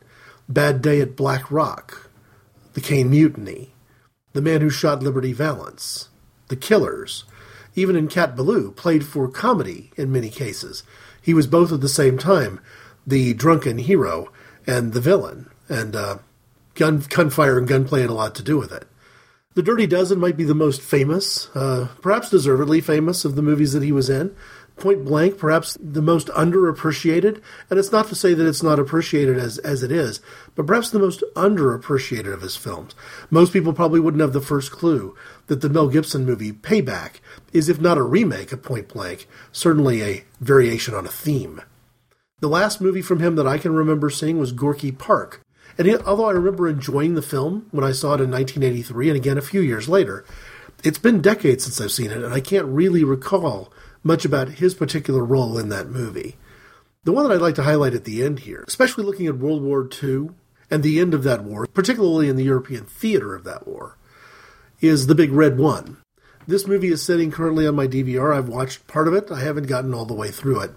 Bad 0.49 0.81
Day 0.81 0.99
at 0.99 1.15
Black 1.15 1.51
Rock, 1.51 2.09
The 2.73 2.81
Caine 2.81 3.11
Mutiny, 3.11 3.71
The 4.33 4.41
Man 4.41 4.61
Who 4.61 4.71
Shot 4.71 5.03
Liberty 5.03 5.31
Valance, 5.31 6.09
The 6.47 6.55
Killers, 6.55 7.23
even 7.75 7.95
in 7.95 8.07
Cat 8.07 8.35
Ballou, 8.35 8.71
played 8.71 9.05
for 9.05 9.29
comedy 9.29 9.91
in 9.95 10.11
many 10.11 10.29
cases. 10.29 10.81
He 11.21 11.35
was 11.35 11.45
both 11.45 11.71
at 11.71 11.81
the 11.81 11.87
same 11.87 12.17
time 12.17 12.59
the 13.05 13.35
drunken 13.35 13.77
hero 13.77 14.31
and 14.65 14.93
the 14.93 15.01
villain, 15.01 15.51
and 15.69 15.95
uh, 15.95 16.17
gun, 16.73 17.03
gunfire 17.07 17.59
and 17.59 17.67
gunplay 17.67 18.01
had 18.01 18.09
a 18.09 18.13
lot 18.13 18.33
to 18.35 18.43
do 18.43 18.57
with 18.57 18.71
it. 18.71 18.87
The 19.53 19.63
Dirty 19.63 19.85
Dozen 19.85 20.19
might 20.19 20.37
be 20.37 20.45
the 20.45 20.55
most 20.55 20.81
famous, 20.81 21.53
uh, 21.55 21.89
perhaps 22.01 22.29
deservedly 22.31 22.81
famous, 22.81 23.23
of 23.23 23.35
the 23.35 23.41
movies 23.43 23.73
that 23.73 23.83
he 23.83 23.91
was 23.91 24.09
in 24.09 24.35
point 24.79 25.05
blank, 25.05 25.37
perhaps 25.37 25.77
the 25.79 26.01
most 26.01 26.27
underappreciated. 26.29 27.41
And 27.69 27.79
it's 27.79 27.91
not 27.91 28.07
to 28.07 28.15
say 28.15 28.33
that 28.33 28.47
it's 28.47 28.63
not 28.63 28.79
appreciated 28.79 29.37
as, 29.37 29.57
as 29.59 29.83
it 29.83 29.91
is, 29.91 30.21
but 30.55 30.65
perhaps 30.65 30.89
the 30.89 30.99
most 30.99 31.23
underappreciated 31.35 32.33
of 32.33 32.41
his 32.41 32.55
films. 32.55 32.95
Most 33.29 33.53
people 33.53 33.73
probably 33.73 33.99
wouldn't 33.99 34.21
have 34.21 34.33
the 34.33 34.41
first 34.41 34.71
clue 34.71 35.15
that 35.47 35.61
the 35.61 35.69
Mel 35.69 35.87
Gibson 35.87 36.25
movie 36.25 36.51
Payback 36.51 37.19
is, 37.53 37.69
if 37.69 37.79
not 37.79 37.97
a 37.97 38.03
remake 38.03 38.51
of 38.51 38.63
Point 38.63 38.87
Blank, 38.87 39.27
certainly 39.51 40.01
a 40.01 40.23
variation 40.39 40.93
on 40.93 41.05
a 41.05 41.09
theme. 41.09 41.61
The 42.39 42.47
last 42.47 42.79
movie 42.79 43.01
from 43.01 43.19
him 43.19 43.35
that 43.35 43.47
I 43.47 43.57
can 43.57 43.73
remember 43.73 44.09
seeing 44.09 44.39
was 44.39 44.53
Gorky 44.53 44.91
Park. 44.91 45.41
And 45.77 45.89
although 46.05 46.29
I 46.29 46.33
remember 46.33 46.67
enjoying 46.67 47.15
the 47.15 47.21
film 47.21 47.67
when 47.71 47.83
I 47.83 47.91
saw 47.91 48.13
it 48.13 48.21
in 48.21 48.31
1983 48.31 49.09
and 49.09 49.17
again 49.17 49.37
a 49.37 49.41
few 49.41 49.61
years 49.61 49.87
later, 49.87 50.25
it's 50.83 50.97
been 50.97 51.21
decades 51.21 51.65
since 51.65 51.81
I've 51.81 51.91
seen 51.91 52.11
it, 52.11 52.23
and 52.23 52.33
I 52.33 52.39
can't 52.39 52.65
really 52.65 53.03
recall 53.03 53.71
much 54.03 54.25
about 54.25 54.49
his 54.49 54.73
particular 54.73 55.23
role 55.23 55.57
in 55.57 55.69
that 55.69 55.89
movie. 55.89 56.37
The 57.03 57.11
one 57.11 57.27
that 57.27 57.33
I'd 57.33 57.41
like 57.41 57.55
to 57.55 57.63
highlight 57.63 57.93
at 57.93 58.03
the 58.03 58.23
end 58.23 58.39
here, 58.39 58.63
especially 58.67 59.03
looking 59.03 59.27
at 59.27 59.37
World 59.37 59.61
War 59.61 59.87
II 60.03 60.29
and 60.69 60.83
the 60.83 60.99
end 60.99 61.13
of 61.13 61.23
that 61.23 61.43
war, 61.43 61.65
particularly 61.65 62.29
in 62.29 62.35
the 62.35 62.43
European 62.43 62.85
theater 62.85 63.35
of 63.35 63.43
that 63.45 63.67
war, 63.67 63.97
is 64.81 65.07
The 65.07 65.15
Big 65.15 65.31
Red 65.31 65.57
One. 65.57 65.97
This 66.47 66.67
movie 66.67 66.89
is 66.89 67.01
sitting 67.01 67.31
currently 67.31 67.67
on 67.67 67.75
my 67.75 67.87
DVR. 67.87 68.35
I've 68.35 68.49
watched 68.49 68.87
part 68.87 69.07
of 69.07 69.13
it, 69.13 69.31
I 69.31 69.39
haven't 69.41 69.67
gotten 69.67 69.93
all 69.93 70.05
the 70.05 70.13
way 70.13 70.31
through 70.31 70.61
it. 70.61 70.71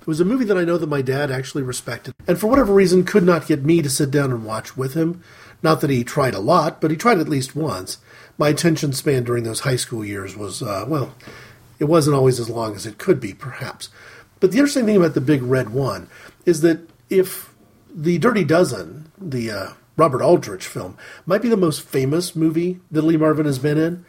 It 0.00 0.06
was 0.06 0.20
a 0.20 0.24
movie 0.24 0.44
that 0.44 0.56
I 0.56 0.64
know 0.64 0.78
that 0.78 0.88
my 0.88 1.02
dad 1.02 1.30
actually 1.30 1.64
respected, 1.64 2.14
and 2.28 2.38
for 2.38 2.46
whatever 2.46 2.72
reason 2.72 3.04
could 3.04 3.24
not 3.24 3.48
get 3.48 3.64
me 3.64 3.82
to 3.82 3.90
sit 3.90 4.10
down 4.10 4.30
and 4.30 4.44
watch 4.44 4.76
with 4.76 4.94
him. 4.94 5.22
Not 5.62 5.80
that 5.80 5.90
he 5.90 6.04
tried 6.04 6.34
a 6.34 6.38
lot, 6.38 6.80
but 6.80 6.90
he 6.90 6.96
tried 6.96 7.18
at 7.18 7.28
least 7.28 7.56
once. 7.56 7.98
My 8.38 8.50
attention 8.50 8.92
span 8.92 9.24
during 9.24 9.42
those 9.44 9.60
high 9.60 9.76
school 9.76 10.04
years 10.04 10.36
was, 10.36 10.62
uh, 10.62 10.84
well, 10.86 11.14
it 11.78 11.84
wasn't 11.84 12.16
always 12.16 12.40
as 12.40 12.50
long 12.50 12.74
as 12.74 12.86
it 12.86 12.98
could 12.98 13.20
be, 13.20 13.34
perhaps. 13.34 13.88
But 14.40 14.52
the 14.52 14.58
interesting 14.58 14.86
thing 14.86 14.96
about 14.96 15.14
the 15.14 15.20
Big 15.20 15.42
Red 15.42 15.70
One 15.70 16.08
is 16.44 16.60
that 16.60 16.88
if 17.10 17.54
The 17.94 18.18
Dirty 18.18 18.44
Dozen, 18.44 19.10
the 19.18 19.50
uh, 19.50 19.68
Robert 19.96 20.22
Aldrich 20.22 20.66
film, 20.66 20.96
might 21.24 21.42
be 21.42 21.48
the 21.48 21.56
most 21.56 21.82
famous 21.82 22.36
movie 22.36 22.80
that 22.90 23.02
Lee 23.02 23.16
Marvin 23.16 23.46
has 23.46 23.58
been 23.58 23.78
in. 23.78 24.04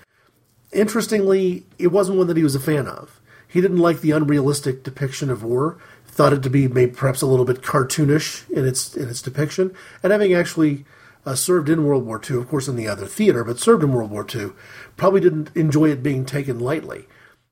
Interestingly, 0.73 1.65
it 1.79 1.87
wasn't 1.87 2.17
one 2.17 2.27
that 2.27 2.37
he 2.37 2.43
was 2.43 2.55
a 2.55 2.59
fan 2.59 2.87
of. 2.87 3.21
He 3.47 3.61
didn't 3.61 3.77
like 3.77 4.01
the 4.01 4.11
unrealistic 4.11 4.83
depiction 4.83 5.29
of 5.29 5.43
war, 5.43 5.77
thought 6.05 6.33
it 6.33 6.43
to 6.43 6.49
be 6.49 6.67
maybe 6.67 6.91
perhaps 6.91 7.21
a 7.21 7.27
little 7.27 7.45
bit 7.45 7.61
cartoonish 7.61 8.49
in 8.49 8.65
its 8.65 8.95
in 8.95 9.07
its 9.07 9.21
depiction, 9.21 9.73
and 10.03 10.11
having 10.11 10.33
actually 10.33 10.83
uh, 11.25 11.35
served 11.35 11.69
in 11.69 11.85
World 11.85 12.05
War 12.05 12.19
II, 12.29 12.37
of 12.37 12.49
course, 12.49 12.67
in 12.67 12.75
the 12.75 12.87
other 12.87 13.05
theater, 13.05 13.43
but 13.43 13.59
served 13.59 13.83
in 13.83 13.93
World 13.93 14.11
War 14.11 14.25
II, 14.33 14.51
probably 14.97 15.21
didn't 15.21 15.51
enjoy 15.55 15.89
it 15.89 16.03
being 16.03 16.25
taken 16.25 16.59
lightly. 16.59 17.05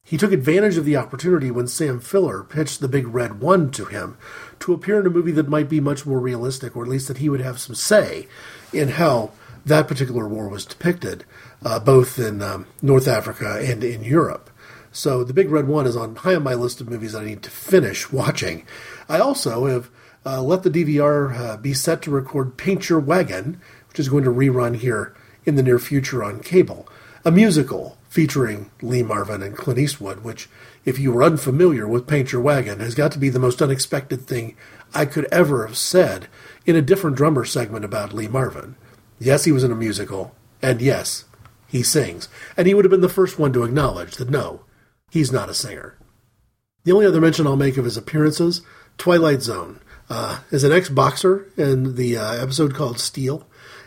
He 0.07 0.17
took 0.17 0.31
advantage 0.31 0.77
of 0.77 0.85
the 0.85 0.95
opportunity 0.97 1.49
when 1.49 1.67
Sam 1.67 1.99
Fuller 1.99 2.43
pitched 2.43 2.79
the 2.79 2.87
Big 2.87 3.07
Red 3.07 3.41
One 3.41 3.71
to 3.71 3.85
him 3.85 4.19
to 4.59 4.71
appear 4.71 4.99
in 4.99 5.07
a 5.07 5.09
movie 5.09 5.31
that 5.31 5.49
might 5.49 5.67
be 5.67 5.79
much 5.79 6.05
more 6.05 6.19
realistic, 6.19 6.77
or 6.77 6.83
at 6.83 6.89
least 6.89 7.07
that 7.07 7.17
he 7.17 7.27
would 7.27 7.41
have 7.41 7.59
some 7.59 7.73
say 7.73 8.27
in 8.71 8.89
how 8.89 9.31
that 9.65 9.87
particular 9.87 10.27
war 10.27 10.47
was 10.47 10.63
depicted, 10.63 11.25
uh, 11.63 11.79
both 11.79 12.19
in 12.19 12.43
um, 12.43 12.67
North 12.83 13.07
Africa 13.07 13.59
and 13.59 13.83
in 13.83 14.03
Europe. 14.03 14.51
So 14.91 15.23
the 15.23 15.33
Big 15.33 15.49
Red 15.49 15.67
One 15.67 15.87
is 15.87 15.97
on 15.97 16.17
high 16.17 16.35
on 16.35 16.43
my 16.43 16.53
list 16.53 16.79
of 16.81 16.87
movies 16.87 17.13
that 17.13 17.23
I 17.23 17.25
need 17.25 17.41
to 17.41 17.49
finish 17.49 18.11
watching. 18.11 18.63
I 19.09 19.17
also 19.17 19.65
have 19.65 19.89
uh, 20.23 20.43
let 20.43 20.61
the 20.61 20.69
DVR 20.69 21.35
uh, 21.35 21.57
be 21.57 21.73
set 21.73 22.03
to 22.03 22.11
record 22.11 22.57
Paint 22.57 22.89
Your 22.89 22.99
Wagon, 22.99 23.59
which 23.89 23.99
is 23.99 24.09
going 24.09 24.23
to 24.23 24.29
rerun 24.29 24.75
here 24.75 25.15
in 25.45 25.55
the 25.55 25.63
near 25.63 25.79
future 25.79 26.23
on 26.23 26.41
cable, 26.41 26.87
a 27.23 27.31
musical 27.31 27.97
featuring 28.15 28.71
Lee 28.81 29.03
Marvin 29.03 29.43
and 29.43 29.57
Clint 29.57 29.77
Eastwood, 29.77 30.23
which, 30.23 30.47
if 30.85 30.97
you 30.97 31.11
were 31.11 31.21
unfamiliar 31.21 31.85
with 31.85 32.07
Paint 32.07 32.31
Your 32.31 32.41
Wagon, 32.41 32.79
has 32.79 32.95
got 32.95 33.11
to 33.11 33.19
be 33.19 33.27
the 33.27 33.39
most 33.39 33.61
unexpected 33.61 34.25
thing 34.25 34.55
I 34.93 35.03
could 35.03 35.27
ever 35.33 35.67
have 35.67 35.75
said 35.75 36.29
in 36.65 36.77
a 36.77 36.81
different 36.81 37.17
drummer 37.17 37.43
segment 37.43 37.83
about 37.83 38.13
Lee 38.13 38.29
Marvin. 38.29 38.77
Yes, 39.19 39.43
he 39.43 39.51
was 39.51 39.65
in 39.65 39.71
a 39.71 39.75
musical, 39.75 40.33
and 40.61 40.81
yes, 40.81 41.25
he 41.67 41.83
sings. 41.83 42.29
And 42.55 42.67
he 42.67 42.73
would 42.73 42.85
have 42.85 42.89
been 42.89 43.01
the 43.01 43.09
first 43.09 43.37
one 43.37 43.51
to 43.51 43.65
acknowledge 43.65 44.15
that 44.15 44.29
no, 44.29 44.61
he's 45.11 45.33
not 45.33 45.49
a 45.49 45.53
singer. 45.53 45.97
The 46.85 46.93
only 46.93 47.07
other 47.07 47.19
mention 47.19 47.45
I'll 47.45 47.57
make 47.57 47.75
of 47.75 47.83
his 47.83 47.97
appearances 47.97 48.61
Twilight 48.97 49.41
Zone. 49.41 49.81
Uh, 50.09 50.39
as 50.51 50.63
an 50.63 50.71
ex 50.71 50.87
boxer 50.87 51.47
in 51.57 51.95
the 51.95 52.15
uh, 52.15 52.33
episode 52.35 52.75
called 52.75 52.99
Steel, 52.99 53.45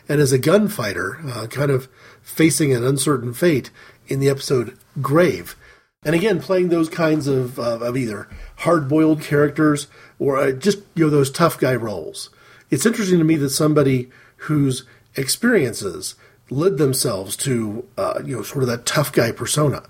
and 0.09 0.19
as 0.19 0.33
a 0.33 0.37
gunfighter, 0.37 1.19
uh, 1.25 1.47
kind 1.47 1.71
of 1.71 1.87
facing 2.21 2.73
an 2.73 2.83
uncertain 2.83 3.33
fate, 3.33 3.71
in 4.09 4.19
the 4.19 4.29
episode 4.29 4.77
Grave. 5.01 5.55
And 6.03 6.15
again, 6.15 6.41
playing 6.41 6.69
those 6.69 6.89
kinds 6.89 7.27
of, 7.27 7.59
uh, 7.59 7.79
of 7.79 7.97
either 7.97 8.27
hard 8.57 8.87
boiled 8.87 9.21
characters 9.21 9.87
or 10.17 10.37
uh, 10.37 10.51
just 10.51 10.79
you 10.95 11.05
know 11.05 11.09
those 11.09 11.31
tough 11.31 11.59
guy 11.59 11.75
roles. 11.75 12.29
It's 12.69 12.85
interesting 12.85 13.19
to 13.19 13.25
me 13.25 13.35
that 13.37 13.49
somebody 13.49 14.09
whose 14.37 14.85
experiences 15.15 16.15
led 16.49 16.77
themselves 16.77 17.35
to 17.37 17.85
uh, 17.97 18.21
you 18.25 18.37
know 18.37 18.43
sort 18.43 18.63
of 18.63 18.69
that 18.69 18.85
tough 18.85 19.11
guy 19.11 19.31
persona, 19.31 19.83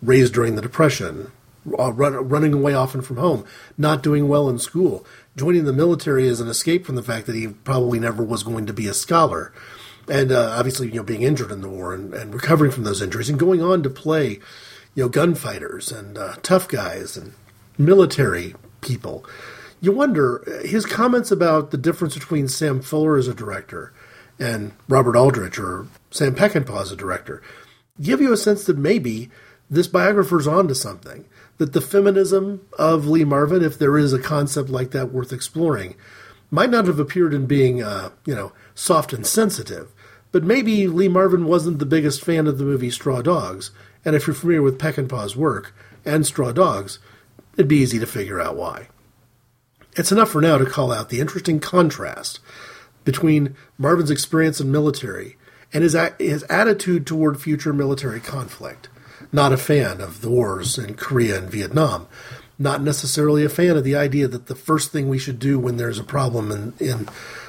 raised 0.00 0.32
during 0.32 0.54
the 0.54 0.62
Depression, 0.62 1.32
uh, 1.78 1.92
run, 1.92 2.14
running 2.28 2.54
away 2.54 2.74
often 2.74 3.02
from 3.02 3.16
home, 3.16 3.44
not 3.76 4.02
doing 4.02 4.28
well 4.28 4.48
in 4.48 4.60
school, 4.60 5.04
joining 5.36 5.64
the 5.64 5.72
military 5.72 6.28
as 6.28 6.40
an 6.40 6.48
escape 6.48 6.86
from 6.86 6.94
the 6.94 7.02
fact 7.02 7.26
that 7.26 7.34
he 7.34 7.48
probably 7.48 7.98
never 7.98 8.22
was 8.22 8.44
going 8.44 8.66
to 8.66 8.72
be 8.72 8.86
a 8.86 8.94
scholar 8.94 9.52
and 10.08 10.32
uh, 10.32 10.54
obviously 10.56 10.88
you 10.88 10.94
know 10.94 11.02
being 11.02 11.22
injured 11.22 11.52
in 11.52 11.60
the 11.60 11.68
war 11.68 11.94
and, 11.94 12.14
and, 12.14 12.34
recovering 12.34 12.70
from 12.70 12.84
those 12.84 13.02
injuries 13.02 13.28
and 13.28 13.38
going 13.38 13.62
on 13.62 13.82
to 13.82 13.90
play 13.90 14.38
you 14.94 15.02
know 15.02 15.08
gunfighters 15.08 15.92
and 15.92 16.18
uh, 16.18 16.34
tough 16.42 16.68
guys 16.68 17.16
and 17.16 17.34
military 17.76 18.54
people. 18.80 19.24
You 19.80 19.92
wonder 19.92 20.42
his 20.64 20.84
comments 20.84 21.30
about 21.30 21.70
the 21.70 21.78
difference 21.78 22.14
between 22.14 22.48
sam 22.48 22.80
fuller 22.80 23.16
as 23.16 23.28
a 23.28 23.34
director 23.34 23.92
and 24.38 24.72
robert 24.88 25.16
aldrich 25.16 25.58
or 25.58 25.86
sam 26.10 26.34
peckinpah 26.34 26.82
as 26.82 26.92
a 26.92 26.96
director 26.96 27.42
give 28.00 28.20
you 28.20 28.32
a 28.32 28.36
sense 28.36 28.64
that 28.64 28.78
maybe 28.78 29.30
this 29.70 29.88
biographer's 29.88 30.46
onto 30.46 30.74
something 30.74 31.24
that 31.58 31.72
the 31.72 31.80
feminism 31.80 32.60
of 32.78 33.06
lee 33.06 33.24
marvin 33.24 33.64
if 33.64 33.78
there 33.78 33.98
is 33.98 34.12
a 34.12 34.18
concept 34.18 34.68
like 34.68 34.92
that 34.92 35.12
worth 35.12 35.32
exploring 35.32 35.96
might 36.50 36.70
not 36.70 36.86
have 36.86 36.98
appeared 36.98 37.34
in 37.34 37.46
being 37.46 37.82
uh, 37.82 38.10
you 38.24 38.34
know 38.34 38.52
soft 38.74 39.12
and 39.12 39.26
sensitive 39.26 39.92
but 40.38 40.46
maybe 40.46 40.86
Lee 40.86 41.08
Marvin 41.08 41.46
wasn't 41.46 41.80
the 41.80 41.84
biggest 41.84 42.24
fan 42.24 42.46
of 42.46 42.58
the 42.58 42.64
movie 42.64 42.92
Straw 42.92 43.22
Dogs, 43.22 43.72
and 44.04 44.14
if 44.14 44.28
you're 44.28 44.34
familiar 44.34 44.62
with 44.62 44.78
Peckinpah's 44.78 45.34
work 45.34 45.74
and 46.04 46.24
Straw 46.24 46.52
Dogs, 46.52 47.00
it'd 47.54 47.66
be 47.66 47.78
easy 47.78 47.98
to 47.98 48.06
figure 48.06 48.40
out 48.40 48.54
why. 48.54 48.86
It's 49.96 50.12
enough 50.12 50.30
for 50.30 50.40
now 50.40 50.56
to 50.56 50.64
call 50.64 50.92
out 50.92 51.08
the 51.08 51.18
interesting 51.18 51.58
contrast 51.58 52.38
between 53.04 53.56
Marvin's 53.78 54.12
experience 54.12 54.60
in 54.60 54.70
military 54.70 55.36
and 55.72 55.82
his, 55.82 55.96
his 56.20 56.44
attitude 56.44 57.04
toward 57.04 57.42
future 57.42 57.72
military 57.72 58.20
conflict. 58.20 58.88
Not 59.32 59.52
a 59.52 59.56
fan 59.56 60.00
of 60.00 60.20
the 60.20 60.30
wars 60.30 60.78
in 60.78 60.94
Korea 60.94 61.36
and 61.36 61.50
Vietnam. 61.50 62.06
Not 62.60 62.80
necessarily 62.80 63.44
a 63.44 63.48
fan 63.48 63.76
of 63.76 63.82
the 63.82 63.96
idea 63.96 64.28
that 64.28 64.46
the 64.46 64.54
first 64.54 64.92
thing 64.92 65.08
we 65.08 65.18
should 65.18 65.40
do 65.40 65.58
when 65.58 65.78
there's 65.78 65.98
a 65.98 66.04
problem 66.04 66.52
in, 66.52 66.74
in 66.78 67.08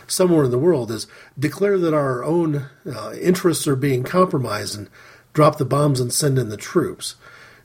somewhere 0.10 0.46
in 0.46 0.52
the 0.52 0.60
world 0.60 0.92
is 0.92 1.08
declare 1.38 1.78
that 1.78 1.94
our 1.94 2.24
own 2.24 2.70
uh, 2.86 3.14
interests 3.22 3.68
are 3.68 3.76
being 3.76 4.04
compromised 4.04 4.78
and 4.78 4.90
drop 5.34 5.58
the 5.58 5.66
bombs 5.66 6.00
and 6.00 6.12
send 6.12 6.38
in 6.38 6.50
the 6.50 6.58
troops. 6.58 7.16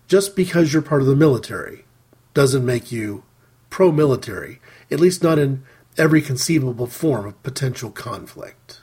Just 0.06 0.36
because 0.36 0.72
you're 0.72 0.82
part 0.82 1.00
of 1.00 1.08
the 1.08 1.16
military 1.16 1.84
doesn't 2.34 2.64
make 2.64 2.92
you 2.92 3.24
pro 3.70 3.90
military, 3.90 4.60
at 4.90 5.00
least 5.00 5.22
not 5.22 5.38
in 5.38 5.64
every 5.96 6.20
conceivable 6.20 6.86
form 6.86 7.26
of 7.26 7.42
potential 7.42 7.90
conflict. 7.90 8.80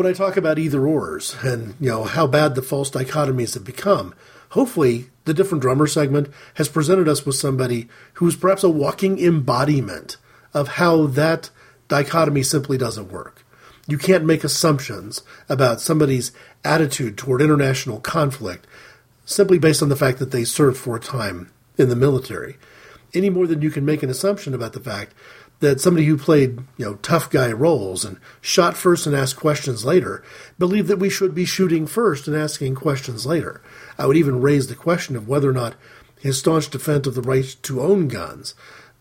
When 0.00 0.08
I 0.08 0.14
talk 0.14 0.38
about 0.38 0.58
either 0.58 0.86
ors 0.88 1.36
and 1.42 1.74
you 1.78 1.90
know 1.90 2.04
how 2.04 2.26
bad 2.26 2.54
the 2.54 2.62
false 2.62 2.90
dichotomies 2.90 3.52
have 3.52 3.64
become, 3.64 4.14
hopefully 4.52 5.10
the 5.26 5.34
different 5.34 5.60
drummer 5.60 5.86
segment 5.86 6.30
has 6.54 6.70
presented 6.70 7.06
us 7.06 7.26
with 7.26 7.36
somebody 7.36 7.86
who's 8.14 8.34
perhaps 8.34 8.64
a 8.64 8.70
walking 8.70 9.18
embodiment 9.18 10.16
of 10.54 10.68
how 10.68 11.04
that 11.04 11.50
dichotomy 11.88 12.42
simply 12.42 12.78
doesn't 12.78 13.12
work. 13.12 13.44
You 13.86 13.98
can't 13.98 14.24
make 14.24 14.42
assumptions 14.42 15.20
about 15.50 15.82
somebody's 15.82 16.32
attitude 16.64 17.18
toward 17.18 17.42
international 17.42 18.00
conflict 18.00 18.66
simply 19.26 19.58
based 19.58 19.82
on 19.82 19.90
the 19.90 19.96
fact 19.96 20.18
that 20.18 20.30
they 20.30 20.44
served 20.44 20.78
for 20.78 20.96
a 20.96 21.00
time 21.00 21.52
in 21.76 21.90
the 21.90 21.94
military, 21.94 22.56
any 23.12 23.28
more 23.28 23.46
than 23.46 23.60
you 23.60 23.70
can 23.70 23.84
make 23.84 24.02
an 24.02 24.08
assumption 24.08 24.54
about 24.54 24.72
the 24.72 24.80
fact 24.80 25.12
that 25.60 25.80
somebody 25.80 26.06
who 26.06 26.16
played, 26.16 26.58
you 26.76 26.84
know, 26.84 26.94
tough 26.96 27.30
guy 27.30 27.52
roles 27.52 28.04
and 28.04 28.18
shot 28.40 28.76
first 28.76 29.06
and 29.06 29.14
asked 29.14 29.36
questions 29.36 29.84
later 29.84 30.22
believed 30.58 30.88
that 30.88 30.98
we 30.98 31.10
should 31.10 31.34
be 31.34 31.44
shooting 31.44 31.86
first 31.86 32.26
and 32.26 32.36
asking 32.36 32.74
questions 32.74 33.26
later. 33.26 33.62
I 33.98 34.06
would 34.06 34.16
even 34.16 34.40
raise 34.40 34.66
the 34.66 34.74
question 34.74 35.16
of 35.16 35.28
whether 35.28 35.48
or 35.48 35.54
not 35.54 35.74
his 36.18 36.38
staunch 36.38 36.70
defense 36.70 37.06
of 37.06 37.14
the 37.14 37.22
right 37.22 37.56
to 37.62 37.80
own 37.80 38.08
guns 38.08 38.54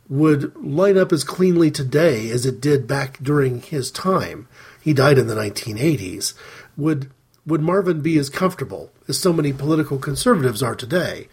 would 0.10 0.56
line 0.58 0.98
up 0.98 1.14
as 1.14 1.24
cleanly 1.24 1.70
today 1.70 2.30
as 2.32 2.46
it 2.46 2.60
did 2.60 2.88
back 2.88 3.20
during 3.22 3.62
his 3.62 3.92
time. 3.92 4.48
He 4.82 4.94
died 4.94 5.18
in 5.18 5.28
the 5.28 5.36
1980s. 5.36 6.34
Would 6.76 7.12
would 7.46 7.62
Marvin 7.62 8.02
be 8.02 8.18
as 8.18 8.30
comfortable 8.30 8.92
as 9.08 9.18
so 9.18 9.34
many 9.34 9.52
political 9.52 9.98
conservatives 9.98 10.62
are 10.62 10.76
today, 10.76 11.28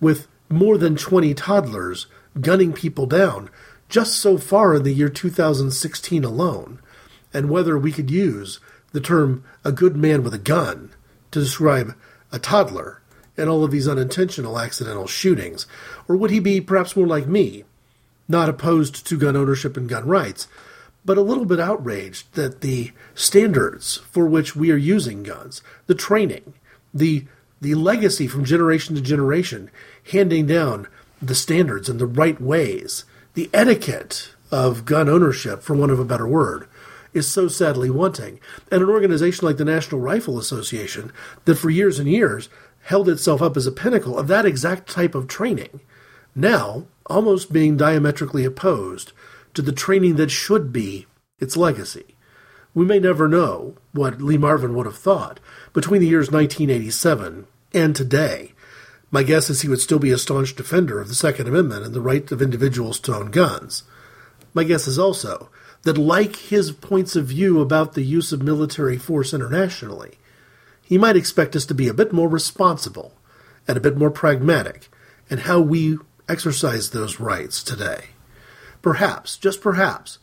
with 0.00 0.26
more 0.48 0.78
than 0.78 0.96
20 0.96 1.34
toddlers 1.34 2.06
gunning 2.40 2.72
people 2.72 3.04
down 3.04 3.50
just 3.88 4.16
so 4.16 4.38
far 4.38 4.74
in 4.74 4.82
the 4.82 4.92
year 4.92 5.08
2016 5.08 6.24
alone, 6.24 6.80
and 7.32 7.50
whether 7.50 7.78
we 7.78 7.92
could 7.92 8.10
use 8.10 8.60
the 8.92 9.00
term 9.00 9.44
a 9.64 9.72
good 9.72 9.96
man 9.96 10.22
with 10.22 10.34
a 10.34 10.38
gun 10.38 10.90
to 11.30 11.40
describe 11.40 11.94
a 12.32 12.38
toddler 12.38 13.00
and 13.36 13.48
all 13.48 13.64
of 13.64 13.70
these 13.70 13.88
unintentional 13.88 14.58
accidental 14.58 15.06
shootings, 15.06 15.66
or 16.08 16.16
would 16.16 16.30
he 16.30 16.40
be 16.40 16.60
perhaps 16.60 16.96
more 16.96 17.06
like 17.06 17.26
me, 17.26 17.64
not 18.26 18.48
opposed 18.48 19.06
to 19.06 19.18
gun 19.18 19.36
ownership 19.36 19.76
and 19.76 19.88
gun 19.88 20.06
rights, 20.06 20.48
but 21.04 21.16
a 21.16 21.22
little 21.22 21.44
bit 21.44 21.60
outraged 21.60 22.34
that 22.34 22.60
the 22.60 22.92
standards 23.14 23.98
for 24.10 24.26
which 24.26 24.56
we 24.56 24.70
are 24.70 24.76
using 24.76 25.22
guns, 25.22 25.62
the 25.86 25.94
training, 25.94 26.54
the 26.92 27.24
the 27.60 27.74
legacy 27.74 28.28
from 28.28 28.44
generation 28.44 28.94
to 28.94 29.00
generation, 29.00 29.68
handing 30.12 30.46
down 30.46 30.86
the 31.20 31.34
standards 31.34 31.88
and 31.88 31.98
the 31.98 32.06
right 32.06 32.40
ways 32.40 33.04
the 33.38 33.48
etiquette 33.54 34.32
of 34.50 34.84
gun 34.84 35.08
ownership, 35.08 35.62
for 35.62 35.72
want 35.72 35.92
of 35.92 36.00
a 36.00 36.04
better 36.04 36.26
word, 36.26 36.66
is 37.14 37.28
so 37.28 37.46
sadly 37.46 37.88
wanting. 37.88 38.40
And 38.68 38.82
an 38.82 38.88
organization 38.88 39.46
like 39.46 39.58
the 39.58 39.64
National 39.64 40.00
Rifle 40.00 40.40
Association, 40.40 41.12
that 41.44 41.54
for 41.54 41.70
years 41.70 42.00
and 42.00 42.08
years 42.08 42.48
held 42.80 43.08
itself 43.08 43.40
up 43.40 43.56
as 43.56 43.64
a 43.64 43.70
pinnacle 43.70 44.18
of 44.18 44.26
that 44.26 44.44
exact 44.44 44.90
type 44.90 45.14
of 45.14 45.28
training, 45.28 45.78
now 46.34 46.86
almost 47.06 47.52
being 47.52 47.76
diametrically 47.76 48.44
opposed 48.44 49.12
to 49.54 49.62
the 49.62 49.70
training 49.70 50.16
that 50.16 50.32
should 50.32 50.72
be 50.72 51.06
its 51.38 51.56
legacy. 51.56 52.16
We 52.74 52.84
may 52.84 52.98
never 52.98 53.28
know 53.28 53.76
what 53.92 54.20
Lee 54.20 54.36
Marvin 54.36 54.74
would 54.74 54.86
have 54.86 54.98
thought 54.98 55.38
between 55.72 56.00
the 56.00 56.08
years 56.08 56.32
1987 56.32 57.46
and 57.72 57.94
today. 57.94 58.52
My 59.10 59.22
guess 59.22 59.48
is 59.48 59.62
he 59.62 59.68
would 59.68 59.80
still 59.80 59.98
be 59.98 60.10
a 60.10 60.18
staunch 60.18 60.54
defender 60.54 61.00
of 61.00 61.08
the 61.08 61.14
Second 61.14 61.48
Amendment 61.48 61.84
and 61.84 61.94
the 61.94 62.00
right 62.00 62.30
of 62.30 62.42
individuals 62.42 63.00
to 63.00 63.14
own 63.14 63.30
guns. 63.30 63.84
My 64.52 64.64
guess 64.64 64.86
is 64.86 64.98
also 64.98 65.48
that, 65.82 65.96
like 65.96 66.36
his 66.36 66.72
points 66.72 67.16
of 67.16 67.26
view 67.26 67.60
about 67.60 67.94
the 67.94 68.02
use 68.02 68.32
of 68.32 68.42
military 68.42 68.98
force 68.98 69.32
internationally, 69.32 70.18
he 70.82 70.98
might 70.98 71.16
expect 71.16 71.56
us 71.56 71.64
to 71.66 71.74
be 71.74 71.88
a 71.88 71.94
bit 71.94 72.12
more 72.12 72.28
responsible 72.28 73.14
and 73.66 73.76
a 73.76 73.80
bit 73.80 73.96
more 73.96 74.10
pragmatic 74.10 74.88
in 75.30 75.38
how 75.38 75.60
we 75.60 75.98
exercise 76.28 76.90
those 76.90 77.20
rights 77.20 77.62
today. 77.62 78.06
Perhaps, 78.82 79.36
just 79.36 79.60
perhaps, 79.60 80.18